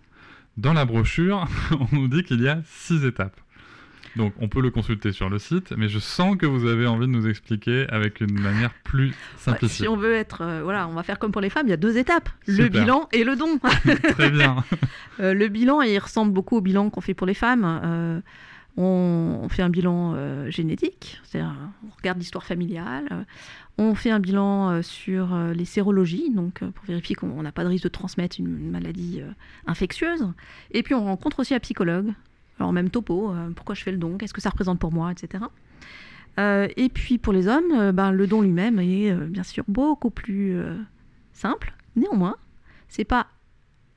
Dans 0.58 0.74
la 0.74 0.86
brochure, 0.86 1.48
on 1.72 1.88
nous 1.96 2.08
dit 2.08 2.24
qu'il 2.24 2.42
y 2.42 2.50
a 2.50 2.62
six 2.66 3.06
étapes. 3.06 3.40
Donc, 4.16 4.34
on 4.40 4.48
peut 4.48 4.62
le 4.62 4.72
consulter 4.72 5.12
sur 5.12 5.30
le 5.30 5.40
site, 5.40 5.74
mais 5.78 5.88
je 5.90 6.00
sens 6.00 6.38
que 6.38 6.46
vous 6.46 6.68
avez 6.68 6.88
envie 6.88 7.08
de 7.08 7.12
nous 7.12 7.28
expliquer 7.28 7.86
avec 7.90 8.22
une 8.22 8.40
manière 8.40 8.74
plus 8.84 9.14
simplifiée. 9.38 9.86
si 9.86 9.88
on 9.88 9.96
veut 9.96 10.14
être, 10.14 10.42
euh, 10.42 10.62
voilà, 10.64 10.88
on 10.88 10.94
va 10.94 11.04
faire 11.04 11.20
comme 11.20 11.32
pour 11.32 11.42
les 11.42 11.50
femmes, 11.50 11.68
il 11.68 11.72
y 11.72 11.74
a 11.74 11.78
deux 11.78 11.98
étapes 11.98 12.30
le 12.46 12.68
bilan 12.68 13.08
et 13.12 13.24
le 13.24 13.36
don. 13.36 13.60
Très 14.10 14.30
bien. 14.30 14.64
Euh, 15.20 15.34
le 15.34 15.48
bilan, 15.48 15.82
il 15.82 15.98
ressemble 15.98 16.32
beaucoup 16.32 16.58
au 16.58 16.62
bilan 16.62 16.92
qu'on 16.92 17.02
fait 17.02 17.16
pour 17.16 17.26
les 17.26 17.34
femmes. 17.34 17.64
Euh, 17.66 18.22
on, 18.78 19.40
on 19.42 19.50
fait 19.50 19.64
un 19.64 19.70
bilan 19.70 20.16
génétique, 20.52 21.20
c'est-à-dire 21.24 21.56
on 21.84 21.96
regarde 21.98 22.20
l'histoire 22.20 22.44
familiale. 22.44 23.26
On 23.80 23.96
fait 23.96 24.12
un 24.12 24.20
bilan 24.20 24.84
sur 24.84 25.36
les 25.56 25.66
sérologies, 25.66 26.30
donc 26.30 26.60
pour 26.60 26.86
vérifier 26.86 27.16
qu'on 27.16 27.42
n'a 27.42 27.52
pas 27.52 27.64
de 27.64 27.70
risque 27.70 27.86
de 27.86 27.90
transmettre 27.90 28.36
une, 28.40 28.70
maladie 28.70 29.22
infectieuse. 29.66 30.28
Et 30.70 30.84
puis 30.84 30.94
on 30.94 31.04
rencontre 31.04 31.40
aussi 31.40 31.56
un 31.56 31.60
psychologue. 31.60 32.14
Alors 32.60 32.74
même 32.74 32.90
topo, 32.90 33.32
euh, 33.32 33.50
pourquoi 33.56 33.76
je 33.76 33.84
fais 33.84 33.92
le 33.92 33.98
don, 33.98 34.18
qu'est-ce 34.18 34.34
que 34.34 34.42
ça 34.42 34.50
représente 34.50 34.80
pour 34.80 34.92
moi, 34.92 35.12
etc. 35.12 35.46
Euh, 36.40 36.68
et 36.78 36.90
puis 36.90 37.18
pour 37.18 37.34
les 37.34 37.48
hommes, 37.48 37.72
euh, 37.74 37.92
ben, 37.92 38.12
le 38.12 38.28
don 38.28 38.42
lui-même 38.42 38.80
est 38.80 39.12
euh, 39.12 39.26
bien 39.26 39.44
sûr 39.44 39.64
beaucoup 39.68 40.12
plus 40.12 40.58
simple. 41.34 41.74
Néanmoins, 41.96 42.36
c'est 42.88 43.06
pas 43.06 43.28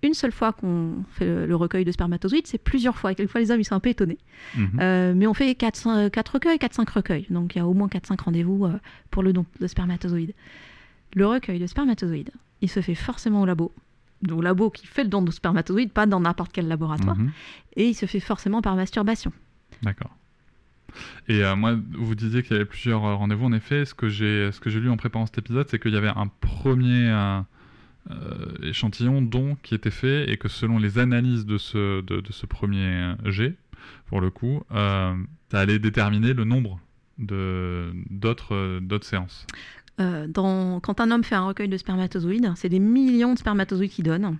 une 0.03 0.15
seule 0.15 0.33
fois 0.33 0.53
qu'on 0.53 1.05
fait 1.11 1.27
le, 1.27 1.45
le 1.45 1.57
recueil 1.57 1.85
de 1.85 1.93
spermatozoïdes, 1.93 2.47
c'est 2.47 2.63
plusieurs 2.63 2.97
fois. 2.97 3.13
Et 3.13 3.15
quelquefois, 3.15 3.43
les 3.43 3.51
hommes, 3.51 3.61
ils 3.61 3.65
sont 3.65 3.75
un 3.75 3.81
peu 3.81 3.91
étonnés. 3.91 4.19
Mhm. 4.57 5.15
Mais 5.15 5.27
on 5.27 5.35
fait 5.35 5.55
4, 5.55 6.33
recueils, 6.33 6.57
4-5 6.57 6.91
recueils. 6.91 7.27
Donc, 7.29 7.55
il 7.55 7.59
y 7.59 7.61
a 7.61 7.67
au 7.67 7.75
moins 7.75 7.89
4-5 7.89 8.19
rendez-vous 8.23 8.67
pour 9.11 9.23
le 9.23 9.35
don 9.35 9.45
de 9.61 9.67
spermatozoïdes. 9.67 10.35
Le 11.15 11.27
recueil 11.27 11.59
de 11.59 11.67
spermatozoïdes, 11.67 12.31
il 12.63 12.71
se 12.71 12.81
fait 12.81 12.95
forcément 12.95 13.43
au 13.43 13.47
labo. 13.47 13.73
Au 14.31 14.41
labo 14.43 14.71
qui 14.71 14.87
fait 14.87 15.05
le 15.05 15.09
don 15.09 15.23
de 15.23 15.31
spermatozoïdes, 15.31 15.93
pas 15.93 16.07
dans 16.07 16.21
n'importe 16.21 16.53
quel 16.53 16.69
laboratoire. 16.69 17.17
Mhm. 17.17 17.31
Et 17.77 17.89
il 17.89 17.95
se 17.95 18.07
fait 18.07 18.21
forcément 18.21 18.61
par 18.61 18.77
masturbation. 18.77 19.33
D'accord. 19.83 20.11
Et 21.29 21.45
euh, 21.45 21.57
moi, 21.57 21.77
vous 21.93 22.15
disiez 22.15 22.43
qu'il 22.43 22.53
y 22.53 22.57
avait 22.57 22.65
plusieurs 22.65 23.05
euh, 23.05 23.15
rendez-vous. 23.15 23.47
En 23.47 23.53
effet, 23.53 23.85
ce 23.85 23.95
que 23.95 24.09
j'ai, 24.09 24.51
ce 24.53 24.61
que 24.61 24.71
j'ai 24.71 24.81
lu 24.81 24.91
en 24.91 24.97
préparant 24.97 25.27
cet 25.27 25.39
épisode, 25.39 25.69
c'est 25.69 25.79
qu'il 25.79 25.93
y 25.93 25.97
avait 25.97 26.09
un 26.09 26.27
premier 26.41 27.09
euh, 27.09 27.41
euh, 28.11 28.55
échantillon 28.63 29.23
don 29.23 29.57
qui 29.63 29.75
était 29.75 29.91
fait 29.91 30.31
et 30.31 30.37
que 30.37 30.49
selon 30.49 30.79
les 30.79 30.99
analyses 30.99 31.47
de 31.47 31.59
ce, 31.59 32.01
de, 32.03 32.21
de 32.21 32.33
ce 32.33 32.47
premier 32.47 33.15
jet, 33.25 33.57
pour 34.07 34.21
le 34.21 34.31
coup, 34.31 34.63
ça 34.71 35.15
allait 35.53 35.79
déterminer 35.79 36.33
le 36.35 36.45
nombre 36.45 36.81
de, 37.19 37.93
d'autres, 38.11 38.81
d'autres 38.81 39.07
séances. 39.07 39.47
Euh, 40.01 40.27
quand 40.33 41.01
un 41.01 41.11
homme 41.11 41.25
fait 41.25 41.35
un 41.35 41.47
recueil 41.47 41.69
de 41.69 41.77
spermatozoïdes, 41.77 42.53
c'est 42.57 42.69
des 42.69 42.79
millions 42.79 43.35
de 43.35 43.39
spermatozoïdes 43.39 43.91
qu'il 43.91 44.05
donne. 44.05 44.39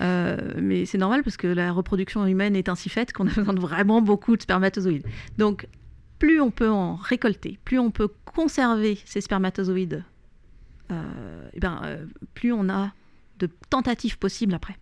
Euh, 0.00 0.36
mais 0.60 0.86
c'est 0.86 0.98
normal 0.98 1.24
parce 1.24 1.36
que 1.36 1.48
la 1.48 1.72
reproduction 1.72 2.24
humaine 2.24 2.54
est 2.54 2.68
ainsi 2.68 2.88
faite 2.88 3.12
qu'on 3.12 3.26
a 3.26 3.30
vraiment 3.56 4.00
beaucoup 4.00 4.36
de 4.36 4.42
spermatozoïdes. 4.42 5.04
Donc, 5.36 5.66
plus 6.18 6.40
on 6.40 6.50
peut 6.50 6.70
en 6.70 6.94
récolter, 6.96 7.58
plus 7.64 7.78
on 7.78 7.90
peut 7.90 8.08
conserver 8.24 8.98
ces 9.04 9.20
spermatozoïdes, 9.20 10.04
euh, 10.90 11.48
eh 11.52 11.60
ben, 11.60 11.82
plus 12.34 12.52
on 12.52 12.68
a 12.68 12.92
de 13.38 13.48
tentatives 13.70 14.18
possibles 14.18 14.54
après. 14.54 14.76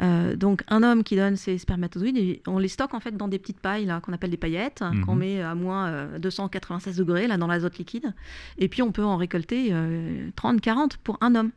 Euh, 0.00 0.36
donc, 0.36 0.62
un 0.68 0.82
homme 0.84 1.02
qui 1.02 1.16
donne 1.16 1.34
ses 1.36 1.58
spermatozoïdes, 1.58 2.40
on 2.46 2.58
les 2.58 2.68
stocke 2.68 2.94
en 2.94 3.00
fait 3.00 3.16
dans 3.16 3.26
des 3.26 3.38
petites 3.40 3.58
pailles 3.58 3.84
là 3.84 4.00
qu'on 4.00 4.12
appelle 4.12 4.30
des 4.30 4.36
paillettes, 4.36 4.80
Mhm. 4.82 5.04
qu'on 5.04 5.14
met 5.16 5.42
à 5.42 5.54
moins 5.56 5.88
euh, 5.88 6.18
296 6.20 6.96
degrés 6.96 7.26
là 7.26 7.36
dans 7.36 7.48
l'azote 7.48 7.78
liquide. 7.78 8.14
Et 8.58 8.68
puis 8.68 8.80
on 8.82 8.92
peut 8.92 9.02
en 9.04 9.16
récolter 9.16 9.70
euh, 9.72 10.28
30, 10.36 10.60
40 10.60 10.98
pour 10.98 11.18
un 11.20 11.34
homme. 11.34 11.50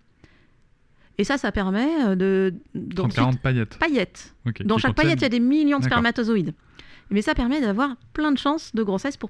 Et 1.19 1.23
ça, 1.23 1.37
ça 1.37 1.51
permet 1.51 1.87
euh, 2.03 2.15
de. 2.15 2.53
30, 2.73 2.85
d'ensuite- 2.95 3.15
40 3.15 3.39
paillettes. 3.41 3.77
paillettes. 3.77 4.33
Dans 4.65 4.75
qui 4.77 4.81
chaque 4.81 4.95
paillette, 4.95 5.19
il 5.19 5.23
y 5.23 5.25
a 5.25 5.29
des 5.29 5.39
millions 5.39 5.77
de 5.77 5.83
spermatozoïdes. 5.83 6.53
Mais 7.11 7.21
ça 7.21 7.35
permet 7.35 7.61
d'avoir 7.61 7.95
plein 8.13 8.31
de 8.31 8.37
chances 8.39 8.73
de 8.73 8.81
grossesse 8.81 9.17
pour 9.17 9.29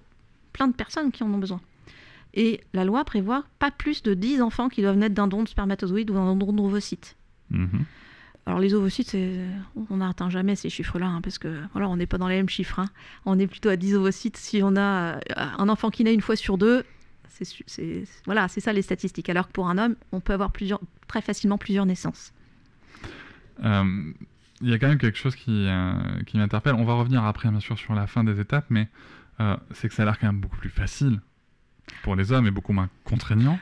plein 0.54 0.68
de 0.68 0.74
personnes 0.74 1.12
qui 1.12 1.24
en 1.24 1.34
ont 1.34 1.38
besoin. 1.40 1.60
Et 2.34 2.62
la 2.74 2.86
loi 2.86 3.04
prévoit 3.04 3.44
pas 3.60 3.72
plus 3.72 4.04
de 4.04 4.14
10 4.14 4.42
enfants 4.42 4.70
qui 4.70 4.82
doivent 4.82 4.96
naître 4.96 5.16
d'un 5.16 5.28
don 5.28 5.44
de 5.44 5.50
spermatozoïdes 5.50 6.12
ou 6.12 6.14
d'un 6.14 6.34
don 6.36 6.54
d'ovocytes. 6.54 7.18
Mhm. 7.50 7.84
Alors 8.48 8.60
les 8.60 8.74
ovocytes, 8.74 9.16
on 9.90 9.98
n'atteint 9.98 10.30
jamais 10.30 10.56
ces 10.56 10.70
chiffres-là, 10.70 11.06
hein, 11.06 11.22
parce 11.22 11.38
que 11.38 11.62
voilà, 11.74 11.88
on 11.88 11.96
n'est 11.96 12.08
pas 12.08 12.18
dans 12.18 12.28
les 12.28 12.36
mêmes 12.38 12.50
chiffres. 12.50 12.80
hein. 12.80 12.90
On 13.26 13.38
est 13.38 13.48
plutôt 13.48 13.70
à 13.70 13.76
10 13.76 13.96
ovocytes. 13.96 14.36
Si 14.38 14.62
on 14.64 14.76
a 14.76 14.82
euh, 14.82 15.20
un 15.36 15.70
enfant 15.70 15.90
qui 15.92 16.04
naît 16.04 16.14
une 16.14 16.22
fois 16.22 16.36
sur 16.36 16.58
deux, 16.58 16.84
c'est 17.30 18.04
voilà, 18.26 18.48
c'est 18.48 18.60
ça 18.60 18.74
les 18.74 18.82
statistiques. 18.82 19.30
Alors 19.30 19.48
que 19.48 19.52
pour 19.54 19.70
un 19.70 19.78
homme, 19.78 19.96
on 20.12 20.20
peut 20.22 20.34
avoir 20.34 20.52
plusieurs, 20.52 20.80
très 21.08 21.22
facilement 21.22 21.58
plusieurs 21.58 21.86
naissances. 21.86 22.34
Euh, 23.64 24.14
Il 24.62 24.70
y 24.70 24.74
a 24.74 24.80
quand 24.80 24.88
même 24.90 24.98
quelque 24.98 25.18
chose 25.18 25.36
qui, 25.36 25.68
euh, 25.68 25.94
qui 26.26 26.38
m'interpelle. 26.38 26.74
On 26.76 26.84
va 26.86 26.94
revenir 26.96 27.24
après, 27.24 27.50
bien 27.50 27.60
sûr, 27.60 27.78
sur 27.78 27.94
la 27.94 28.06
fin 28.08 28.24
des 28.24 28.40
étapes, 28.40 28.66
mais 28.70 28.90
c'est 29.74 29.88
que 29.88 29.96
ça 29.96 30.04
a 30.04 30.06
l'air 30.06 30.20
quand 30.20 30.28
même 30.28 30.40
beaucoup 30.40 30.58
plus 30.58 30.70
facile 30.70 31.20
pour 32.04 32.16
les 32.16 32.32
hommes 32.32 32.46
et 32.46 32.52
beaucoup 32.52 32.74
moins 32.74 32.90
contraignant. 33.06 33.60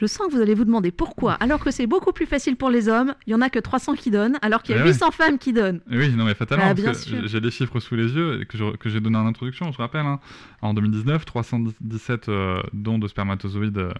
Je 0.00 0.06
sens 0.06 0.28
que 0.28 0.32
vous 0.32 0.40
allez 0.40 0.54
vous 0.54 0.64
demander 0.64 0.90
pourquoi, 0.92 1.34
alors 1.34 1.62
que 1.62 1.70
c'est 1.70 1.86
beaucoup 1.86 2.12
plus 2.12 2.24
facile 2.24 2.56
pour 2.56 2.70
les 2.70 2.88
hommes, 2.88 3.14
il 3.26 3.32
y 3.32 3.34
en 3.34 3.42
a 3.42 3.50
que 3.50 3.58
300 3.58 3.96
qui 3.96 4.10
donnent, 4.10 4.38
alors 4.40 4.62
qu'il 4.62 4.74
y 4.74 4.78
a 4.78 4.80
Eh 4.80 4.84
ouais. 4.84 4.92
800 4.92 5.10
femmes 5.10 5.38
qui 5.38 5.52
donnent. 5.52 5.80
Et 5.90 5.98
Oui, 5.98 6.08
non, 6.14 6.24
mais 6.24 6.34
fatalement, 6.34 6.64
Ah, 6.64 6.68
parce 6.74 6.80
bien 6.80 6.92
que 6.92 6.98
sûr. 6.98 7.28
j'ai 7.28 7.40
des 7.42 7.50
chiffres 7.50 7.80
sous 7.80 7.96
les 7.96 8.10
yeux 8.14 8.44
que 8.44 8.88
j'ai 8.88 9.00
donné 9.00 9.18
en 9.18 9.26
introduction, 9.26 9.70
je 9.72 9.76
rappelle. 9.76 10.06
hein. 10.06 10.18
En 10.62 10.72
2019, 10.72 11.26
317 11.26 12.28
euh, 12.30 12.62
dons 12.72 12.98
de 12.98 13.08
spermatozoïdes 13.08 13.76
euh, 13.76 13.92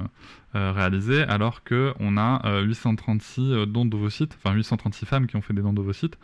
euh, 0.55 0.73
réalisés, 0.73 1.23
alors 1.25 1.65
qu'on 1.65 2.17
a 2.17 2.41
euh, 2.47 2.63
836 2.63 3.41
euh, 3.53 3.67
dons 3.67 3.85
d'ovocytes, 3.85 4.37
enfin 4.43 4.55
836 4.55 5.05
femmes 5.07 5.27
qui 5.27 5.37
ont 5.37 5.43
fait 5.43 5.53
des 5.55 5.61
dons 5.63 5.73
d'ovocytes. 5.75 6.19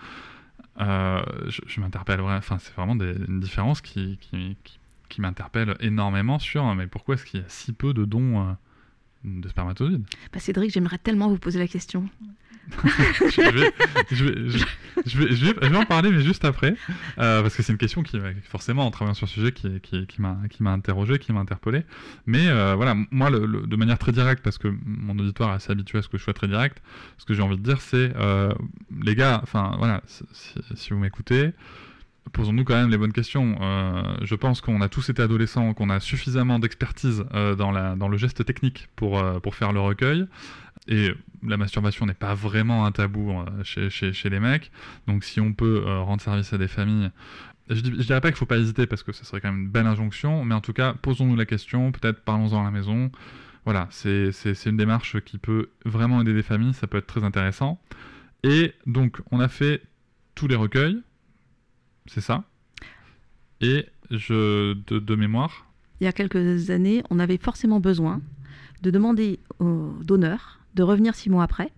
Je 0.78 1.60
je 1.66 1.80
m'interpelle 1.80 2.20
enfin, 2.20 2.58
c'est 2.58 2.74
vraiment 2.74 2.96
des- 2.96 3.14
une 3.28 3.40
différence 3.40 3.80
qui, 3.80 4.18
qui, 4.20 4.56
qui- 4.64 4.78
qui 5.08 5.20
m'interpelle 5.20 5.76
énormément 5.80 6.38
sur 6.38 6.66
euh, 6.66 6.74
mais 6.74 6.86
pourquoi 6.86 7.14
est-ce 7.14 7.24
qu'il 7.24 7.40
y 7.40 7.42
a 7.42 7.48
si 7.48 7.72
peu 7.72 7.94
de 7.94 8.04
dons 8.04 8.56
de 9.26 9.48
spermatozoïdes 9.48 10.04
Bah, 10.32 10.38
Cédric, 10.38 10.70
j'aimerais 10.72 10.98
tellement 10.98 11.28
vous 11.28 11.38
poser 11.38 11.58
la 11.58 11.66
question. 11.68 12.08
je, 14.10 15.18
vais, 15.70 15.76
en 15.76 15.84
parler, 15.84 16.10
mais 16.10 16.20
juste 16.22 16.44
après, 16.44 16.74
euh, 17.18 17.42
parce 17.42 17.54
que 17.56 17.62
c'est 17.62 17.72
une 17.72 17.78
question 17.78 18.02
qui, 18.02 18.18
m'a- 18.18 18.32
forcément, 18.44 18.86
en 18.86 18.90
travaillant 18.90 19.14
sur 19.14 19.26
le 19.26 19.30
sujet, 19.30 19.52
qui, 19.52 19.80
qui, 19.80 20.06
qui 20.06 20.20
m'a 20.20 20.36
qui 20.50 20.62
m'a 20.62 20.72
interrogé, 20.72 21.18
qui 21.18 21.32
m'a 21.32 21.40
interpellé. 21.40 21.82
Mais 22.26 22.48
euh, 22.48 22.74
voilà, 22.74 22.94
moi, 23.10 23.30
le- 23.30 23.46
le- 23.46 23.66
de 23.66 23.76
manière 23.76 23.98
très 23.98 24.12
directe, 24.12 24.42
parce 24.42 24.58
que 24.58 24.68
mon 24.84 25.18
auditoire 25.18 25.50
est 25.52 25.56
assez 25.56 25.70
habitué 25.72 25.98
à 25.98 26.02
ce 26.02 26.08
que 26.08 26.18
je 26.18 26.24
sois 26.24 26.34
très 26.34 26.48
direct, 26.48 26.82
ce 27.18 27.24
que 27.24 27.34
j'ai 27.34 27.42
envie 27.42 27.56
de 27.56 27.62
dire, 27.62 27.80
c'est, 27.80 28.12
euh, 28.16 28.52
les 29.02 29.14
gars, 29.14 29.40
enfin, 29.42 29.74
voilà, 29.78 30.02
si 30.74 30.90
vous 30.90 30.98
m'écoutez, 30.98 31.52
posons-nous 32.32 32.64
quand 32.64 32.74
même 32.74 32.90
les 32.90 32.98
bonnes 32.98 33.12
questions. 33.12 33.58
Euh, 33.60 34.02
je 34.22 34.34
pense 34.34 34.60
qu'on 34.60 34.80
a 34.80 34.88
tous 34.88 35.08
été 35.08 35.22
adolescents, 35.22 35.74
qu'on 35.74 35.90
a 35.90 36.00
suffisamment 36.00 36.58
d'expertise 36.58 37.24
euh, 37.34 37.54
dans, 37.54 38.08
le 38.08 38.16
geste 38.16 38.44
technique 38.44 38.88
pour, 38.96 39.18
euh, 39.18 39.40
pour 39.40 39.54
faire 39.54 39.72
le 39.72 39.80
recueil. 39.80 40.26
Et 40.88 41.10
la 41.42 41.56
masturbation 41.56 42.06
n'est 42.06 42.14
pas 42.14 42.34
vraiment 42.34 42.86
un 42.86 42.92
tabou 42.92 43.32
chez, 43.62 44.12
les 44.24 44.40
mecs. 44.40 44.70
Donc 45.06 45.24
si 45.24 45.40
on 45.40 45.52
peut 45.52 45.82
rendre 45.84 46.22
service 46.22 46.52
à 46.52 46.58
des 46.58 46.68
familles, 46.68 47.10
je, 47.68 47.76
je 47.76 47.80
dirais 47.80 48.20
pas 48.20 48.28
qu'il 48.28 48.36
faut 48.36 48.46
pas 48.46 48.58
hésiter 48.58 48.86
parce 48.86 49.02
que 49.02 49.10
ce 49.10 49.24
serait 49.24 49.40
quand 49.40 49.50
même 49.50 49.62
une 49.62 49.68
belle 49.68 49.86
injonction, 49.86 50.44
mais 50.44 50.54
en 50.54 50.60
tout 50.60 50.72
cas, 50.72 50.94
posons-nous 50.94 51.34
la 51.34 51.46
question, 51.46 51.90
peut-être 51.90 52.20
parlons-en 52.20 52.60
à 52.60 52.64
la 52.64 52.70
maison. 52.70 53.10
Voilà, 53.64 53.88
c'est 53.90 54.30
une 54.66 54.76
démarche 54.76 55.18
qui 55.20 55.38
peut 55.38 55.70
vraiment 55.84 56.20
aider 56.20 56.32
des 56.32 56.44
familles, 56.44 56.72
ça 56.72 56.86
peut 56.86 56.98
être 56.98 57.08
très 57.08 57.24
intéressant. 57.24 57.80
Et 58.44 58.72
donc, 58.86 59.20
on 59.32 59.40
a 59.40 59.48
fait 59.48 59.82
tous 60.36 60.46
les 60.46 60.54
recueils, 60.54 61.02
c'est 62.08 62.20
ça. 62.20 62.44
Et 63.60 63.86
je, 64.10 64.74
de, 64.74 64.98
de 64.98 65.14
mémoire, 65.14 65.66
Il 66.00 66.04
y 66.04 66.06
a 66.06 66.12
quelques 66.12 66.70
années, 66.70 67.02
on 67.10 67.18
avait 67.18 67.38
forcément 67.38 67.80
besoin 67.80 68.20
de 68.82 68.90
demander 68.90 69.40
aux 69.58 69.92
donneurs 70.04 70.60
de 70.74 70.82
revenir 70.82 71.14
six 71.14 71.30
mois 71.30 71.44
après 71.44 71.72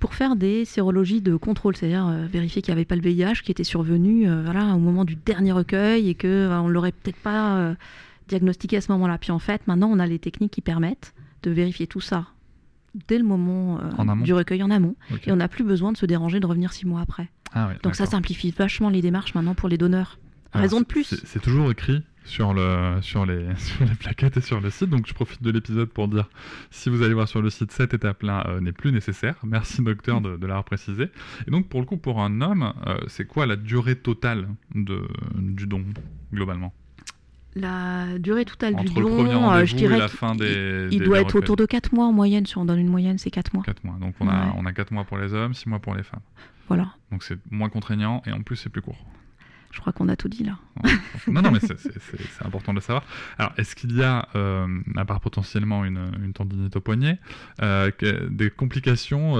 pour 0.00 0.14
faire 0.14 0.34
des 0.34 0.64
sérologies 0.64 1.20
de 1.20 1.36
contrôle, 1.36 1.76
c'est-à-dire 1.76 2.06
euh, 2.08 2.26
vérifier 2.26 2.62
qu'il 2.62 2.72
n'y 2.72 2.78
avait 2.78 2.86
pas 2.86 2.96
le 2.96 3.02
VIH 3.02 3.42
qui 3.44 3.52
était 3.52 3.64
survenu 3.64 4.28
euh, 4.28 4.42
voilà, 4.44 4.74
au 4.74 4.78
moment 4.78 5.04
du 5.04 5.14
dernier 5.14 5.52
recueil 5.52 6.08
et 6.08 6.14
qu'on 6.14 6.28
ne 6.66 6.70
l'aurait 6.70 6.92
peut-être 6.92 7.20
pas 7.20 7.58
euh, 7.58 7.74
diagnostiqué 8.28 8.78
à 8.78 8.80
ce 8.80 8.90
moment-là. 8.92 9.18
Puis 9.18 9.30
en 9.30 9.38
fait, 9.38 9.66
maintenant, 9.66 9.90
on 9.92 9.98
a 9.98 10.06
les 10.06 10.18
techniques 10.18 10.52
qui 10.52 10.62
permettent 10.62 11.14
de 11.42 11.50
vérifier 11.50 11.86
tout 11.86 12.00
ça 12.00 12.28
dès 13.08 13.18
le 13.18 13.24
moment 13.24 13.78
euh, 13.80 14.22
du 14.22 14.32
recueil 14.32 14.62
en 14.62 14.70
amont. 14.70 14.96
Et 15.26 15.32
on 15.32 15.36
n'a 15.36 15.48
plus 15.48 15.64
besoin 15.64 15.92
de 15.92 15.96
se 15.96 16.06
déranger 16.06 16.40
de 16.40 16.46
revenir 16.46 16.72
six 16.72 16.86
mois 16.86 17.00
après. 17.00 17.28
Ah 17.52 17.68
ouais, 17.68 17.76
Donc 17.82 17.94
ça 17.94 18.06
simplifie 18.06 18.50
vachement 18.50 18.88
les 18.90 19.02
démarches 19.02 19.34
maintenant 19.34 19.54
pour 19.54 19.68
les 19.68 19.78
donneurs. 19.78 20.18
Alors, 20.52 20.62
Raison 20.62 20.80
de 20.80 20.84
plus. 20.86 21.04
c'est- 21.04 21.26
C'est 21.26 21.40
toujours 21.40 21.70
écrit 21.70 22.02
sur, 22.24 22.52
le, 22.54 22.98
sur, 23.02 23.24
les, 23.26 23.46
sur 23.56 23.84
les 23.84 23.94
plaquettes 23.94 24.36
et 24.36 24.40
sur 24.40 24.60
le 24.60 24.70
site, 24.70 24.90
donc 24.90 25.06
je 25.06 25.14
profite 25.14 25.42
de 25.42 25.50
l'épisode 25.50 25.88
pour 25.88 26.06
dire 26.08 26.28
si 26.70 26.90
vous 26.90 27.02
allez 27.02 27.14
voir 27.14 27.28
sur 27.28 27.40
le 27.42 27.50
site, 27.50 27.72
cette 27.72 27.94
étape-là 27.94 28.46
euh, 28.48 28.60
n'est 28.60 28.72
plus 28.72 28.92
nécessaire. 28.92 29.36
Merci 29.44 29.82
docteur 29.82 30.20
de, 30.20 30.36
de 30.36 30.46
l'avoir 30.46 30.64
précisé. 30.64 31.08
Et 31.46 31.50
donc 31.50 31.68
pour 31.68 31.80
le 31.80 31.86
coup, 31.86 31.96
pour 31.96 32.20
un 32.20 32.40
homme, 32.40 32.72
euh, 32.86 32.98
c'est 33.08 33.26
quoi 33.26 33.46
la 33.46 33.56
durée 33.56 33.96
totale 33.96 34.48
de, 34.74 35.08
du 35.36 35.66
don 35.66 35.84
globalement? 36.32 36.72
La 37.56 38.18
durée 38.18 38.44
totale 38.44 38.76
du 38.76 38.82
Entre 38.88 39.00
don, 39.00 39.50
euh, 39.52 39.64
je 39.64 39.74
dirais 39.74 39.98
la 39.98 40.06
fin 40.08 40.34
des. 40.36 40.88
il 40.92 41.00
des- 41.00 41.04
doit 41.04 41.18
des 41.18 41.24
être 41.24 41.34
autour 41.36 41.56
de 41.56 41.66
4 41.66 41.92
mois 41.92 42.06
en 42.06 42.12
moyenne. 42.12 42.46
Si 42.46 42.56
on 42.58 42.64
donne 42.64 42.78
une 42.78 42.88
moyenne, 42.88 43.18
c'est 43.18 43.30
4 43.32 43.52
mois. 43.54 43.64
4 43.64 43.82
mois. 43.84 43.96
Donc 44.00 44.14
on 44.20 44.28
a, 44.28 44.54
on 44.56 44.64
a 44.66 44.72
4 44.72 44.92
mois 44.92 45.04
pour 45.04 45.18
les 45.18 45.34
hommes, 45.34 45.52
6 45.54 45.68
mois 45.68 45.80
pour 45.80 45.94
les 45.94 46.04
femmes. 46.04 46.20
Voilà. 46.68 46.94
Donc 47.10 47.24
c'est 47.24 47.38
moins 47.50 47.68
contraignant 47.68 48.22
et 48.26 48.32
en 48.32 48.42
plus 48.42 48.54
c'est 48.56 48.68
plus 48.70 48.82
court. 48.82 49.04
Je 49.72 49.80
crois 49.80 49.92
qu'on 49.92 50.08
a 50.08 50.16
tout 50.16 50.28
dit 50.28 50.42
là. 50.44 50.58
non, 51.28 51.42
non, 51.42 51.50
mais 51.52 51.60
c'est- 51.60 52.44
important 52.44 52.72
de 52.72 52.78
le 52.78 52.82
savoir. 52.82 53.04
Alors, 53.38 53.52
est-ce 53.56 53.76
qu'il 53.76 53.96
y 53.96 54.02
a, 54.02 54.28
euh, 54.34 54.66
à 54.96 55.04
part 55.04 55.20
potentiellement 55.20 55.84
une, 55.84 56.10
une 56.24 56.32
tendinite 56.32 56.74
au 56.74 56.80
poignet, 56.80 57.18
euh, 57.62 57.90
des 58.30 58.50
complications 58.50 59.34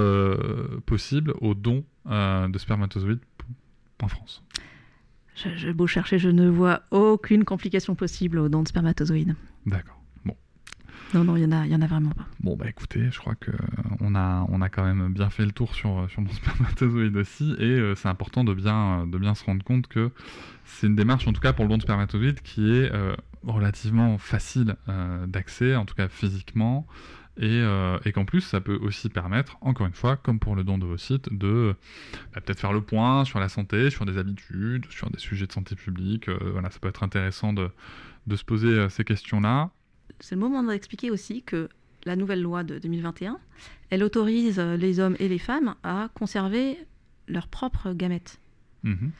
possibles 0.86 1.34
au 1.40 1.54
don 1.54 1.84
de 2.06 2.58
spermatozoïdes 2.58 3.20
en 4.02 4.08
France? 4.08 4.42
J'ai 5.34 5.72
beau 5.72 5.86
chercher, 5.86 6.18
je 6.18 6.28
ne 6.28 6.48
vois 6.48 6.82
aucune 6.90 7.44
complication 7.44 7.94
possible 7.94 8.38
au 8.38 8.48
don 8.48 8.62
de 8.62 8.68
spermatozoïdes. 8.68 9.34
D'accord. 9.66 10.00
Non, 11.12 11.24
non, 11.24 11.36
il 11.36 11.42
y 11.42 11.44
en 11.44 11.52
a, 11.52 11.66
y 11.66 11.74
en 11.74 11.82
a 11.82 11.86
vraiment 11.86 12.10
pas. 12.10 12.26
Bon, 12.40 12.56
bah 12.56 12.66
écoutez, 12.68 13.10
je 13.10 13.18
crois 13.18 13.34
que 13.34 13.50
on 14.00 14.14
a, 14.14 14.46
on 14.48 14.60
a 14.62 14.68
quand 14.68 14.84
même 14.84 15.12
bien 15.12 15.28
fait 15.28 15.44
le 15.44 15.50
tour 15.50 15.74
sur, 15.74 16.08
sur 16.08 16.22
mon 16.22 16.30
spermatozoïde 16.32 17.16
aussi, 17.16 17.54
et 17.58 17.64
euh, 17.64 17.94
c'est 17.96 18.08
important 18.08 18.44
de 18.44 18.54
bien, 18.54 19.06
de 19.06 19.18
bien 19.18 19.34
se 19.34 19.44
rendre 19.44 19.64
compte 19.64 19.88
que 19.88 20.12
c'est 20.64 20.86
une 20.86 20.94
démarche, 20.94 21.26
en 21.26 21.32
tout 21.32 21.40
cas 21.40 21.52
pour 21.52 21.64
le 21.64 21.70
don 21.70 21.78
de 21.78 21.82
spermatozoïde, 21.82 22.40
qui 22.42 22.70
est 22.70 22.92
euh, 22.92 23.16
relativement 23.42 24.18
facile 24.18 24.76
euh, 24.88 25.26
d'accès, 25.26 25.74
en 25.74 25.84
tout 25.84 25.96
cas 25.96 26.08
physiquement, 26.08 26.86
et, 27.40 27.46
euh, 27.48 27.98
et 28.04 28.12
qu'en 28.12 28.24
plus 28.24 28.40
ça 28.40 28.60
peut 28.60 28.78
aussi 28.80 29.08
permettre, 29.08 29.56
encore 29.60 29.86
une 29.86 29.94
fois, 29.94 30.16
comme 30.16 30.38
pour 30.38 30.54
le 30.54 30.62
don 30.62 30.78
d'ovocytes, 30.78 31.32
de 31.36 31.74
bah, 32.34 32.40
peut-être 32.40 32.60
faire 32.60 32.72
le 32.72 32.82
point 32.82 33.24
sur 33.24 33.40
la 33.40 33.48
santé, 33.48 33.90
sur 33.90 34.06
des 34.06 34.18
habitudes, 34.18 34.86
sur 34.90 35.10
des 35.10 35.18
sujets 35.18 35.46
de 35.46 35.52
santé 35.52 35.74
publique. 35.74 36.28
euh, 36.28 36.38
voilà, 36.52 36.70
ça 36.70 36.78
peut 36.78 36.88
être 36.88 37.02
intéressant 37.02 37.52
de, 37.52 37.68
de 38.26 38.36
se 38.36 38.44
poser 38.44 38.68
euh, 38.68 38.88
ces 38.88 39.04
questions-là. 39.04 39.70
C'est 40.20 40.36
le 40.36 40.40
moment 40.40 40.62
d'expliquer 40.62 41.10
aussi 41.10 41.42
que 41.42 41.68
la 42.04 42.14
nouvelle 42.14 42.42
loi 42.42 42.62
de 42.62 42.78
2021, 42.78 43.38
elle 43.90 44.04
autorise 44.04 44.58
les 44.58 45.00
hommes 45.00 45.16
et 45.18 45.28
les 45.28 45.38
femmes 45.38 45.74
à 45.82 46.08
conserver 46.14 46.78
leurs 47.28 47.48
propres 47.48 47.92
gamètes. 47.92 48.40
Mhm. 48.82 49.12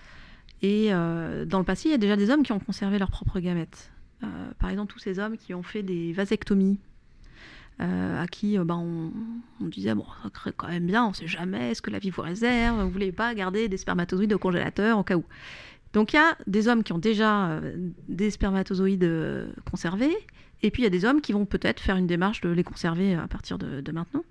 Et 0.62 0.88
euh, 0.92 1.44
dans 1.44 1.58
le 1.58 1.64
passé, 1.64 1.88
il 1.88 1.92
y 1.92 1.94
a 1.94 1.98
déjà 1.98 2.16
des 2.16 2.30
hommes 2.30 2.42
qui 2.42 2.52
ont 2.52 2.58
conservé 2.58 2.98
leurs 2.98 3.10
propres 3.10 3.40
gamètes. 3.40 3.92
Euh, 4.22 4.26
par 4.58 4.68
exemple, 4.70 4.92
tous 4.92 4.98
ces 4.98 5.18
hommes 5.18 5.38
qui 5.38 5.54
ont 5.54 5.62
fait 5.62 5.82
des 5.82 6.12
vasectomies, 6.12 6.78
euh, 7.80 8.22
à 8.22 8.26
qui 8.26 8.58
euh, 8.58 8.64
ben, 8.64 8.76
on, 8.76 9.12
on 9.64 9.66
disait 9.68 9.94
bon, 9.94 10.04
ça 10.22 10.28
serait 10.34 10.52
quand 10.56 10.68
même 10.68 10.86
bien, 10.86 11.06
on 11.06 11.12
sait 11.12 11.26
jamais, 11.26 11.70
est-ce 11.70 11.82
que 11.82 11.90
la 11.90 11.98
vie 11.98 12.10
vous 12.10 12.22
réserve, 12.22 12.82
vous 12.82 12.90
voulez 12.90 13.12
pas 13.12 13.34
garder 13.34 13.68
des 13.68 13.76
spermatozoïdes 13.78 14.32
au 14.32 14.38
congélateur 14.38 14.98
au 14.98 15.02
cas 15.02 15.16
où. 15.16 15.24
Donc 15.92 16.12
il 16.12 16.16
y 16.16 16.18
a 16.20 16.36
des 16.46 16.68
hommes 16.68 16.82
qui 16.84 16.92
ont 16.92 16.98
déjà 16.98 17.48
euh, 17.50 17.74
des 18.08 18.30
spermatozoïdes 18.30 19.02
euh, 19.04 19.50
conservés, 19.68 20.14
et 20.62 20.70
puis 20.70 20.82
il 20.82 20.84
y 20.84 20.86
a 20.86 20.90
des 20.90 21.04
hommes 21.04 21.20
qui 21.20 21.32
vont 21.32 21.46
peut-être 21.46 21.80
faire 21.80 21.96
une 21.96 22.06
démarche 22.06 22.42
de 22.42 22.50
les 22.50 22.62
conserver 22.62 23.14
à 23.14 23.26
partir 23.26 23.58
de, 23.58 23.80
de 23.80 23.92
maintenant. 23.92 24.22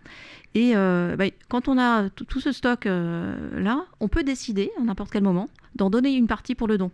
Et 0.55 0.71
euh, 0.75 1.15
ben, 1.17 1.31
quand 1.49 1.67
on 1.67 1.77
a 1.77 2.09
tout 2.09 2.39
ce 2.39 2.51
stock 2.51 2.85
euh, 2.85 3.59
là, 3.59 3.85
on 3.99 4.07
peut 4.07 4.23
décider 4.23 4.71
à 4.79 4.83
n'importe 4.83 5.11
quel 5.11 5.23
moment 5.23 5.49
d'en 5.75 5.89
donner 5.89 6.13
une 6.15 6.27
partie 6.27 6.55
pour 6.55 6.67
le 6.67 6.77
don, 6.77 6.91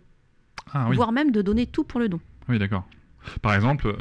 Ah 0.72 0.86
oui. 0.88 0.96
voire 0.96 1.12
même 1.12 1.30
de 1.30 1.42
donner 1.42 1.66
tout 1.66 1.84
pour 1.84 2.00
le 2.00 2.08
don. 2.08 2.20
Oui, 2.48 2.58
d'accord. 2.58 2.86
Par 3.42 3.54
exemple, 3.54 3.94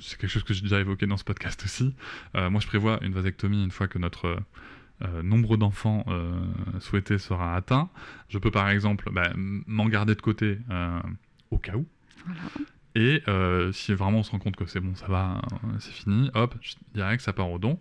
c'est 0.00 0.18
quelque 0.18 0.30
chose 0.30 0.44
que 0.44 0.54
j'ai 0.54 0.62
déjà 0.62 0.80
évoqué 0.80 1.06
dans 1.06 1.16
ce 1.16 1.24
podcast 1.24 1.62
aussi. 1.64 1.94
Euh, 2.34 2.50
moi, 2.50 2.60
je 2.60 2.66
prévois 2.66 2.98
une 3.02 3.12
vasectomie 3.12 3.62
une 3.64 3.70
fois 3.70 3.88
que 3.88 3.98
notre 3.98 4.38
euh, 5.02 5.22
nombre 5.22 5.56
d'enfants 5.56 6.04
euh, 6.08 6.40
souhaités 6.80 7.18
sera 7.18 7.54
atteint. 7.54 7.88
Je 8.28 8.38
peux, 8.38 8.50
par 8.50 8.68
exemple, 8.70 9.10
bah, 9.12 9.30
m'en 9.36 9.86
garder 9.86 10.14
de 10.14 10.22
côté 10.22 10.58
au 11.50 11.58
cas 11.58 11.76
où. 11.76 11.86
Voilà. 12.24 12.40
Et 12.98 13.22
euh, 13.28 13.72
si 13.72 13.92
vraiment 13.92 14.20
on 14.20 14.22
se 14.22 14.30
rend 14.30 14.38
compte 14.38 14.56
que 14.56 14.64
c'est 14.64 14.80
bon, 14.80 14.94
ça 14.94 15.06
va, 15.06 15.42
c'est 15.80 15.92
fini, 15.92 16.30
hop, 16.32 16.54
je 16.62 16.76
dirais 16.94 17.14
que 17.18 17.22
ça 17.22 17.34
part 17.34 17.50
au 17.50 17.58
don. 17.58 17.78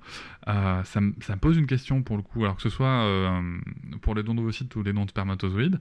Euh, 0.49 0.83
ça, 0.83 0.99
me- 0.99 1.13
ça 1.21 1.35
me 1.35 1.39
pose 1.39 1.55
une 1.55 1.67
question 1.67 2.03
pour 2.03 2.17
le 2.17 2.21
coup, 2.21 2.43
alors 2.43 2.57
que 2.57 2.61
ce 2.61 2.69
soit 2.69 2.85
euh, 3.05 3.57
pour 4.01 4.13
les 4.13 4.23
dons 4.23 4.35
d'ovocytes 4.35 4.75
ou 4.75 4.83
les 4.83 4.91
dons 4.91 5.05
de 5.05 5.09
spermatozoïdes, 5.11 5.79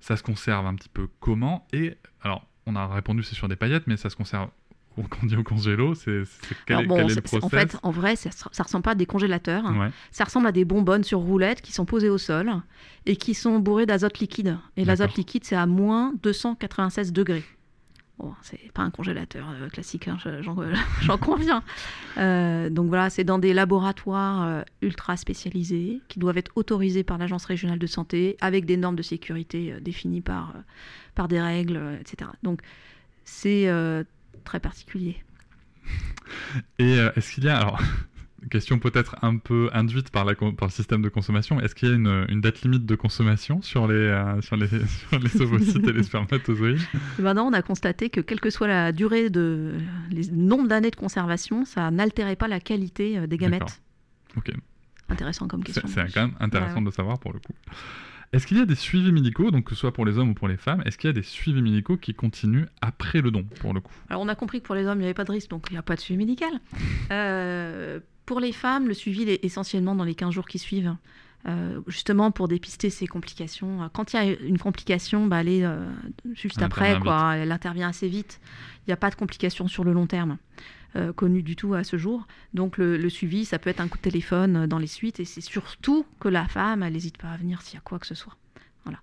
ça 0.00 0.16
se 0.16 0.24
conserve 0.24 0.66
un 0.66 0.74
petit 0.74 0.88
peu 0.88 1.08
comment? 1.20 1.68
Et 1.72 1.98
alors, 2.22 2.48
on 2.66 2.74
a 2.74 2.84
répondu 2.88 3.22
c'est 3.22 3.36
sur 3.36 3.46
des 3.48 3.54
paillettes, 3.54 3.86
mais 3.86 3.96
ça 3.96 4.10
se 4.10 4.16
conserve, 4.16 4.50
au- 4.98 5.02
quand 5.08 5.18
on 5.22 5.26
dit 5.26 5.36
au 5.36 5.42
congélo, 5.42 5.94
c'est 5.94 6.22
quel, 6.66 6.76
est- 6.80 6.86
bon, 6.86 6.96
quel 6.96 7.10
est 7.10 7.14
le 7.14 7.38
en 7.44 7.48
fait, 7.48 7.76
en 7.82 7.90
vrai, 7.90 8.16
ça, 8.16 8.30
ça 8.30 8.62
ressemble 8.62 8.82
pas 8.82 8.90
à 8.92 8.94
des 8.94 9.06
congélateurs. 9.06 9.64
Ouais, 9.64 9.90
Ça 10.10 10.24
ressemble 10.24 10.46
à 10.46 10.52
des 10.52 10.64
bonbonnes 10.64 11.04
sur 11.04 11.20
roulettes 11.20 11.60
qui 11.62 11.72
sont 11.72 11.84
posées 11.84 12.10
au 12.10 12.18
sol 12.18 12.52
et 13.06 13.16
qui 13.16 13.34
sont 13.34 13.58
bourrées 13.58 13.86
d'azote 13.86 14.18
liquide. 14.18 14.58
Et 14.76 14.84
l'azote 14.84 15.10
liquide, 15.16 15.44
c'est 15.44 15.56
à 15.56 15.66
moins 15.66 16.12
296 16.22 17.12
degrés. 17.12 17.44
Bon, 18.18 18.34
c'est 18.42 18.72
pas 18.72 18.82
un 18.82 18.90
congélateur 18.90 19.46
euh, 19.48 19.68
classique, 19.68 20.08
hein, 20.08 20.18
je- 20.24 20.42
j'en 21.02 21.18
conviens. 21.18 21.62
Euh, 22.16 22.68
donc 22.68 22.88
voilà, 22.88 23.10
c'est 23.10 23.22
dans 23.22 23.38
des 23.38 23.54
laboratoires 23.54 24.42
euh, 24.44 24.62
ultra 24.82 25.16
spécialisés 25.16 26.00
qui 26.08 26.18
doivent 26.18 26.36
être 26.38 26.50
autorisés 26.56 27.04
par 27.04 27.16
l'Agence 27.18 27.44
régionale 27.44 27.78
de 27.78 27.86
santé 27.86 28.36
avec 28.40 28.64
des 28.64 28.76
normes 28.76 28.96
de 28.96 29.02
sécurité 29.04 29.74
définies 29.80 30.20
par, 30.20 30.52
par 31.14 31.28
des 31.28 31.40
règles, 31.40 31.80
etc. 32.00 32.28
Donc 32.42 32.60
c'est 33.24 33.66
très 34.44 34.60
particulier. 34.60 35.16
Et 36.78 36.98
euh, 36.98 37.10
est-ce 37.16 37.34
qu'il 37.34 37.44
y 37.44 37.48
a, 37.48 37.58
alors, 37.58 37.80
question 38.50 38.78
peut-être 38.78 39.16
un 39.22 39.36
peu 39.38 39.70
induite 39.72 40.10
par, 40.10 40.24
la, 40.24 40.34
par 40.34 40.68
le 40.68 40.70
système 40.70 41.02
de 41.02 41.08
consommation, 41.08 41.60
est-ce 41.60 41.74
qu'il 41.74 41.88
y 41.88 41.92
a 41.92 41.94
une, 41.94 42.26
une, 42.28 42.40
date 42.40 42.62
limite 42.62 42.86
de 42.86 42.94
consommation 42.94 43.62
sur 43.62 43.88
les, 43.88 43.94
euh, 43.94 44.40
sur 44.40 44.56
les, 44.56 44.68
sur 45.08 45.18
les 45.18 45.40
ovocytes 45.40 45.86
et 45.86 45.92
les 45.92 46.02
spermatozoïdes? 46.02 46.80
Maintenant, 47.18 47.46
on 47.46 47.52
a 47.52 47.62
constaté 47.62 48.10
que 48.10 48.20
quelle 48.20 48.40
que 48.40 48.50
soit 48.50 48.68
la 48.68 48.92
durée 48.92 49.30
de, 49.30 49.74
les 50.10 50.30
nombre 50.30 50.68
d'années 50.68 50.90
de 50.90 50.96
conservation, 50.96 51.64
ça 51.64 51.90
n'altérait 51.90 52.36
pas 52.36 52.48
la 52.48 52.60
qualité 52.60 53.26
des 53.26 53.36
gamètes. 53.36 53.82
Ok. 54.36 54.52
Intéressant 55.08 55.48
comme 55.48 55.64
question. 55.64 55.88
C'est 55.88 56.12
quand 56.12 56.26
même 56.26 56.36
intéressant 56.38 56.80
ouais. 56.80 56.84
de 56.84 56.90
savoir 56.90 57.18
pour 57.18 57.32
le 57.32 57.38
coup. 57.38 57.54
Est-ce 58.32 58.46
qu'il 58.46 58.58
y 58.58 58.60
a 58.60 58.66
des 58.66 58.74
suivis 58.74 59.12
médicaux, 59.12 59.50
donc 59.50 59.64
que 59.64 59.74
ce 59.74 59.80
soit 59.80 59.92
pour 59.92 60.04
les 60.04 60.18
hommes 60.18 60.30
ou 60.30 60.34
pour 60.34 60.48
les 60.48 60.58
femmes, 60.58 60.82
est-ce 60.84 60.98
qu'il 60.98 61.08
y 61.08 61.10
a 61.10 61.14
des 61.14 61.22
suivis 61.22 61.62
médicaux 61.62 61.96
qui 61.96 62.14
continuent 62.14 62.66
après 62.82 63.22
le 63.22 63.30
don, 63.30 63.44
pour 63.60 63.72
le 63.72 63.80
coup? 63.80 63.94
Alors 64.10 64.22
on 64.22 64.28
a 64.28 64.34
compris 64.34 64.60
que 64.60 64.66
pour 64.66 64.74
les 64.74 64.86
hommes, 64.86 64.98
il 64.98 65.02
n'y 65.02 65.06
avait 65.06 65.14
pas 65.14 65.24
de 65.24 65.32
risque, 65.32 65.48
donc 65.50 65.66
il 65.70 65.74
n'y 65.74 65.78
a 65.78 65.82
pas 65.82 65.94
de 65.94 66.00
suivi 66.00 66.18
médical. 66.18 66.50
Euh, 67.10 68.00
pour 68.26 68.38
les 68.38 68.52
femmes, 68.52 68.86
le 68.86 68.92
suivi 68.92 69.22
est 69.22 69.42
essentiellement 69.42 69.94
dans 69.94 70.04
les 70.04 70.14
15 70.14 70.34
jours 70.34 70.46
qui 70.46 70.58
suivent. 70.58 70.94
Euh, 71.46 71.80
justement 71.86 72.30
pour 72.32 72.48
dépister 72.48 72.90
ces 72.90 73.06
complications. 73.06 73.88
Quand 73.94 74.12
il 74.12 74.16
y 74.16 74.18
a 74.18 74.24
une 74.24 74.58
complication, 74.58 75.26
bah, 75.26 75.40
elle 75.40 75.48
est 75.48 75.64
euh, 75.64 75.88
juste 76.34 76.58
elle 76.58 76.64
après, 76.64 76.98
quoi. 76.98 77.36
elle 77.36 77.52
intervient 77.52 77.88
assez 77.88 78.08
vite. 78.08 78.40
Il 78.80 78.90
n'y 78.90 78.92
a 78.92 78.96
pas 78.96 79.08
de 79.08 79.14
complications 79.14 79.68
sur 79.68 79.84
le 79.84 79.92
long 79.92 80.06
terme. 80.06 80.36
Euh, 80.96 81.12
connu 81.12 81.42
du 81.42 81.54
tout 81.54 81.74
à 81.74 81.84
ce 81.84 81.98
jour. 81.98 82.26
Donc 82.54 82.78
le, 82.78 82.96
le, 82.96 83.10
suivi, 83.10 83.44
ça 83.44 83.58
peut 83.58 83.68
être 83.68 83.80
un 83.80 83.88
coup 83.88 83.98
de 83.98 84.02
téléphone 84.02 84.66
dans 84.66 84.78
les 84.78 84.86
suites, 84.86 85.20
et 85.20 85.26
c'est 85.26 85.42
surtout 85.42 86.06
que 86.18 86.28
la 86.28 86.48
femme, 86.48 86.82
elle 86.82 86.94
n'hésite 86.94 87.18
pas 87.18 87.28
à 87.28 87.36
venir 87.36 87.60
s'il 87.60 87.74
y 87.74 87.76
a 87.76 87.82
quoi 87.82 87.98
que 87.98 88.06
ce 88.06 88.14
soit. 88.14 88.38
Voilà. 88.84 88.98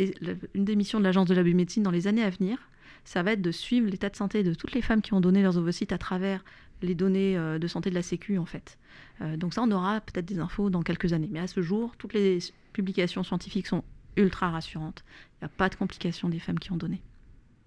Et 0.00 0.12
le, 0.20 0.36
une 0.54 0.64
des 0.64 0.74
missions 0.74 0.98
de 0.98 1.04
l'agence 1.04 1.28
de 1.28 1.34
la 1.34 1.44
biomédecine 1.44 1.84
dans 1.84 1.92
les 1.92 2.08
années 2.08 2.24
à 2.24 2.30
venir, 2.30 2.58
ça 3.04 3.22
va 3.22 3.32
être 3.32 3.42
de 3.42 3.52
suivre 3.52 3.88
l'état 3.88 4.08
de 4.08 4.16
santé 4.16 4.42
de 4.42 4.54
toutes 4.54 4.72
les 4.72 4.82
femmes 4.82 5.02
qui 5.02 5.14
ont 5.14 5.20
donné 5.20 5.40
leurs 5.40 5.56
ovocytes 5.56 5.92
à 5.92 5.98
travers 5.98 6.44
les 6.82 6.96
données 6.96 7.36
euh, 7.36 7.60
de 7.60 7.66
santé 7.68 7.90
de 7.90 7.94
la 7.94 8.02
Sécu, 8.02 8.38
en 8.38 8.46
fait. 8.46 8.78
Euh, 9.20 9.36
donc 9.36 9.54
ça, 9.54 9.62
on 9.62 9.70
aura 9.70 10.00
peut-être 10.00 10.26
des 10.26 10.40
infos 10.40 10.68
dans 10.68 10.82
quelques 10.82 11.12
années. 11.12 11.28
Mais 11.30 11.40
à 11.40 11.46
ce 11.46 11.62
jour, 11.62 11.94
toutes 11.96 12.14
les 12.14 12.38
publications 12.72 13.22
scientifiques 13.22 13.68
sont 13.68 13.84
ultra 14.16 14.50
rassurantes. 14.50 15.04
Il 15.34 15.44
n'y 15.44 15.46
a 15.46 15.48
pas 15.50 15.68
de 15.68 15.76
complications 15.76 16.28
des 16.28 16.38
femmes 16.38 16.58
qui 16.58 16.72
ont 16.72 16.76
donné. 16.76 17.02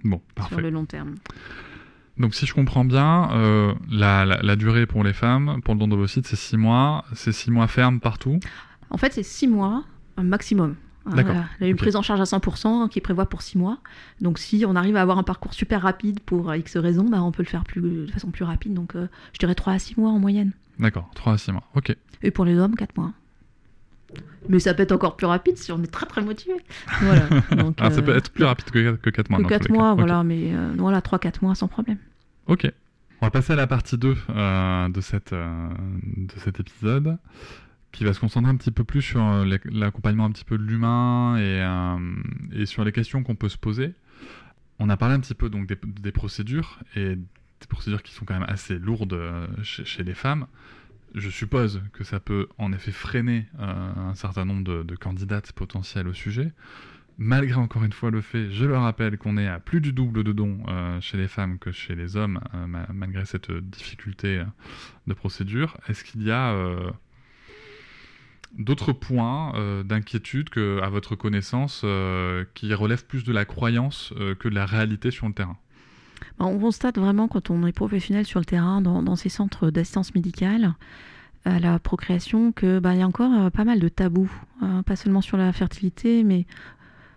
Bon, 0.03 0.21
parfait. 0.35 0.55
Sur 0.55 0.61
le 0.61 0.69
long 0.69 0.85
terme. 0.85 1.15
Donc 2.17 2.35
si 2.35 2.45
je 2.45 2.53
comprends 2.53 2.85
bien, 2.85 3.29
euh, 3.31 3.73
la, 3.89 4.25
la, 4.25 4.41
la, 4.41 4.55
durée 4.55 4.85
pour 4.85 5.03
les 5.03 5.13
femmes, 5.13 5.61
pour 5.63 5.73
le 5.73 5.79
don 5.79 5.87
d'ovocytes, 5.87 6.27
c'est 6.27 6.35
6 6.35 6.57
mois. 6.57 7.05
C'est 7.13 7.31
6 7.31 7.51
mois 7.51 7.67
ferme 7.67 7.99
partout 7.99 8.39
En 8.89 8.97
fait, 8.97 9.13
c'est 9.13 9.23
6 9.23 9.47
mois 9.47 9.83
un 10.17 10.23
maximum. 10.23 10.75
D'accord. 11.05 11.35
Il 11.59 11.63
y 11.63 11.65
a 11.65 11.67
une 11.67 11.73
okay. 11.73 11.83
prise 11.83 11.95
en 11.95 12.01
charge 12.01 12.21
à 12.21 12.23
100% 12.23 12.87
qui 12.87 13.01
prévoit 13.01 13.25
pour 13.25 13.41
6 13.41 13.57
mois. 13.57 13.79
Donc 14.21 14.39
si 14.39 14.63
on 14.67 14.75
arrive 14.75 14.95
à 14.95 15.01
avoir 15.01 15.17
un 15.17 15.23
parcours 15.23 15.53
super 15.53 15.81
rapide 15.81 16.19
pour 16.21 16.53
X 16.53 16.77
raisons, 16.77 17.09
bah, 17.09 17.21
on 17.21 17.31
peut 17.31 17.43
le 17.43 17.47
faire 17.47 17.63
plus, 17.63 18.05
de 18.05 18.11
façon 18.11 18.31
plus 18.31 18.45
rapide. 18.45 18.73
Donc 18.73 18.95
euh, 18.95 19.07
je 19.33 19.39
dirais 19.39 19.55
3 19.55 19.73
à 19.73 19.79
6 19.79 19.97
mois 19.97 20.11
en 20.11 20.19
moyenne. 20.19 20.51
D'accord, 20.79 21.09
3 21.15 21.33
à 21.33 21.37
6 21.37 21.51
mois, 21.51 21.63
ok. 21.75 21.95
Et 22.21 22.31
pour 22.31 22.45
les 22.45 22.57
hommes, 22.57 22.75
4 22.75 22.95
mois. 22.95 23.11
Mais 24.49 24.59
ça 24.59 24.73
peut 24.73 24.83
être 24.83 24.91
encore 24.91 25.15
plus 25.15 25.27
rapide 25.27 25.57
si 25.57 25.71
on 25.71 25.81
est 25.83 25.91
très 25.91 26.05
très 26.05 26.21
motivé. 26.21 26.55
Voilà. 27.01 27.27
Donc, 27.55 27.77
ah, 27.79 27.91
ça 27.91 28.01
peut 28.01 28.15
être 28.15 28.31
plus 28.31 28.43
rapide 28.43 28.71
que, 28.71 28.95
que 28.95 29.09
4 29.09 29.29
mois. 29.29 29.39
Que 29.39 29.47
4 29.47 29.69
mois, 29.69 29.93
voilà, 29.93 30.19
okay. 30.19 30.27
mais 30.27 30.53
euh, 30.53 30.73
voilà, 30.77 30.99
3-4 30.99 31.35
mois 31.41 31.55
sans 31.55 31.67
problème. 31.67 31.97
Ok. 32.47 32.69
On 33.21 33.25
va 33.25 33.31
passer 33.31 33.53
à 33.53 33.55
la 33.55 33.67
partie 33.67 33.97
2 33.97 34.17
euh, 34.29 34.89
de, 34.89 35.01
cette, 35.01 35.31
euh, 35.31 35.69
de 36.17 36.33
cet 36.39 36.59
épisode 36.59 37.17
qui 37.93 38.03
va 38.03 38.13
se 38.13 38.19
concentrer 38.19 38.51
un 38.51 38.57
petit 38.57 38.71
peu 38.71 38.83
plus 38.83 39.01
sur 39.01 39.23
euh, 39.23 39.57
l'accompagnement 39.65 40.25
un 40.25 40.31
petit 40.31 40.43
peu 40.43 40.57
de 40.57 40.63
l'humain 40.63 41.37
et, 41.37 41.61
euh, 41.61 41.97
et, 42.51 42.65
sur 42.65 42.83
les 42.83 42.91
questions 42.91 43.23
qu'on 43.23 43.35
peut 43.35 43.49
se 43.49 43.57
poser. 43.57 43.93
On 44.79 44.89
a 44.89 44.97
parlé 44.97 45.15
un 45.15 45.19
petit 45.19 45.35
peu 45.35 45.49
donc 45.49 45.67
des, 45.67 45.77
des, 45.83 46.11
procédures 46.11 46.79
et 46.95 47.15
des 47.15 47.67
procédures 47.69 48.01
qui 48.01 48.13
sont 48.13 48.25
quand 48.25 48.33
même 48.33 48.49
assez 48.49 48.77
lourdes 48.79 49.13
euh, 49.13 49.47
chez, 49.61 49.85
chez 49.85 50.03
les 50.03 50.15
femmes. 50.15 50.47
Je 51.15 51.29
suppose 51.29 51.81
que 51.93 52.03
ça 52.03 52.19
peut 52.19 52.47
en 52.57 52.73
effet 52.73 52.91
freiner 52.91 53.45
un 53.59 54.15
certain 54.15 54.45
nombre 54.45 54.83
de, 54.83 54.95
candidates 54.95 55.51
potentielles 55.51 56.07
au 56.07 56.13
sujet. 56.13 56.51
Malgré 57.19 57.55
encore 57.59 57.83
une 57.83 57.91
fois 57.91 58.09
le 58.09 58.21
fait, 58.21 58.51
je 58.51 58.65
le 58.65 58.75
rappelle, 58.75 59.19
qu'on 59.19 59.37
est 59.37 59.47
à 59.47 59.59
plus 59.59 59.81
du 59.81 59.93
double 59.93 60.23
de 60.23 60.31
dons 60.31 60.63
euh, 60.67 60.99
chez 60.99 61.17
les 61.17 61.27
femmes 61.27 61.59
que 61.59 61.71
chez 61.71 61.93
les 61.93 62.17
hommes, 62.17 62.39
euh, 62.55 62.85
malgré 62.91 63.25
cette 63.25 63.51
difficulté 63.51 64.39
euh, 64.39 64.45
de 65.05 65.13
procédure, 65.13 65.77
est-ce 65.87 66.03
qu'il 66.03 66.23
y 66.23 66.31
a 66.31 66.55
d'autres 68.57 68.93
points 68.93 69.83
d'inquiétude 69.83 70.49
à 70.81 70.89
votre 70.89 71.15
connaissance, 71.15 71.85
qui 72.53 72.73
relèvent 72.73 73.05
plus 73.05 73.23
de 73.23 73.31
la 73.31 73.45
croyance 73.45 74.13
que 74.39 74.49
de 74.49 74.55
la 74.55 74.65
réalité 74.65 75.11
sur 75.11 75.27
le 75.27 75.33
terrain? 75.33 75.57
On 76.39 76.59
constate 76.59 76.97
vraiment 76.97 77.27
quand 77.27 77.49
on 77.49 77.65
est 77.65 77.71
professionnel 77.71 78.25
sur 78.25 78.39
le 78.39 78.45
terrain, 78.45 78.81
dans, 78.81 79.15
ces 79.15 79.29
centres 79.29 79.69
d'assistance 79.69 80.13
médicale, 80.15 80.73
à 81.45 81.59
la 81.59 81.77
procréation, 81.79 82.51
qu'il 82.51 82.79
bah, 82.79 82.95
y 82.95 83.01
a 83.01 83.07
encore 83.07 83.51
pas 83.51 83.65
mal 83.65 83.79
de 83.79 83.89
tabous, 83.89 84.31
hein, 84.61 84.83
pas 84.83 84.95
seulement 84.95 85.21
sur 85.21 85.37
la 85.37 85.51
fertilité, 85.51 86.23
mais 86.23 86.45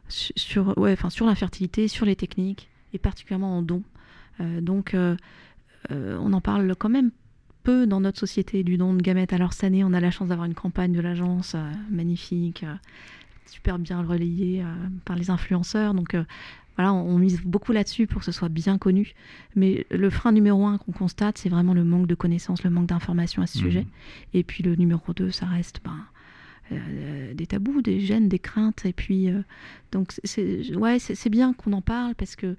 sur, 0.09 0.75
sur 1.09 1.27
l'infertilité, 1.27 1.89
sur 1.89 2.07
les 2.07 2.17
techniques, 2.17 2.69
et 2.93 2.99
particulièrement 2.99 3.59
en 3.59 3.63
dons. 3.63 3.83
Euh, 4.41 4.61
donc, 4.61 4.95
euh, 4.95 5.17
euh, 5.91 6.19
on 6.21 6.33
en 6.33 6.41
parle 6.41 6.75
quand 6.77 6.89
même 6.89 7.11
peu 7.67 7.85
dans 7.89 8.01
notre 8.01 8.21
société 8.21 8.63
du 8.63 8.77
don 8.77 8.95
de 8.95 9.03
gamètes. 9.03 9.33
Alors, 9.33 9.53
cette 9.53 9.65
année, 9.65 9.83
on 9.83 9.93
a 9.93 9.99
la 9.99 10.13
chance 10.13 10.29
d'avoir 10.29 10.47
une 10.47 10.55
campagne 10.55 10.93
de 10.93 11.01
l'agence 11.01 11.57
euh, 11.57 11.73
magnifique, 11.91 12.63
euh, 12.63 12.75
super 13.45 13.81
bien 13.81 14.01
relayée 14.03 14.63
euh, 14.63 14.67
par 15.05 15.17
les 15.17 15.31
influenceurs. 15.31 15.93
Voilà, 16.77 16.93
on, 16.93 17.19
mise 17.19 17.41
beaucoup 17.43 17.73
là-dessus 17.73 18.07
pour 18.07 18.21
que 18.21 18.25
ce 18.25 18.33
soit 18.33 18.49
bien 18.49 18.79
connu. 18.79 19.15
Mais 19.55 19.87
le 19.91 20.11
frein 20.11 20.33
numéro 20.33 20.67
un 20.67 20.79
qu'on 20.79 20.93
constate, 20.93 21.39
c'est 21.39 21.49
vraiment 21.49 21.75
le 21.75 21.85
manque 21.85 22.07
de 22.07 22.15
connaissances, 22.15 22.63
le 22.63 22.71
manque 22.71 22.87
d'informations 22.87 23.43
à 23.43 23.47
ce 23.47 23.59
mmh. 23.59 23.63
sujet. 23.63 23.87
Et 24.35 24.45
puis, 24.45 24.63
le 24.63 24.75
numéro 24.77 25.13
deux, 25.13 25.31
ça 25.31 25.47
reste... 25.47 25.81
Ben, 25.85 26.05
euh, 26.73 27.33
des 27.35 27.47
tabous, 27.47 27.81
des 27.81 28.01
gènes, 28.01 28.29
des 28.29 28.41
craintes. 28.41 28.85
Et 28.87 28.93
puis, 28.93 29.29
euh, 29.29 29.43
donc, 29.93 30.13
c'est 30.25 30.75
ouais, 30.75 30.99
c'est 30.99 31.31
bien 31.31 31.53
qu'on 31.53 31.73
en 31.73 31.81
parle 31.81 32.15
parce 32.17 32.35
que, 32.35 32.57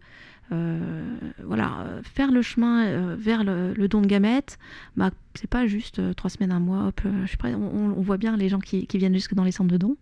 euh, 0.53 1.19
voilà, 1.43 1.99
faire 2.03 2.31
le 2.31 2.41
chemin 2.41 3.15
vers 3.15 3.43
le, 3.43 3.73
le, 3.73 3.87
don 3.89 4.01
de 4.01 4.07
gamètes, 4.07 4.59
bah, 4.95 5.11
c'est 5.35 5.49
pas 5.49 5.67
juste 5.67 6.15
trois 6.15 6.29
semaines, 6.29 6.53
un 6.53 6.61
mois, 6.61 6.87
hop, 6.87 7.01
je. 7.03 7.35
On, 7.47 7.93
on, 7.97 8.01
voit 8.01 8.17
bien 8.17 8.37
les 8.37 8.47
gens 8.47 8.59
qui, 8.59 8.87
qui, 8.87 8.97
viennent 8.97 9.13
jusque 9.13 9.33
dans 9.33 9.43
les 9.43 9.51
centres 9.51 9.71
de 9.71 9.77
dons 9.77 9.97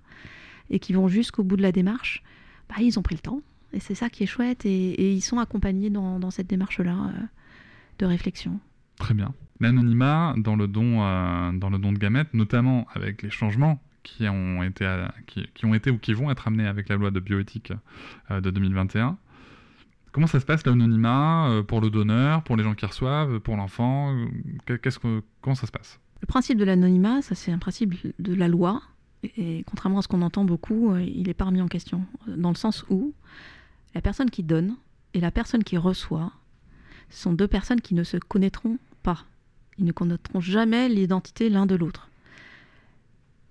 et 0.69 0.77
qui 0.77 0.93
vont 0.93 1.07
jusqu'au 1.07 1.43
bout 1.43 1.57
de 1.57 1.63
la 1.63 1.71
démarche, 1.71 2.21
bah, 2.69 2.75
ils 2.79 2.99
ont 2.99 3.01
pris 3.01 3.15
le 3.15 3.21
temps. 3.21 3.41
Et 3.73 3.79
c'est 3.79 3.95
ça 3.95 4.09
qui 4.09 4.23
est 4.23 4.27
chouette. 4.27 4.65
Et, 4.65 4.91
et 4.91 5.13
ils 5.13 5.21
sont 5.21 5.39
accompagnés 5.39 5.89
dans, 5.89 6.19
dans 6.19 6.31
cette 6.31 6.47
démarche-là 6.47 7.11
de 7.99 8.05
réflexion. 8.05 8.59
Très 8.97 9.13
bien. 9.13 9.33
L'anonymat 9.59 10.35
dans 10.37 10.55
le 10.55 10.67
don, 10.67 11.01
euh, 11.01 11.51
dans 11.53 11.69
le 11.69 11.77
don 11.77 11.91
de 11.91 11.97
gamètes, 11.97 12.33
notamment 12.33 12.87
avec 12.93 13.21
les 13.21 13.29
changements 13.29 13.79
qui 14.03 14.27
ont 14.27 14.61
été, 14.63 14.85
qui, 15.27 15.47
qui, 15.53 15.65
ont 15.65 15.73
été 15.73 15.89
ou 15.89 15.97
qui 15.97 16.13
vont 16.13 16.29
être 16.29 16.47
amenés 16.47 16.67
avec 16.67 16.89
la 16.89 16.95
loi 16.95 17.11
de 17.11 17.19
bioéthique 17.19 17.73
euh, 18.31 18.41
de 18.41 18.51
2021. 18.51 19.17
Comment 20.11 20.27
ça 20.27 20.39
se 20.39 20.45
passe 20.45 20.65
l'anonymat 20.65 21.49
euh, 21.49 21.63
pour 21.63 21.81
le 21.81 21.89
donneur, 21.89 22.43
pour 22.43 22.55
les 22.55 22.63
gens 22.63 22.75
qui 22.75 22.85
reçoivent, 22.85 23.39
pour 23.39 23.57
l'enfant? 23.57 24.15
Qu'est-ce 24.65 24.99
que 24.99 25.23
comment 25.41 25.55
ça 25.55 25.67
se 25.67 25.71
passe? 25.71 25.99
Le 26.21 26.27
principe 26.27 26.57
de 26.57 26.63
l'anonymat, 26.63 27.21
ça 27.21 27.35
c'est 27.35 27.51
un 27.51 27.57
principe 27.57 27.95
de 28.19 28.33
la 28.33 28.47
loi 28.47 28.81
et, 29.23 29.59
et 29.59 29.63
contrairement 29.63 29.99
à 29.99 30.01
ce 30.01 30.07
qu'on 30.07 30.21
entend 30.21 30.45
beaucoup, 30.45 30.91
euh, 30.91 31.01
il 31.01 31.27
n'est 31.27 31.33
pas 31.33 31.45
remis 31.45 31.61
en 31.61 31.67
question 31.67 32.05
dans 32.27 32.49
le 32.49 32.55
sens 32.55 32.85
où 32.89 33.13
la 33.95 34.01
personne 34.01 34.29
qui 34.29 34.43
donne 34.43 34.75
et 35.13 35.21
la 35.21 35.31
personne 35.31 35.63
qui 35.63 35.77
reçoit 35.77 36.33
sont 37.09 37.33
deux 37.33 37.47
personnes 37.47 37.81
qui 37.81 37.95
ne 37.95 38.03
se 38.03 38.17
connaîtront 38.17 38.77
pas. 39.01 39.23
Ils 39.77 39.85
ne 39.85 39.93
connaîtront 39.93 40.41
jamais 40.41 40.89
l'identité 40.89 41.49
l'un 41.49 41.65
de 41.65 41.75
l'autre. 41.75 42.09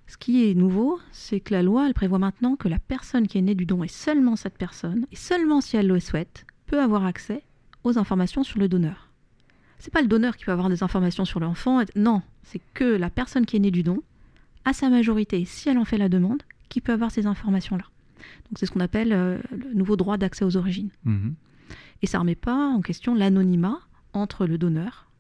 Ce 0.06 0.18
qui 0.18 0.48
est 0.48 0.54
nouveau, 0.54 1.00
c'est 1.12 1.40
que 1.40 1.54
la 1.54 1.62
loi, 1.62 1.90
prévoit 1.94 2.18
maintenant 2.18 2.56
que 2.56 2.68
la 2.68 2.78
personne 2.78 3.26
qui 3.26 3.38
est 3.38 3.42
née 3.42 3.54
du 3.54 3.64
don, 3.64 3.82
et 3.82 3.88
seulement 3.88 4.36
cette 4.36 4.58
personne, 4.58 5.06
et 5.10 5.16
seulement 5.16 5.62
si 5.62 5.78
elle 5.78 5.86
le 5.86 5.98
souhaite, 5.98 6.44
peut 6.66 6.80
avoir 6.80 7.06
accès 7.06 7.42
aux 7.82 7.98
informations 7.98 8.44
sur 8.44 8.58
le 8.58 8.68
donneur. 8.68 9.08
C'est 9.78 9.92
pas 9.92 10.02
le 10.02 10.08
donneur 10.08 10.36
qui 10.36 10.44
peut 10.44 10.52
avoir 10.52 10.68
des 10.68 10.82
informations 10.82 11.24
sur 11.24 11.40
l'enfant, 11.40 11.82
non, 11.96 12.22
c'est 12.42 12.60
que 12.74 12.84
la 12.84 13.08
personne 13.08 13.46
qui 13.46 13.56
est 13.56 13.60
née 13.60 13.70
du 13.70 13.82
don, 13.82 14.02
à 14.66 14.74
sa 14.74 14.90
majorité, 14.90 15.44
si 15.46 15.70
elle 15.70 15.78
en 15.78 15.84
fait 15.86 15.98
la 15.98 16.10
demande, 16.10 16.42
qui 16.68 16.82
peut 16.82 16.92
avoir 16.92 17.10
ces 17.10 17.26
informations-là. 17.26 17.84
Donc 18.48 18.58
c'est 18.58 18.66
ce 18.66 18.70
qu'on 18.70 18.80
appelle 18.80 19.12
euh, 19.12 19.38
le 19.50 19.74
nouveau 19.74 19.96
droit 19.96 20.16
d'accès 20.16 20.44
aux 20.44 20.56
origines. 20.56 20.90
Mmh. 21.04 21.30
Et 22.02 22.06
ça 22.06 22.18
ne 22.18 22.20
remet 22.20 22.34
pas 22.34 22.68
en 22.68 22.80
question 22.80 23.14
l'anonymat 23.14 23.80
entre 24.12 24.46
le 24.46 24.58
donneur 24.58 25.10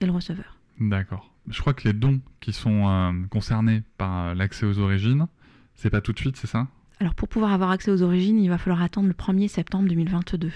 et 0.00 0.06
le 0.06 0.12
receveur. 0.12 0.58
D'accord 0.80 1.30
je 1.48 1.60
crois 1.60 1.74
que 1.74 1.86
les 1.86 1.92
dons 1.92 2.20
qui 2.40 2.52
sont 2.52 2.88
euh, 2.88 3.12
concernés 3.28 3.82
par 3.98 4.34
l'accès 4.34 4.66
aux 4.66 4.78
origines, 4.78 5.26
c'est 5.74 5.90
pas 5.90 6.00
tout 6.00 6.12
de 6.12 6.18
suite, 6.18 6.36
c'est 6.36 6.46
ça? 6.46 6.68
Alors 7.00 7.14
pour 7.14 7.28
pouvoir 7.28 7.52
avoir 7.52 7.70
accès 7.70 7.90
aux 7.90 8.02
origines, 8.02 8.38
il 8.38 8.48
va 8.48 8.58
falloir 8.58 8.82
attendre 8.82 9.08
le 9.08 9.14
1er 9.14 9.48
septembre 9.48 9.88
2022. 9.88 10.52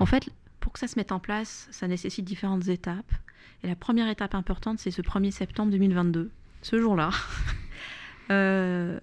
En 0.00 0.06
fait, 0.06 0.28
pour 0.60 0.72
que 0.72 0.78
ça 0.78 0.88
se 0.88 0.98
mette 0.98 1.12
en 1.12 1.20
place, 1.20 1.68
ça 1.70 1.86
nécessite 1.86 2.24
différentes 2.24 2.68
étapes. 2.68 3.12
Et 3.62 3.68
la 3.68 3.76
première 3.76 4.08
étape 4.08 4.34
importante, 4.34 4.78
c'est 4.78 4.90
ce 4.90 5.02
1er 5.02 5.30
septembre 5.30 5.70
2022. 5.70 6.30
Ce 6.62 6.80
jour-là, 6.80 7.10
euh, 8.30 8.98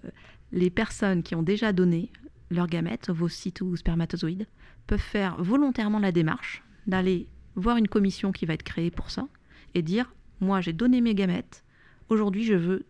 les 0.52 0.70
personnes 0.70 1.22
qui 1.22 1.34
ont 1.34 1.42
déjà 1.42 1.72
donné 1.72 2.10
leurs 2.50 2.66
gamètes, 2.66 3.08
ovocytes 3.08 3.60
ou 3.60 3.76
spermatozoïdes, 3.76 4.46
peuvent 4.86 4.98
faire 4.98 5.42
volontairement 5.42 5.98
la 5.98 6.12
démarche 6.12 6.62
d'aller 6.86 7.26
voir 7.56 7.76
une 7.76 7.88
commission 7.88 8.32
qui 8.32 8.46
va 8.46 8.54
être 8.54 8.62
créée 8.62 8.90
pour 8.90 9.10
ça 9.10 9.26
et 9.74 9.82
dire 9.82 10.12
moi 10.40 10.60
j'ai 10.60 10.72
donné 10.72 11.00
mes 11.00 11.14
gamètes, 11.14 11.64
aujourd'hui 12.08 12.44
je 12.44 12.54
veux 12.54 12.86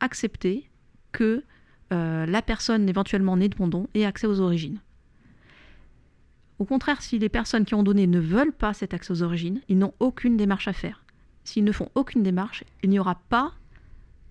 accepter 0.00 0.68
que 1.10 1.42
euh, 1.92 2.26
la 2.26 2.42
personne 2.42 2.88
éventuellement 2.88 3.36
née 3.36 3.48
de 3.48 3.56
mon 3.58 3.68
don 3.68 3.88
ait 3.94 4.04
accès 4.04 4.26
aux 4.26 4.40
origines. 4.40 4.80
Au 6.58 6.64
contraire, 6.64 7.02
si 7.02 7.18
les 7.18 7.28
personnes 7.28 7.64
qui 7.64 7.74
ont 7.74 7.82
donné 7.82 8.06
ne 8.06 8.20
veulent 8.20 8.52
pas 8.52 8.72
cet 8.72 8.94
accès 8.94 9.12
aux 9.12 9.22
origines, 9.22 9.60
ils 9.68 9.78
n'ont 9.78 9.94
aucune 9.98 10.36
démarche 10.36 10.68
à 10.68 10.72
faire. 10.72 11.04
S'ils 11.44 11.64
ne 11.64 11.72
font 11.72 11.88
aucune 11.94 12.22
démarche, 12.22 12.64
il 12.82 12.90
n'y 12.90 13.00
aura 13.00 13.16
pas 13.16 13.52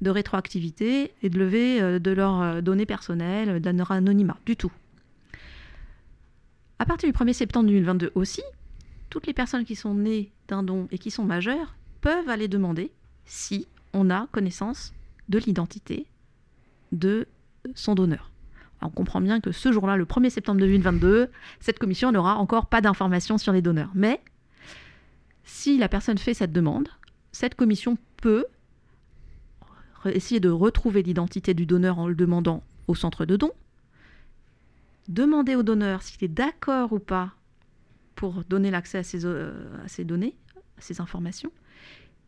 de 0.02 0.10
rétroactivité 0.10 1.14
et 1.22 1.30
de 1.30 1.40
levée 1.40 1.82
euh, 1.82 2.00
de 2.00 2.12
leurs 2.12 2.42
euh, 2.42 2.62
données 2.62 2.86
personnelles, 2.86 3.62
de 3.62 3.92
anonymat, 3.92 4.38
du 4.46 4.56
tout. 4.56 4.72
À 6.80 6.86
partir 6.86 7.12
du 7.12 7.18
1er 7.18 7.34
septembre 7.34 7.68
2022 7.68 8.12
aussi, 8.16 8.42
toutes 9.10 9.28
les 9.28 9.34
personnes 9.34 9.66
qui 9.66 9.76
sont 9.76 9.94
nées 9.94 10.32
d'un 10.48 10.64
don 10.64 10.88
et 10.92 10.98
qui 10.98 11.12
sont 11.12 11.24
majeures 11.24 11.76
peuvent 12.02 12.30
aller 12.30 12.48
demander 12.48 12.92
si 13.26 13.68
on 13.94 14.10
a 14.10 14.28
connaissance 14.32 14.94
de 15.30 15.38
l'identité 15.38 16.08
de 16.92 17.28
son 17.76 17.94
donneur. 17.94 18.32
on 18.82 18.90
comprend 18.90 19.22
bien 19.22 19.40
que 19.40 19.52
ce 19.52 19.72
jour-là, 19.72 19.96
le 19.96 20.06
1er 20.06 20.30
septembre 20.30 20.60
2022, 20.62 21.30
cette 21.60 21.78
commission 21.78 22.12
n'aura 22.12 22.38
encore 22.38 22.66
pas 22.66 22.82
d'informations 22.82 23.38
sur 23.38 23.54
les 23.54 23.62
donneurs. 23.62 23.92
Mais 23.94 24.20
si 25.44 25.78
la 25.78 25.88
personne 25.88 26.18
fait 26.18 26.34
cette 26.34 26.52
demande, 26.52 26.90
cette 27.32 27.56
commission 27.56 27.98
peut 28.18 28.46
essayer 30.10 30.40
de 30.40 30.50
retrouver 30.50 31.04
l'identité 31.04 31.54
du 31.54 31.66
donneur 31.66 32.00
en 32.00 32.08
le 32.08 32.16
demandant 32.16 32.64
au 32.88 32.96
centre 32.96 33.26
de 33.26 33.36
don, 33.36 33.52
demander 35.08 35.56
au 35.56 35.64
donneur 35.64 36.02
s'il 36.02 36.24
est 36.24 36.28
d'accord 36.28 36.94
ou 36.94 37.00
pas 37.00 37.34
pour 38.16 38.44
donner 38.46 38.72
l'accès 38.72 39.00
à, 39.00 39.04
ces, 39.04 39.26
euh, 39.26 39.54
à 39.84 39.88
ces 39.88 40.04
données, 40.04 40.36
à 40.78 40.82
ces 40.82 41.02
informations. 41.02 41.52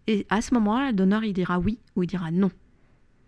Et 0.07 0.26
à 0.30 0.41
ce 0.41 0.53
moment-là, 0.55 0.88
le 0.88 0.93
donneur, 0.93 1.24
il 1.24 1.34
dira 1.34 1.59
oui 1.59 1.80
ou 1.95 2.03
il 2.03 2.07
dira 2.07 2.32
non. 2.32 2.51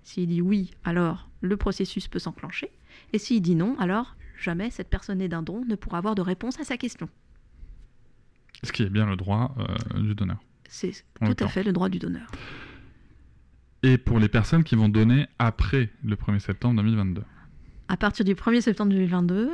S'il 0.04 0.28
dit 0.28 0.42
oui, 0.42 0.72
alors 0.84 1.30
le 1.42 1.58
processus 1.58 2.08
peut 2.08 2.20
s'enclencher. 2.20 2.72
Et 3.14 3.18
s'il 3.18 3.42
dit 3.42 3.56
non, 3.56 3.78
alors 3.80 4.16
jamais 4.38 4.70
cette 4.70 4.90
personne 4.90 5.20
née 5.20 5.30
d'un 5.30 5.42
don 5.42 5.64
ne 5.66 5.76
pourra 5.76 6.00
avoir 6.00 6.16
de 6.16 6.22
réponse 6.22 6.60
à 6.60 6.64
sa 6.64 6.78
question. 6.78 7.10
Ce 8.64 8.72
qui 8.72 8.84
est 8.84 8.90
bien 8.90 9.06
le 9.06 9.16
droit 9.16 9.56
euh, 9.58 10.00
du 10.00 10.16
donneur. 10.16 10.38
C'est 10.68 10.92
tout 11.24 11.36
à 11.40 11.48
fait 11.48 11.64
le 11.64 11.72
droit 11.72 11.90
du 11.90 12.00
donneur. 12.00 12.30
Et 13.86 14.00
pour 14.00 14.18
les 14.18 14.30
personnes 14.30 14.64
qui 14.64 14.74
vont 14.74 14.90
donner 14.90 15.28
après 15.38 15.92
le 16.04 16.16
1er 16.16 16.40
septembre 16.40 16.78
2022 16.78 17.22
À 17.88 17.98
partir 17.98 18.26
du 18.26 18.34
1er 18.34 18.62
septembre 18.62 18.92
2022, 18.92 19.52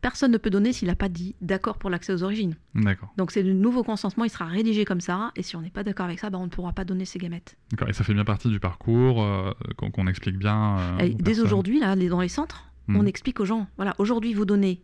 personne 0.00 0.32
ne 0.32 0.38
peut 0.38 0.48
donner 0.48 0.72
s'il 0.72 0.88
n'a 0.88 0.94
pas 0.94 1.10
dit 1.10 1.36
d'accord 1.42 1.76
pour 1.76 1.90
l'accès 1.90 2.14
aux 2.14 2.22
origines. 2.22 2.56
D'accord. 2.74 3.12
Donc 3.18 3.32
c'est 3.32 3.42
le 3.42 3.52
nouveau 3.52 3.84
consentement, 3.84 4.24
il 4.24 4.30
sera 4.30 4.46
rédigé 4.46 4.86
comme 4.86 5.02
ça, 5.02 5.30
et 5.36 5.42
si 5.42 5.56
on 5.56 5.60
n'est 5.60 5.68
pas 5.68 5.84
d'accord 5.84 6.06
avec 6.06 6.20
ça, 6.20 6.30
bah, 6.30 6.38
on 6.38 6.44
ne 6.44 6.48
pourra 6.48 6.72
pas 6.72 6.86
donner 6.86 7.04
ses 7.04 7.18
gamètes. 7.18 7.58
D'accord, 7.70 7.90
et 7.90 7.92
ça 7.92 8.02
fait 8.02 8.14
bien 8.14 8.24
partie 8.24 8.48
du 8.48 8.60
parcours 8.60 9.22
euh, 9.22 9.52
qu'on 9.76 10.06
explique 10.06 10.38
bien. 10.38 10.78
Euh, 11.02 11.10
dès 11.12 11.40
aujourd'hui, 11.40 11.80
là, 11.80 11.96
dans 11.96 12.22
les 12.22 12.28
centres, 12.28 12.72
on 12.88 13.02
hmm. 13.02 13.08
explique 13.08 13.40
aux 13.40 13.44
gens, 13.44 13.66
voilà, 13.76 13.94
aujourd'hui 13.98 14.32
vous 14.32 14.46
donnez, 14.46 14.80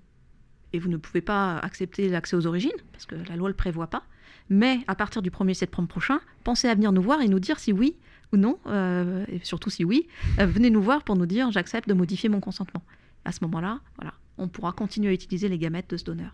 et 0.75 0.79
vous 0.79 0.91
ne 0.91 0.99
pouvez 0.99 1.23
pas 1.23 1.57
accepter 1.61 2.11
l'accès 2.11 2.37
aux 2.37 2.47
origines, 2.47 2.77
parce 2.93 3.07
que 3.07 3.15
la 3.15 3.37
loi 3.37 3.49
ne 3.49 3.53
le 3.53 3.57
prévoit 3.57 3.87
pas, 3.87 4.03
mais 4.51 4.81
à 4.87 4.95
partir 4.95 5.23
du 5.23 5.31
1er 5.31 5.55
septembre 5.55 5.89
prochain, 5.89 6.21
pensez 6.45 6.69
à 6.69 6.75
venir 6.75 6.93
nous 6.93 7.01
voir 7.01 7.23
et 7.23 7.29
nous 7.29 7.41
dire 7.41 7.59
si 7.59 7.73
oui, 7.73 7.97
ou 8.33 8.37
non, 8.37 8.59
euh, 8.67 9.25
et 9.29 9.41
surtout 9.43 9.71
si 9.71 9.85
oui, 9.85 10.07
euh, 10.39 10.47
venez 10.47 10.71
nous 10.71 10.83
voir 10.83 11.03
pour 11.03 11.17
nous 11.17 11.27
dire 11.27 11.51
j'accepte 11.51 11.89
de 11.89 11.95
modifier 11.95 12.29
mon 12.29 12.41
consentement. 12.41 12.83
À 13.25 13.33
ce 13.33 13.45
moment-là, 13.45 13.81
voilà, 13.97 14.15
on 14.39 14.49
pourra 14.49 14.73
continuer 14.73 15.11
à 15.11 15.13
utiliser 15.13 15.49
les 15.49 15.59
gamètes 15.59 15.91
de 15.91 15.97
ce 15.97 16.05
donneur. 16.05 16.33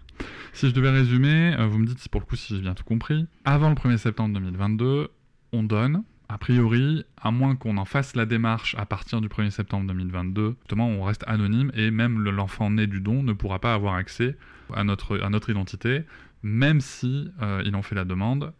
Si 0.52 0.68
je 0.68 0.74
devais 0.74 0.90
résumer, 0.90 1.54
euh, 1.58 1.66
vous 1.66 1.78
me 1.78 1.86
dites 1.86 2.08
pour 2.08 2.20
le 2.20 2.26
coup 2.26 2.36
si 2.36 2.54
j'ai 2.54 2.62
bien 2.62 2.74
tout 2.74 2.84
compris. 2.84 3.26
Avant 3.44 3.68
le 3.68 3.74
1er 3.74 3.96
septembre 3.96 4.34
2022, 4.34 5.08
on 5.52 5.62
donne. 5.62 6.02
A 6.28 6.38
priori, 6.38 7.04
à 7.22 7.30
moins 7.30 7.54
qu'on 7.54 7.76
en 7.76 7.84
fasse 7.84 8.16
la 8.16 8.26
démarche 8.26 8.74
à 8.76 8.84
partir 8.84 9.20
du 9.20 9.28
1er 9.28 9.50
septembre 9.50 9.86
2022, 9.86 10.56
justement, 10.62 10.88
on 10.88 11.04
reste 11.04 11.22
anonyme 11.28 11.70
et 11.74 11.92
même 11.92 12.18
l'enfant 12.18 12.68
né 12.68 12.88
du 12.88 13.00
don 13.00 13.22
ne 13.22 13.32
pourra 13.32 13.60
pas 13.60 13.74
avoir 13.74 13.94
accès 13.94 14.36
à 14.74 14.82
notre, 14.82 15.20
à 15.20 15.30
notre 15.30 15.50
identité, 15.50 16.02
même 16.42 16.80
si 16.80 17.28
il 17.64 17.76
en 17.76 17.82
fait 17.82 17.94
la 17.94 18.04
demande. 18.04 18.52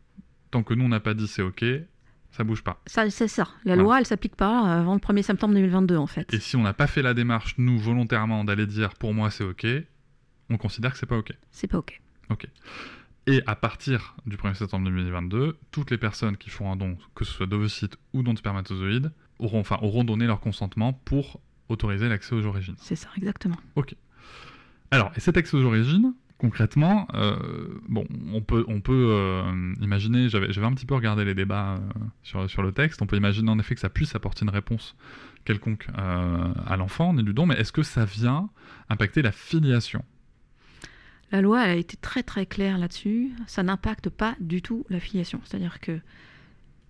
Tant 0.53 0.62
que 0.62 0.74
nous, 0.74 0.84
on 0.84 0.89
n'a 0.89 1.01
pas 1.01 1.14
dit 1.14 1.26
c'est 1.26 1.43
OK, 1.43 1.64
ça 2.37 2.45
bouge 2.45 2.62
pas. 2.62 2.82
Ça, 2.87 3.09
c'est 3.09 3.28
ça. 3.28 3.49
La 3.64 3.76
loi, 3.76 3.99
elle 3.99 4.07
s'applique 4.07 4.37
pas 4.37 4.61
avant 4.61 4.93
le 4.93 5.01
1er 5.01 5.22
septembre 5.22 5.55
2022, 5.55 5.97
en 5.97 6.07
fait. 6.07 6.32
Et 6.34 6.39
si 6.39 6.57
on 6.57 6.62
n'a 6.62 6.74
pas 6.74 6.87
fait 6.87 7.01
la 7.01 7.14
démarche, 7.14 7.55
nous, 7.57 7.78
volontairement, 7.78 8.45
d'aller 8.45 8.66
dire 8.66 8.95
pour 8.95 9.14
moi 9.14 9.30
c'est 9.30 9.45
OK, 9.45 9.66
on 10.51 10.59
considère 10.59 10.93
que 10.93 10.99
c'est 10.99 11.07
pas 11.07 11.16
OK. 11.16 11.32
C'est 11.51 11.66
pas 11.66 11.78
OK. 11.78 12.01
OK. 12.30 12.47
Et 13.26 13.43
à 13.47 13.57
partir 13.57 14.14
du 14.26 14.37
1er 14.37 14.55
septembre 14.55 14.84
2022, 14.84 15.59
toutes 15.70 15.91
les 15.91 15.99
personnes 15.99 16.37
qui 16.37 16.51
font 16.51 16.70
un 16.70 16.76
don, 16.76 16.99
que 17.14 17.24
ce 17.24 17.32
soit 17.32 17.47
d'ovocytes 17.47 17.97
ou 18.12 18.22
don 18.22 18.34
de 18.34 18.39
spermatozoïdes, 18.39 19.12
auront, 19.39 19.61
enfin, 19.61 19.78
auront 19.80 20.05
donné 20.05 20.26
leur 20.26 20.41
consentement 20.41 20.93
pour 20.93 21.41
autoriser 21.68 22.09
l'accès 22.09 22.34
aux 22.34 22.45
origines. 22.45 22.76
C'est 22.78 22.97
ça, 22.97 23.09
exactement. 23.16 23.57
OK. 23.74 23.95
Alors, 24.91 25.11
et 25.16 25.20
cet 25.20 25.37
accès 25.37 25.57
aux 25.57 25.64
origines, 25.64 26.14
concrètement, 26.39 27.09
euh, 27.14 27.37
on 27.89 28.41
peut, 28.41 28.64
euh, 28.91 29.74
imaginer, 29.80 30.28
j'avais, 30.28 30.59
un 30.59 30.74
petit 30.74 30.87
peu 30.87 30.95
regardé 30.95 31.24
les 31.24 31.34
débats 31.34 31.74
euh, 31.74 31.78
sur, 32.22 32.49
sur 32.51 32.62
le 32.62 32.72
texte, 32.72 33.01
on 33.01 33.07
peut 33.07 33.16
imaginer 33.16 33.51
en 33.51 33.59
effet 33.59 33.74
que 33.74 33.80
ça 33.80 33.89
puisse 33.89 34.14
apporter 34.14 34.45
une 34.45 34.51
réponse 34.51 34.97
quelconque 35.45 35.87
à 35.97 36.76
l'enfant 36.76 37.12
né 37.12 37.22
du 37.22 37.32
don, 37.32 37.47
mais 37.47 37.55
est-ce 37.55 37.70
que 37.70 37.84
ça 37.84 38.05
vient 38.05 38.51
impacter 38.89 39.22
la 39.22 39.30
filiation? 39.30 40.05
La 41.30 41.41
loi 41.41 41.61
a 41.61 41.74
été 41.74 41.97
très 41.97 42.24
très 42.24 42.47
claire 42.47 42.78
là-dessus, 42.78 43.30
ça 43.47 43.62
n'impacte 43.62 44.11
pas 44.11 44.34
du 44.41 44.61
tout 44.61 44.84
la 44.91 44.99
filiation. 44.99 45.41
C'est-à-dire 45.45 45.80
que 45.80 46.01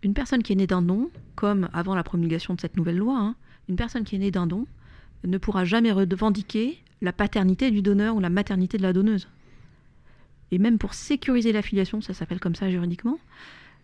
une 0.03 0.15
personne 0.15 0.43
qui 0.43 0.53
est 0.53 0.57
née 0.57 0.67
d'un 0.67 0.81
don, 0.81 1.11
comme 1.35 1.69
avant 1.75 1.95
la 1.95 2.03
promulgation 2.03 2.55
de 2.55 2.61
cette 2.61 2.79
nouvelle 2.79 2.97
loi, 2.97 3.19
hein, 3.19 3.35
une 3.69 3.77
personne 3.77 4.05
qui 4.05 4.17
est 4.17 4.21
née 4.21 4.31
d'un 4.31 4.47
don 4.47 4.67
ne 5.25 5.37
pourra 5.37 5.67
jamais 5.67 5.93
revendiquer 5.93 6.83
la 7.03 7.13
paternité 7.13 7.71
du 7.71 7.83
donneur 7.83 8.17
ou 8.17 8.21
la 8.21 8.31
maternité 8.31 8.79
de 8.79 8.83
la 8.83 8.95
donneuse 8.95 9.29
et 10.51 10.59
même 10.59 10.79
pour 10.79 10.95
sécuriser 10.95 11.53
l'affiliation, 11.53 12.01
ça 12.01 12.15
s'appelle 12.15 12.41
comme 12.41 12.55
ça 12.55 12.71
juridiquement, 12.71 13.19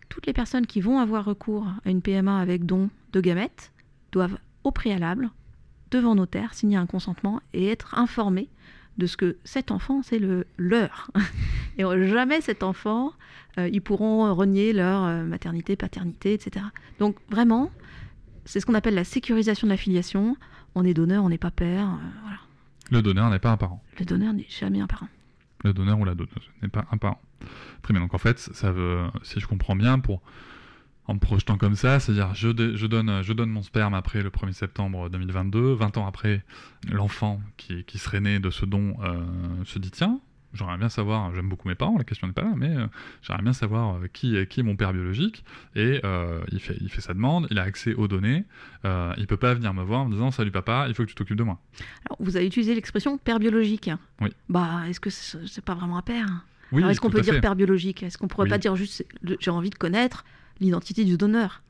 toutes 0.09 0.25
les 0.27 0.33
personnes 0.33 0.65
qui 0.65 0.81
vont 0.81 0.99
avoir 0.99 1.25
recours 1.25 1.67
à 1.85 1.89
une 1.89 2.01
PMA 2.01 2.39
avec 2.39 2.65
don 2.65 2.89
de 3.11 3.21
gamètes 3.21 3.71
doivent 4.11 4.37
au 4.63 4.71
préalable, 4.71 5.31
devant 5.91 6.15
notaire, 6.15 6.53
signer 6.53 6.77
un 6.77 6.85
consentement 6.85 7.41
et 7.53 7.67
être 7.67 7.97
informées 7.97 8.49
de 8.97 9.07
ce 9.07 9.17
que 9.17 9.37
cet 9.43 9.71
enfant, 9.71 10.01
c'est 10.03 10.19
le 10.19 10.45
leur. 10.57 11.11
et 11.77 11.83
jamais 12.07 12.41
cet 12.41 12.63
enfant, 12.63 13.11
euh, 13.57 13.69
ils 13.71 13.81
pourront 13.81 14.33
renier 14.33 14.71
leur 14.71 15.03
euh, 15.03 15.23
maternité, 15.23 15.75
paternité, 15.75 16.33
etc. 16.33 16.65
Donc 16.99 17.17
vraiment, 17.29 17.71
c'est 18.45 18.59
ce 18.59 18.65
qu'on 18.65 18.75
appelle 18.75 18.95
la 18.95 19.03
sécurisation 19.03 19.67
de 19.67 19.71
l'affiliation. 19.71 20.37
On 20.75 20.83
est 20.83 20.93
donneur, 20.93 21.23
on 21.23 21.29
n'est 21.29 21.37
pas 21.37 21.51
père. 21.51 21.87
Euh, 21.87 22.09
voilà. 22.21 22.37
Le 22.91 23.01
donneur 23.01 23.29
n'est 23.29 23.39
pas 23.39 23.51
un 23.51 23.57
parent. 23.57 23.81
Le 23.99 24.05
donneur 24.05 24.33
n'est 24.33 24.45
jamais 24.47 24.79
un 24.79 24.87
parent 24.87 25.07
le 25.63 25.73
donneur 25.73 25.99
ou 25.99 26.05
la 26.05 26.15
donneuse, 26.15 26.49
n'est 26.61 26.69
pas 26.69 26.85
un 26.91 26.97
parent. 26.97 27.21
Très 27.81 27.93
bien, 27.93 28.01
donc 28.01 28.13
en 28.13 28.17
fait, 28.17 28.39
ça 28.39 28.73
si 29.23 29.39
je 29.39 29.47
comprends 29.47 29.75
bien, 29.75 29.99
pour 29.99 30.21
en 31.07 31.15
me 31.15 31.19
projetant 31.19 31.57
comme 31.57 31.75
ça, 31.75 31.99
c'est-à-dire 31.99 32.33
je, 32.33 32.49
je, 32.75 32.87
donne, 32.87 33.21
je 33.21 33.33
donne 33.33 33.49
mon 33.49 33.61
sperme 33.63 33.93
après 33.93 34.21
le 34.21 34.29
1er 34.29 34.53
septembre 34.53 35.09
2022, 35.09 35.73
20 35.73 35.97
ans 35.97 36.07
après, 36.07 36.43
l'enfant 36.89 37.41
qui, 37.57 37.83
qui, 37.83 37.97
serait 37.97 38.21
né 38.21 38.39
de 38.39 38.49
ce 38.49 38.65
don 38.65 38.95
euh, 39.03 39.21
se 39.65 39.79
dit 39.79 39.91
tiens, 39.91 40.19
j'aimerais 40.53 40.77
bien 40.77 40.89
savoir, 40.89 41.33
j'aime 41.33 41.49
beaucoup 41.49 41.67
mes 41.67 41.75
parents, 41.75 41.97
la 41.97 42.03
question 42.03 42.27
n'est 42.27 42.33
pas 42.33 42.43
là, 42.43 42.53
mais 42.55 42.75
euh, 42.75 42.87
j'aimerais 43.21 43.43
bien 43.43 43.53
savoir 43.53 43.95
euh, 43.95 44.07
qui, 44.11 44.35
est, 44.37 44.47
qui 44.47 44.59
est 44.59 44.63
mon 44.63 44.75
père 44.75 44.93
biologique. 44.93 45.43
Et 45.75 45.99
euh, 46.03 46.41
il, 46.51 46.59
fait, 46.59 46.77
il 46.79 46.89
fait 46.89 47.01
sa 47.01 47.13
demande, 47.13 47.47
il 47.51 47.59
a 47.59 47.63
accès 47.63 47.93
aux 47.93 48.07
données, 48.07 48.45
euh, 48.85 49.13
il 49.17 49.27
peut 49.27 49.37
pas 49.37 49.53
venir 49.53 49.73
me 49.73 49.83
voir 49.83 50.01
en 50.01 50.05
me 50.05 50.13
disant 50.13 50.31
Salut 50.31 50.51
papa, 50.51 50.85
il 50.87 50.93
faut 50.93 51.03
que 51.03 51.09
tu 51.09 51.15
t'occupes 51.15 51.37
de 51.37 51.43
moi. 51.43 51.59
Alors, 52.05 52.17
vous 52.19 52.37
avez 52.37 52.45
utilisé 52.45 52.75
l'expression 52.75 53.17
père 53.17 53.39
biologique. 53.39 53.89
Oui. 54.21 54.29
Bah, 54.49 54.83
est-ce 54.87 54.99
que 54.99 55.09
c'est 55.09 55.63
pas 55.63 55.75
vraiment 55.75 55.97
un 55.97 56.01
père? 56.01 56.45
Oui, 56.71 56.83
Est-ce 56.83 56.99
qu'on 56.99 57.09
peut 57.09 57.21
dire 57.21 57.39
père 57.41 57.55
biologique? 57.55 58.03
Est-ce 58.03 58.17
qu'on 58.17 58.27
pourrait 58.27 58.49
pas 58.49 58.57
dire 58.57 58.75
juste 58.75 59.05
j'ai 59.39 59.51
envie 59.51 59.69
de 59.69 59.75
connaître 59.75 60.25
l'identité 60.59 61.05
du 61.05 61.17
donneur? 61.17 61.61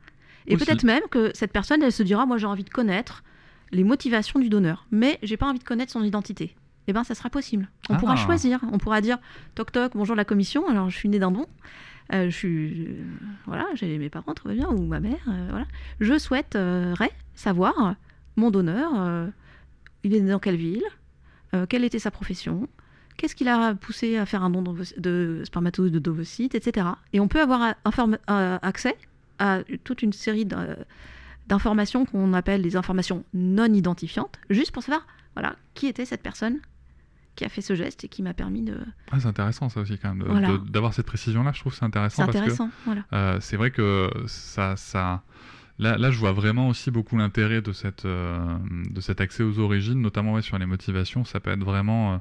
Et 0.48 0.58
peut-être 0.58 0.84
même 0.84 1.04
que 1.10 1.32
cette 1.34 1.52
personne, 1.54 1.82
elle 1.84 1.92
se 1.92 2.04
dira 2.04 2.26
Moi, 2.26 2.38
j'ai 2.38 2.48
envie 2.48 2.64
de 2.64 2.70
connaître 2.70 3.24
les 3.72 3.84
motivations 3.84 4.40
du 4.40 4.50
donneur, 4.50 4.86
mais 4.92 5.18
j'ai 5.24 5.36
pas 5.36 5.48
envie 5.48 5.60
de 5.60 5.64
connaître 5.64 5.92
son 5.92 6.04
identité 6.04 6.56
eh 6.88 6.94
ben, 6.94 7.04
ça 7.04 7.16
sera 7.16 7.30
possible. 7.30 7.70
On 7.90 7.98
pourra 7.98 8.14
ah. 8.14 8.18
choisir. 8.18 8.60
On 8.72 8.78
pourra 8.78 9.02
dire 9.02 9.18
toc 9.56 9.72
toc, 9.72 9.94
bonjour 9.96 10.16
la 10.16 10.26
commission. 10.26 10.68
Alors, 10.68 10.90
je 10.90 10.98
suis 10.98 11.10
né 11.10 11.20
d'un 11.20 11.32
don. 11.32 11.48
Euh, 12.14 12.30
je 12.30 12.36
suis. 12.36 12.88
Euh, 12.88 13.04
voilà, 13.46 13.66
j'ai 13.76 13.98
mes 13.98 14.10
parents, 14.10 14.34
tout 14.34 14.48
va 14.48 14.54
bien, 14.54 14.70
ou 14.70 14.86
ma 14.86 15.00
mère. 15.00 15.24
Euh, 15.28 15.48
voilà. 15.50 15.66
Je 16.00 16.18
souhaiterais 16.18 17.12
savoir 17.36 17.96
mon 18.36 18.52
donneur. 18.52 18.92
il 20.04 20.14
est 20.14 20.20
né 20.20 20.32
dans 20.32 20.40
quelle 20.40 20.58
ville 20.58 20.84
Quelle 21.70 21.84
était 21.84 22.00
sa 22.00 22.12
profession 22.12 22.68
Qu'est-ce 23.16 23.36
qui 23.36 23.44
l'a 23.44 23.76
poussé 23.76 24.18
à 24.18 24.26
faire 24.26 24.44
un 24.44 24.50
don 24.50 24.64
de 24.98 25.42
spermatozoïdes, 25.46 25.94
de 25.94 26.00
d'ovocytes, 26.00 26.56
etc. 26.56 26.88
Et 27.14 27.20
on 27.20 27.28
peut 27.28 27.42
avoir 27.42 27.76
accès 28.28 28.98
à 29.40 29.60
toute 29.84 30.02
une 30.02 30.14
série 30.14 30.48
d'informations 31.48 32.06
qu'on 32.06 32.34
appelle 32.34 32.62
des 32.62 32.76
informations 32.76 33.24
non 33.34 33.72
identifiantes, 33.72 34.40
juste 34.50 34.72
pour 34.72 34.84
savoir 34.84 35.06
voilà, 35.36 35.56
qui 35.74 35.88
était 35.88 36.06
cette 36.06 36.22
personne 36.22 36.60
qui 37.36 37.46
a 37.46 37.50
fait 37.50 37.62
ce 37.62 37.74
geste 37.76 38.04
et 38.04 38.08
qui 38.08 38.22
m'a 38.24 38.34
permis 38.34 38.62
de. 38.62 38.78
Ah, 39.12 39.20
c'est 39.20 39.28
intéressant 39.28 39.70
ça 39.70 39.82
aussi 39.82 39.98
quand 39.98 40.14
même, 40.14 40.28
Voilà. 40.28 40.58
d'avoir 40.70 40.94
cette 40.94 41.06
précision-là, 41.08 41.52
je 41.54 41.60
trouve 41.60 41.74
c'est 41.74 41.84
intéressant 41.86 42.22
C'est 42.22 42.26
parce 42.26 42.38
intéressant, 42.38 42.70
voilà. 42.86 43.04
euh, 43.14 43.40
c'est 43.42 43.58
vrai 43.58 43.72
que 43.72 44.10
ça, 44.28 44.76
ça, 44.76 45.24
là, 45.80 45.98
là, 45.98 46.12
je 46.12 46.20
vois 46.20 46.32
vraiment 46.32 46.68
aussi 46.70 46.92
beaucoup 46.92 47.18
l'intérêt 47.18 47.62
de 47.62 47.72
cette, 47.72 48.06
euh, 48.06 48.56
de 48.90 49.02
cet 49.02 49.20
accès 49.22 49.42
aux 49.44 49.58
origines, 49.60 50.00
notamment 50.02 50.34
ouais, 50.34 50.42
sur 50.44 50.58
les 50.60 50.66
motivations, 50.68 51.26
ça 51.26 51.40
peut 51.40 51.50
être 51.52 51.64
vraiment 51.64 52.14
euh, 52.14 52.18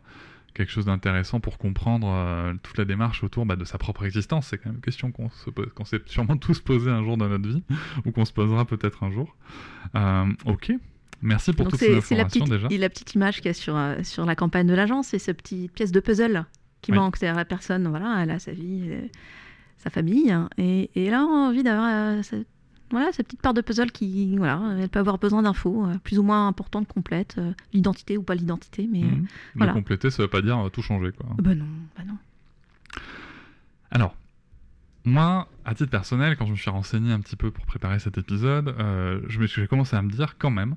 quelque 0.54 0.70
chose 0.70 0.84
d'intéressant 0.86 1.40
pour 1.40 1.56
comprendre 1.58 2.54
toute 2.62 2.76
la 2.78 2.84
démarche 2.84 3.24
autour 3.24 3.46
bah, 3.46 3.56
de 3.56 3.64
sa 3.64 3.78
propre 3.78 4.04
existence. 4.04 4.48
C'est 4.48 4.58
quand 4.58 4.66
même 4.70 4.76
une 4.76 4.80
question 4.82 5.10
qu'on 5.10 5.30
se 5.30 5.48
pose- 5.50 5.70
qu'on 5.74 5.84
s'est 5.86 6.02
sûrement 6.06 6.36
tous 6.38 6.60
posé 6.60 6.90
un 6.90 7.02
jour 7.02 7.16
dans 7.16 7.28
notre 7.28 7.48
vie, 7.48 7.62
ou 8.04 8.12
qu'on 8.12 8.24
se 8.26 8.32
posera 8.34 8.64
peut-être 8.66 9.02
un 9.02 9.10
jour. 9.10 9.34
Ok, 10.46 10.72
merci 11.22 11.52
pour 11.52 11.64
Donc 11.64 11.70
toutes 11.72 11.80
ces 11.80 11.92
la 11.92 11.98
informations 11.98 12.44
petite, 12.44 12.52
déjà. 12.52 12.68
et 12.70 12.78
la 12.78 12.88
petite 12.90 13.14
image 13.14 13.36
qu'il 13.36 13.46
y 13.46 13.50
a 13.50 13.54
sur, 13.54 13.76
euh, 13.76 14.02
sur 14.02 14.24
la 14.26 14.34
campagne 14.36 14.66
de 14.66 14.74
l'agence, 14.74 15.08
c'est 15.08 15.18
cette 15.18 15.38
petite 15.38 15.72
pièce 15.72 15.92
de 15.92 16.00
puzzle 16.00 16.44
qui 16.82 16.90
Oui. 16.92 16.98
manque. 16.98 17.16
C'est-à-dire 17.16 17.36
la 17.36 17.44
personne, 17.44 17.86
voilà, 17.88 18.20
elle 18.22 18.30
a 18.30 18.38
sa 18.38 18.52
vie, 18.52 18.82
euh, 18.90 19.00
sa 19.78 19.90
famille, 19.90 20.30
hein, 20.30 20.48
et, 20.58 20.90
et 20.94 21.04
elle 21.06 21.14
a 21.14 21.22
envie 21.22 21.62
d'avoir 21.62 21.88
euh, 22.18 22.22
cette, 22.22 22.46
voilà, 22.90 23.10
cette 23.12 23.26
petite 23.26 23.40
part 23.40 23.54
de 23.54 23.60
puzzle 23.62 23.90
qui, 23.90 24.36
voilà, 24.36 24.60
elle 24.78 24.88
peut 24.88 24.98
avoir 24.98 25.18
besoin 25.18 25.42
d'infos 25.42 25.86
euh, 25.86 25.94
plus 26.04 26.18
ou 26.18 26.22
moins 26.22 26.46
importantes, 26.48 26.86
complètes, 26.88 27.36
euh, 27.38 27.52
l'identité 27.72 28.18
ou 28.18 28.22
pas 28.22 28.34
l'identité, 28.34 28.88
mais... 28.90 29.02
euh, 29.02 29.06
Mhm. 29.06 29.26
voilà. 29.54 29.72
Compléter, 29.72 30.10
ça 30.10 30.22
veut 30.22 30.28
pas 30.28 30.42
dire 30.42 30.58
euh, 30.58 30.68
tout 30.68 30.82
changer. 30.82 31.10
Quoi. 31.12 31.26
bah 31.38 31.54
non, 31.54 31.64
bah 31.96 32.02
non. 32.06 32.16
Alors, 33.90 34.14
moi, 35.04 35.48
à 35.64 35.74
titre 35.74 35.90
personnel, 35.90 36.36
quand 36.36 36.46
je 36.46 36.52
me 36.52 36.56
suis 36.56 36.70
renseigné 36.70 37.12
un 37.12 37.20
petit 37.20 37.36
peu 37.36 37.50
pour 37.50 37.66
préparer 37.66 37.98
cet 37.98 38.18
épisode, 38.18 38.68
euh, 38.78 39.20
je 39.28 39.38
me 39.40 39.46
suis- 39.46 39.60
j'ai 39.62 39.68
commencé 39.68 39.96
à 39.96 40.02
me 40.02 40.10
dire 40.10 40.36
quand 40.38 40.50
même, 40.50 40.76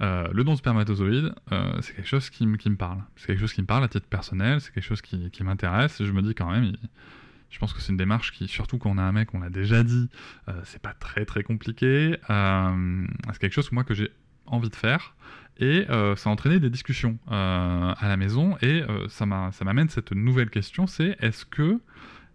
euh, 0.00 0.28
le 0.32 0.44
don 0.44 0.52
de 0.52 0.58
spermatozoïde, 0.58 1.34
euh, 1.52 1.78
c'est 1.80 1.94
quelque 1.96 2.08
chose 2.08 2.28
qui, 2.30 2.46
me- 2.46 2.56
parle. 2.76 3.02
C'est 3.16 3.28
quelque 3.28 3.40
chose 3.40 3.52
qui 3.52 3.62
me 3.62 3.66
parle 3.66 3.84
à 3.84 3.88
titre 3.88 4.06
personnel, 4.06 4.60
c'est 4.60 4.72
quelque 4.72 4.84
chose 4.84 5.00
qui, 5.02 5.30
m'intéresse, 5.42 6.02
je 6.04 6.12
me 6.12 6.20
dis 6.22 6.34
quand 6.34 6.50
même, 6.50 6.76
je 7.50 7.58
pense 7.58 7.72
que 7.72 7.80
c'est 7.80 7.92
une 7.92 7.96
démarche 7.96 8.32
qui, 8.32 8.48
surtout 8.48 8.76
quand 8.78 8.90
on 8.90 8.98
a 8.98 9.02
un 9.02 9.12
mec, 9.12 9.32
on 9.34 9.40
l'a 9.40 9.50
déjà 9.50 9.82
dit, 9.82 10.08
euh, 10.48 10.60
c'est 10.64 10.82
pas 10.82 10.92
très 10.94 11.24
très 11.24 11.42
compliqué, 11.42 12.16
c'est 12.28 13.38
quelque 13.40 13.52
chose 13.54 13.72
moi 13.72 13.84
que 13.84 13.94
j'ai 13.94 14.10
envie 14.46 14.68
de 14.70 14.76
faire. 14.76 15.14
Et 15.58 15.86
ça 15.88 16.28
a 16.28 16.32
entraîné 16.32 16.60
des 16.60 16.68
discussions 16.68 17.18
à 17.28 17.96
la 18.02 18.16
maison, 18.18 18.58
et 18.60 18.82
ça 19.08 19.24
m'a- 19.24 19.50
ça 19.52 19.64
m'amène 19.64 19.88
cette 19.88 20.12
nouvelle 20.12 20.50
question, 20.50 20.86
c'est 20.86 21.16
est-ce 21.20 21.46
que 21.46 21.80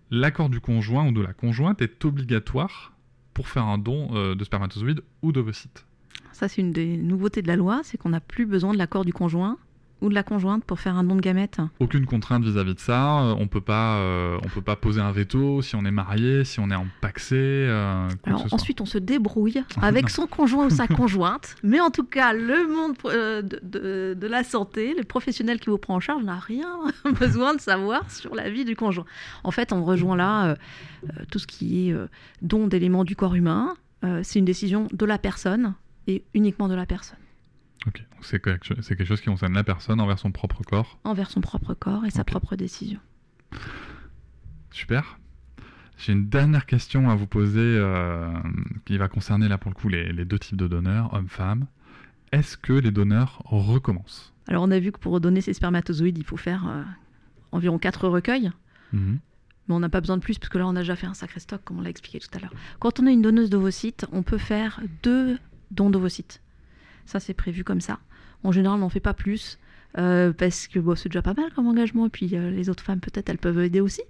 l'accord 0.10 0.50
du 0.50 0.60
conjoint 0.60 1.08
ou 1.08 1.12
de 1.12 1.22
la 1.22 1.34
conjointe 1.34 1.82
est 1.84 2.04
obligatoire 2.06 2.94
pour 3.36 3.48
faire 3.48 3.66
un 3.66 3.78
don 3.78 4.34
de 4.34 4.44
spermatozoïdes 4.44 5.02
ou 5.22 5.32
d'ovocytes? 5.32 5.86
Ça, 6.34 6.48
c'est 6.48 6.62
une 6.62 6.72
des 6.72 6.98
nouveautés 6.98 7.42
de 7.42 7.48
la 7.48 7.56
loi, 7.56 7.82
c'est 7.84 7.98
qu'on 7.98 8.10
n'a 8.10 8.20
plus 8.22 8.46
besoin 8.46 8.74
de 8.74 8.78
l'accord 8.78 9.06
du 9.06 9.14
conjoint 9.14 9.58
ou 10.02 10.10
de 10.10 10.16
la 10.16 10.24
conjointe 10.24 10.64
pour 10.66 10.80
faire 10.80 10.96
un 10.98 11.04
don 11.04 11.16
de 11.16 11.22
gamètes. 11.22 11.60
Aucune 11.80 12.08
contrainte 12.08 12.44
vis-à-vis 12.44 12.74
de 12.74 12.80
ça, 12.80 13.20
euh, 13.22 13.36
on 13.38 13.48
peut 13.48 13.62
pas, 13.62 13.98
euh, 13.98 14.40
on 14.44 14.48
peut 14.50 14.64
pas 14.64 14.76
poser 14.76 15.00
un 15.00 15.12
veto 15.12 15.62
si 15.62 15.76
on 15.76 15.86
est 15.86 15.92
marié, 15.92 16.44
si 16.44 16.60
on 16.60 16.72
est 16.72 16.76
en 16.76 16.88
paxé, 17.02 17.36
euh, 17.38 18.08
Alors 18.24 18.40
soit. 18.48 18.56
ensuite, 18.56 18.82
on 18.82 18.88
se 18.88 18.98
débrouille 18.98 19.62
avec 19.84 20.10
son 20.10 20.26
conjoint 20.26 20.66
ou 20.66 20.70
sa 20.72 20.88
conjointe, 20.88 21.56
mais 21.62 21.80
en 21.80 21.92
tout 21.92 22.04
cas, 22.04 22.34
le 22.34 22.68
monde 22.76 22.96
euh, 23.06 23.44
de, 23.44 23.60
de- 23.62 24.18
de 24.20 24.28
la 24.28 24.44
santé, 24.44 24.96
le 24.98 25.04
professionnel 25.04 25.60
qui 25.60 25.70
vous 25.70 25.78
prend 25.78 25.94
en 25.98 26.00
charge 26.00 26.24
n'a 26.24 26.40
rien 26.40 26.80
besoin 27.20 27.54
de 27.54 27.62
savoir 27.62 28.10
sur 28.10 28.34
la 28.34 28.50
vie 28.50 28.66
du 28.66 28.76
conjoint. 28.76 29.06
En 29.44 29.52
fait, 29.52 29.72
on 29.72 29.84
rejoint 29.84 30.16
là 30.16 30.56
tout 31.30 31.38
ce 31.38 31.46
qui 31.46 31.90
est 31.92 31.96
don 32.42 32.66
d'éléments 32.66 33.04
du 33.04 33.16
corps 33.16 33.36
humain. 33.36 33.76
C'est 34.24 34.40
une 34.40 34.46
décision 34.46 34.88
de 34.92 35.06
la 35.06 35.20
personne 35.20 35.76
et 36.08 36.24
uniquement 36.34 36.68
de 36.68 36.76
la 36.76 36.86
personne, 36.86 37.20
Ok, 37.88 38.04
c'est 38.22 38.40
quelque, 38.40 39.06
chose 39.06 39.22
qui 39.22 39.28
concerne 39.28 39.54
la 39.54 39.64
personne 39.64 40.00
envers 40.00 40.20
son 40.20 40.32
propre 40.32 40.62
corps. 40.64 41.00
envers 41.04 41.32
son 41.32 41.42
propre 41.42 41.74
corps 41.74 42.06
et 42.06 42.12
sa 42.12 42.24
propre 42.24 42.56
décision. 42.56 43.00
Super. 44.70 45.18
J'ai 45.98 46.14
une 46.14 46.30
dernière 46.30 46.66
question 46.66 47.10
à 47.10 47.16
vous 47.16 47.28
poser 47.28 47.60
euh, 47.60 48.32
qui 48.86 48.98
va 48.98 49.08
concerner 49.08 49.48
là 49.48 49.58
pour 49.58 49.72
le 49.72 49.76
coup 49.76 49.90
les, 49.90 50.14
les 50.14 50.26
deux 50.26 50.40
types 50.40 50.58
de 50.58 50.68
donneurs, 50.68 51.14
hommes-femmes. 51.14 51.66
Est-ce 52.32 52.56
que 52.58 52.74
les 52.74 52.92
donneurs 52.92 53.42
recommencent? 53.46 54.34
Alors, 54.48 54.64
on 54.64 54.72
a 54.72 54.80
vu 54.80 54.92
que 54.92 55.00
pour 55.00 55.20
donner 55.20 55.42
ces 55.42 55.54
spermatozoïdes, 55.54 56.18
il 56.18 56.24
faut 56.24 56.38
faire 56.38 56.68
euh, 56.68 56.84
environ 57.52 57.78
4 57.78 58.08
recueils. 58.08 58.52
Mhm. 58.94 59.20
Mais 59.68 59.76
on 59.76 59.80
n'a 59.80 59.90
pas 59.90 60.02
besoin 60.02 60.18
de 60.18 60.22
plus, 60.22 60.40
parce 60.40 60.50
que 60.50 60.58
là, 60.58 60.68
on 60.68 60.76
a 60.76 60.80
déjà 60.80 60.96
fait 60.96 61.08
un 61.08 61.14
sacré 61.14 61.40
stock, 61.40 61.62
comme 61.64 61.80
on 61.80 61.82
l'a 61.82 61.90
expliqué 61.90 62.20
tout 62.20 62.30
à 62.34 62.40
l'heure. 62.40 62.54
Quand 62.80 63.00
on 63.00 63.08
a 63.08 63.12
une 63.12 63.22
donneuse 63.22 63.50
d'ovocytes, 63.50 64.06
on 64.12 64.24
peut 64.24 64.38
faire 64.38 64.82
deux 65.04 65.38
dons 65.72 65.90
d'ovocytes. 65.90 66.42
Ça, 67.06 67.20
c'est 67.20 67.34
prévu 67.34 67.64
comme 67.64 67.82
ça. 67.82 68.00
En 68.44 68.52
général, 68.52 68.78
on 68.78 68.82
n'en 68.82 68.90
fait 68.90 69.00
pas 69.00 69.14
plus, 69.14 69.60
euh, 69.98 70.32
parce 70.34 70.68
que 70.68 70.80
bon, 70.80 70.96
c'est 70.96 71.10
déjà 71.10 71.22
pas 71.22 71.34
mal 71.34 71.52
comme 71.54 71.68
engagement, 71.68 72.06
et 72.06 72.10
puis 72.10 72.30
euh, 72.34 72.50
les 72.52 72.70
autres 72.70 72.84
femmes, 72.84 73.00
peut-être, 73.00 73.30
elles 73.30 73.38
peuvent 73.38 73.60
aider 73.60 73.82
aussi. 73.82 74.02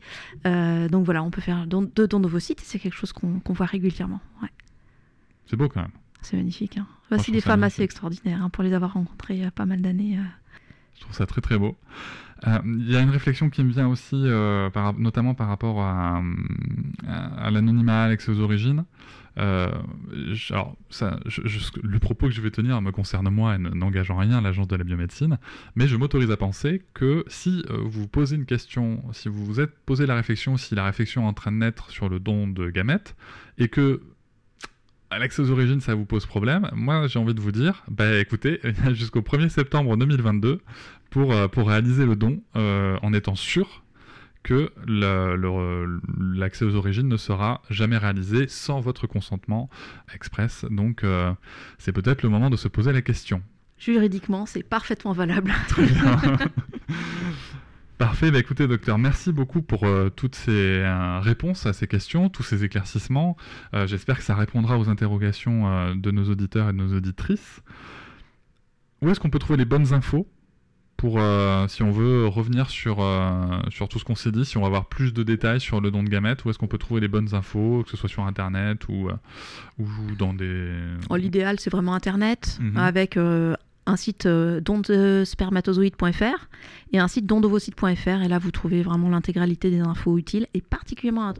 Euh, 0.46 0.88
donc 0.90 1.06
voilà, 1.06 1.24
on 1.24 1.32
peut 1.32 1.42
faire 1.42 1.66
don- 1.68 1.90
deux 1.96 2.08
dons 2.08 2.20
d'ovocytes, 2.20 2.62
et 2.62 2.66
c'est 2.66 2.80
quelque 2.80 2.96
chose 2.96 3.14
qu'on 3.14 3.42
voit 3.48 3.66
régulièrement. 3.66 4.20
Ouais, 4.42 4.50
C'est 5.48 5.56
beau 5.56 5.68
quand 5.70 5.82
même. 5.82 5.92
c'est 6.22 6.38
magnifique. 6.38 6.78
Hein. 6.78 6.88
Voici 7.10 7.26
je 7.28 7.32
des 7.32 7.42
trouve 7.42 7.50
ça 7.50 7.54
femmes 7.56 7.64
assez 7.64 7.82
extraordinaires, 7.84 8.42
hein, 8.44 8.50
pour 8.50 8.64
les 8.64 8.74
avoir 8.74 8.94
rencontrées 8.94 9.36
il 9.36 9.42
y 9.42 9.46
a 9.46 9.52
pas 9.52 9.66
mal 9.66 9.82
d'années. 9.82 10.18
Je 10.96 11.02
trouve 11.02 11.16
ça 11.16 11.26
très 11.26 11.42
très 11.42 11.58
beau. 11.58 11.76
Il 12.66 12.90
y 12.90 12.96
a 12.96 13.02
une 13.02 13.10
réflexion 13.10 13.50
qui 13.50 13.64
me 13.64 13.72
vient 13.72 13.88
aussi, 13.88 14.24
par- 14.74 14.94
notamment 14.94 15.34
par 15.36 15.48
rapport 15.48 15.82
à, 15.82 16.22
à, 17.08 17.46
à 17.46 17.52
l'anonymat, 17.52 18.04
à 18.04 18.08
l'accès 18.08 18.32
aux 18.32 18.40
origines. 18.40 18.86
Euh, 19.38 19.70
alors, 20.50 20.76
le 21.02 22.00
propos 22.00 22.28
que 22.28 22.34
je 22.34 22.42
vais 22.42 22.52
tenir 22.52 22.82
me 22.82 22.92
concerne 22.92 23.30
moi 23.30 23.56
et 23.56 23.58
ne- 23.58 23.70
n'engage 23.70 24.12
en 24.12 24.18
rien 24.18 24.42
l'agence 24.42 24.68
de 24.68 24.76
la 24.76 24.84
biomédecine, 24.84 25.38
mais 25.76 25.88
je 25.88 25.96
m'autorise 25.96 26.32
à 26.32 26.38
penser 26.38 26.82
que 26.94 27.24
si 27.28 27.64
euh, 27.70 27.78
vous 27.86 28.08
posez 28.08 28.36
une 28.36 28.46
question, 28.46 29.04
si 29.14 29.30
vous 29.30 29.46
vous 29.46 29.60
êtes 29.60 29.74
posé 29.86 30.06
la 30.06 30.16
réflexion, 30.16 30.58
si 30.58 30.76
la 30.76 30.84
réflexion 30.86 31.24
est 31.24 31.28
en 31.28 31.34
train 31.34 31.52
de 31.52 31.58
naître 31.58 31.92
sur 31.92 32.10
le 32.10 32.20
don 32.20 32.48
de 32.48 32.70
gamètes, 32.70 33.16
et 33.58 33.68
que 33.68 34.02
à 35.10 35.20
l'accès 35.20 35.42
aux 35.42 35.52
origines, 35.52 35.82
ça 35.82 35.94
vous 35.94 36.06
pose 36.06 36.26
problème. 36.26 36.70
Moi, 36.74 37.08
j'ai 37.08 37.20
envie 37.20 37.34
de 37.34 37.42
vous 37.42 37.52
dire, 37.52 37.84
bah 37.90 38.18
écoutez, 38.20 38.62
jusqu'au 38.94 39.22
1er 39.22 39.50
septembre 39.50 39.98
2022 39.98 40.62
pour, 41.10 41.34
euh, 41.34 41.48
pour 41.50 41.68
réaliser 41.68 42.06
le 42.06 42.16
don 42.16 42.42
en 42.56 43.14
étant 43.14 43.36
sûr 43.36 43.84
que 44.44 44.72
l'accès 46.20 46.66
aux 46.66 46.76
origines 46.76 47.08
ne 47.08 47.18
sera 47.18 47.62
jamais 47.70 47.98
réalisé 47.98 48.48
sans 48.48 48.80
votre 48.80 49.08
consentement 49.08 49.70
express. 50.14 50.66
Donc, 50.70 51.04
euh, 51.04 51.34
c'est 51.78 51.92
peut-être 51.92 52.24
le 52.24 52.30
moment 52.30 52.50
de 52.50 52.58
se 52.58 52.68
poser 52.68 52.92
la 52.92 53.02
question. 53.02 53.42
Juridiquement, 53.78 54.46
c'est 54.46 54.64
parfaitement 54.64 55.14
valable. 55.14 55.54
Très 55.68 55.86
bien. 55.86 56.20
Parfait, 57.98 58.32
bah 58.32 58.40
écoutez 58.40 58.68
docteur, 58.68 58.98
merci 58.98 59.32
beaucoup 59.32 59.62
pour 59.62 59.84
euh, 59.84 60.10
toutes 60.10 60.34
ces 60.34 60.52
euh, 60.52 61.20
réponses 61.20 61.68
à 61.68 61.74
ces 61.74 61.86
questions, 61.86 62.30
tous 62.30 62.42
ces 62.42 62.64
éclaircissements. 62.64 63.38
J'espère 63.86 64.18
que 64.18 64.24
ça 64.24 64.34
répondra 64.36 64.80
aux 64.80 64.90
interrogations 64.90 65.94
de 65.96 66.12
nos 66.12 66.26
auditeurs 66.26 66.70
et 66.70 66.74
de 66.74 66.78
nos 66.78 66.96
auditrices. 66.96 67.62
Où 69.02 69.10
est-ce 69.10 69.20
qu'on 69.20 69.30
peut 69.30 69.40
trouver 69.40 69.58
les 69.58 69.66
bonnes 69.66 69.94
infos? 69.94 70.28
Pour, 71.02 71.20
euh, 71.20 71.68
si 71.68 71.82
on 71.82 71.92
veut 71.92 72.28
revenir 72.28 72.70
sur, 72.70 73.02
euh, 73.02 73.60
sur 73.72 73.90
tout 73.90 73.98
ce 73.98 74.06
qu'on 74.06 74.14
s'est 74.14 74.32
dit, 74.32 74.46
si 74.46 74.58
on 74.58 74.62
va 74.62 74.68
avoir 74.68 74.86
plus 74.86 75.14
de 75.14 75.24
détails 75.24 75.60
sur 75.60 75.82
le 75.82 75.90
don 75.90 76.04
de 76.04 76.10
gamètes, 76.10 76.46
où 76.46 76.52
est-ce 76.52 76.60
qu'on 76.60 76.68
peut 76.68 76.78
trouver 76.78 77.02
les 77.02 77.08
bonnes 77.08 77.34
infos, 77.34 77.82
que 77.84 77.90
ce 77.90 77.98
soit 77.98 78.08
sur 78.08 78.24
Internet 78.24 78.88
ou, 78.88 79.10
euh, 79.10 79.14
ou 79.80 79.88
dans 80.20 80.36
des... 80.36 80.70
L'idéal, 81.18 81.60
c'est 81.60 81.72
vraiment 81.72 81.96
Internet, 81.96 82.60
Mhm. 82.62 82.78
avec 82.78 83.18
un 83.18 83.96
site 83.96 84.28
dondespermatozoïdes.fr 84.28 86.48
et 86.94 87.00
un 87.00 87.08
site 87.08 87.26
dondovocytes.fr. 87.26 88.22
Et 88.24 88.28
là, 88.28 88.38
vous 88.38 88.52
trouvez 88.52 88.84
vraiment 88.84 89.10
l'intégralité 89.10 89.72
des 89.72 89.80
infos 89.80 90.20
utiles, 90.20 90.46
et 90.54 90.62
particulièrement 90.62 91.30
un, 91.30 91.34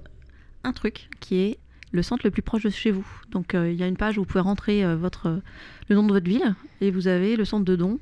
un 0.64 0.74
truc 0.74 1.08
qui 1.20 1.36
est 1.38 1.60
le 1.92 2.02
centre 2.02 2.22
le 2.26 2.32
plus 2.32 2.42
proche 2.42 2.64
de 2.64 2.70
chez 2.70 2.90
vous. 2.90 3.06
Donc, 3.32 3.54
euh, 3.54 3.70
il 3.72 3.78
y 3.78 3.84
a 3.84 3.88
une 3.88 3.98
page 3.98 4.18
où 4.18 4.22
vous 4.22 4.26
pouvez 4.26 4.40
rentrer 4.40 4.84
euh, 4.84 4.96
votre, 4.96 5.42
le 5.90 5.96
nom 5.96 6.08
de 6.08 6.14
votre 6.14 6.28
ville, 6.28 6.56
et 6.80 6.90
vous 6.90 7.08
avez 7.08 7.36
le 7.36 7.46
centre 7.46 7.66
de 7.66 7.76
don 7.76 8.00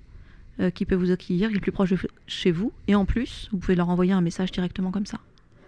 euh, 0.59 0.69
qui 0.69 0.85
peut 0.85 0.95
vous 0.95 1.11
accueillir, 1.11 1.49
qui 1.49 1.53
est 1.53 1.57
le 1.57 1.61
plus 1.61 1.71
proche 1.71 1.91
de 1.91 1.97
chez 2.27 2.51
vous. 2.51 2.73
Et 2.87 2.95
en 2.95 3.05
plus, 3.05 3.49
vous 3.51 3.59
pouvez 3.59 3.75
leur 3.75 3.89
envoyer 3.89 4.11
un 4.11 4.21
message 4.21 4.51
directement 4.51 4.91
comme 4.91 5.05
ça. 5.05 5.19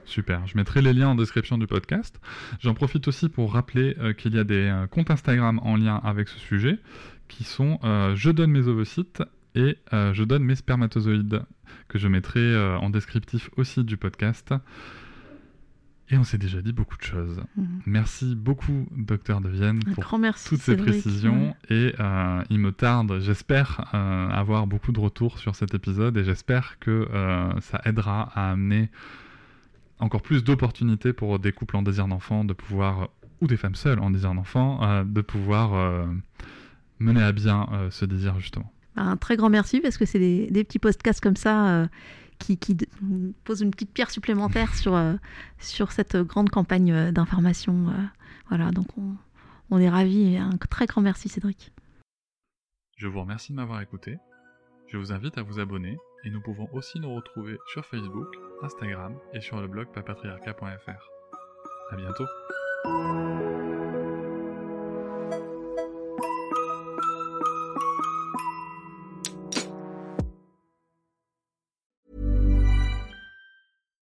Super, 0.05 0.45
je 0.47 0.57
mettrai 0.57 0.81
les 0.81 0.93
liens 0.93 1.09
en 1.09 1.15
description 1.15 1.57
du 1.57 1.67
podcast. 1.67 2.19
J'en 2.59 2.73
profite 2.73 3.07
aussi 3.07 3.29
pour 3.29 3.53
rappeler 3.53 3.95
euh, 3.99 4.13
qu'il 4.13 4.35
y 4.35 4.39
a 4.39 4.43
des 4.43 4.67
euh, 4.67 4.87
comptes 4.87 5.11
Instagram 5.11 5.59
en 5.63 5.77
lien 5.77 6.01
avec 6.03 6.27
ce 6.27 6.39
sujet, 6.39 6.79
qui 7.27 7.43
sont 7.45 7.79
Je 7.83 8.29
donne 8.29 8.51
mes 8.51 8.67
ovocytes 8.67 9.23
et 9.55 9.77
Je 9.93 10.23
donne 10.25 10.43
mes 10.43 10.55
spermatozoïdes, 10.55 11.43
que 11.87 11.97
je 11.97 12.09
mettrai 12.09 12.57
en 12.75 12.89
descriptif 12.89 13.49
aussi 13.55 13.85
du 13.85 13.95
podcast. 13.95 14.53
Et 16.11 16.17
on 16.17 16.25
s'est 16.25 16.37
déjà 16.37 16.61
dit 16.61 16.73
beaucoup 16.73 16.97
de 16.97 17.03
choses. 17.03 17.41
Mhm. 17.55 17.81
Merci 17.85 18.35
beaucoup, 18.35 18.85
docteur 18.91 19.39
de 19.39 19.47
Vienne, 19.47 19.79
Un 19.87 19.93
pour 19.93 20.19
merci. 20.19 20.49
toutes 20.49 20.59
ces 20.59 20.75
précisions 20.75 21.55
et 21.69 21.93
euh, 22.01 22.43
il 22.49 22.59
me 22.59 22.73
tarde, 22.73 23.19
j'espère, 23.21 23.89
euh, 23.93 24.27
avoir 24.29 24.67
beaucoup 24.67 24.91
de 24.91 24.99
retours 24.99 25.39
sur 25.39 25.55
cet 25.55 25.73
épisode 25.73 26.17
et 26.17 26.25
j'espère 26.25 26.79
que 26.79 27.07
euh, 27.13 27.57
ça 27.61 27.81
aidera 27.85 28.29
à 28.35 28.51
amener 28.51 28.89
encore 29.99 30.21
plus 30.21 30.43
d'opportunités 30.43 31.13
pour 31.13 31.39
des 31.39 31.53
couples 31.53 31.77
en 31.77 31.81
désir 31.81 32.07
d'enfant 32.09 32.43
de 32.43 32.53
pouvoir, 32.53 33.07
ou 33.39 33.47
des 33.47 33.55
femmes 33.57 33.75
seules 33.75 33.99
en 33.99 34.11
désir 34.11 34.33
d'enfant, 34.33 35.05
de 35.05 35.21
pouvoir 35.21 36.07
mener 36.99 37.21
à 37.21 37.31
bien 37.31 37.67
ce 37.91 38.05
désir 38.05 38.39
justement. 38.39 38.73
Bah, 38.95 39.03
un 39.03 39.15
très 39.15 39.37
grand 39.37 39.51
merci 39.51 39.79
parce 39.79 39.99
que 39.99 40.05
c'est 40.05 40.17
des, 40.17 40.49
des 40.49 40.63
petits 40.63 40.79
podcasts 40.79 41.21
comme 41.21 41.35
ça 41.35 41.87
qui, 42.41 42.77
posent 43.43 43.61
une 43.61 43.71
petite 43.71 43.93
pierre 43.93 44.11
supplémentaire 44.11 44.75
sur, 44.75 44.99
sur 45.59 45.91
cette 45.91 46.17
grande 46.17 46.49
campagne 46.49 47.11
d'information. 47.11 47.93
voilà, 48.49 48.71
donc 48.71 48.87
on, 48.97 49.15
on 49.71 49.79
est 49.79 49.89
ravis 49.89 50.33
et 50.33 50.37
un 50.37 50.57
très 50.69 50.85
grand 50.85 51.01
merci 51.01 51.29
Cédric. 51.29 51.71
Je 52.97 53.07
vous 53.07 53.21
remercie 53.21 53.51
de 53.51 53.57
m'avoir 53.57 53.81
écouté. 53.81 54.17
Je 54.87 54.97
vous 54.97 55.11
invite 55.13 55.37
à 55.37 55.41
vous 55.41 55.59
abonner 55.59 55.97
et 56.25 56.29
nous 56.29 56.41
pouvons 56.41 56.67
aussi 56.73 56.99
nous 56.99 57.15
retrouver 57.15 57.57
sur 57.71 57.85
Facebook, 57.85 58.27
Instagram 58.61 59.17
et 59.33 59.41
sur 59.41 59.59
le 59.61 59.67
blog 59.67 59.87
papatriarca.fr. 59.93 61.09
À 61.91 61.95
bientôt. 61.95 62.25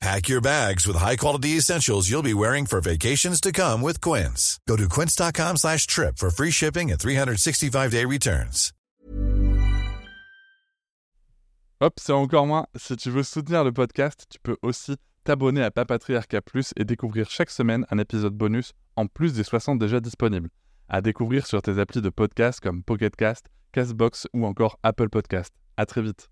Pack 0.00 0.30
your 0.30 0.40
bags 0.40 0.86
with 0.86 0.96
high-quality 0.96 1.58
essentials 1.58 2.08
you'll 2.08 2.22
be 2.22 2.32
wearing 2.32 2.64
for 2.64 2.80
vacations 2.80 3.38
to 3.38 3.52
come 3.52 3.82
with 3.82 4.00
Quince. 4.00 4.58
Go 4.66 4.74
to 4.76 4.88
quince.com 4.88 5.58
slash 5.58 5.86
trip 5.86 6.16
for 6.16 6.30
free 6.30 6.50
shipping 6.50 6.90
and 6.90 6.98
365-day 6.98 8.06
returns. 8.06 8.72
Hop, 11.82 11.94
c'est 11.98 12.12
encore 12.12 12.46
moins. 12.46 12.66
Si 12.76 12.96
tu 12.96 13.10
veux 13.10 13.22
soutenir 13.22 13.62
le 13.62 13.72
podcast, 13.72 14.24
tu 14.30 14.38
peux 14.42 14.56
aussi 14.62 14.96
t'abonner 15.24 15.62
à 15.62 15.70
Papatriarca 15.70 16.40
Plus 16.40 16.72
et 16.76 16.84
découvrir 16.84 17.28
chaque 17.30 17.50
semaine 17.50 17.84
un 17.90 17.98
épisode 17.98 18.34
bonus 18.34 18.72
en 18.96 19.06
plus 19.06 19.34
des 19.34 19.44
60 19.44 19.78
déjà 19.78 20.00
disponibles. 20.00 20.48
À 20.88 21.02
découvrir 21.02 21.46
sur 21.46 21.60
tes 21.60 21.78
applis 21.78 22.00
de 22.02 22.10
podcast 22.10 22.60
comme 22.60 22.82
Pocketcast, 22.82 23.46
Castbox 23.72 24.28
ou 24.32 24.46
encore 24.46 24.78
Apple 24.82 25.10
Podcast. 25.10 25.52
À 25.76 25.84
très 25.86 26.02
vite. 26.02 26.28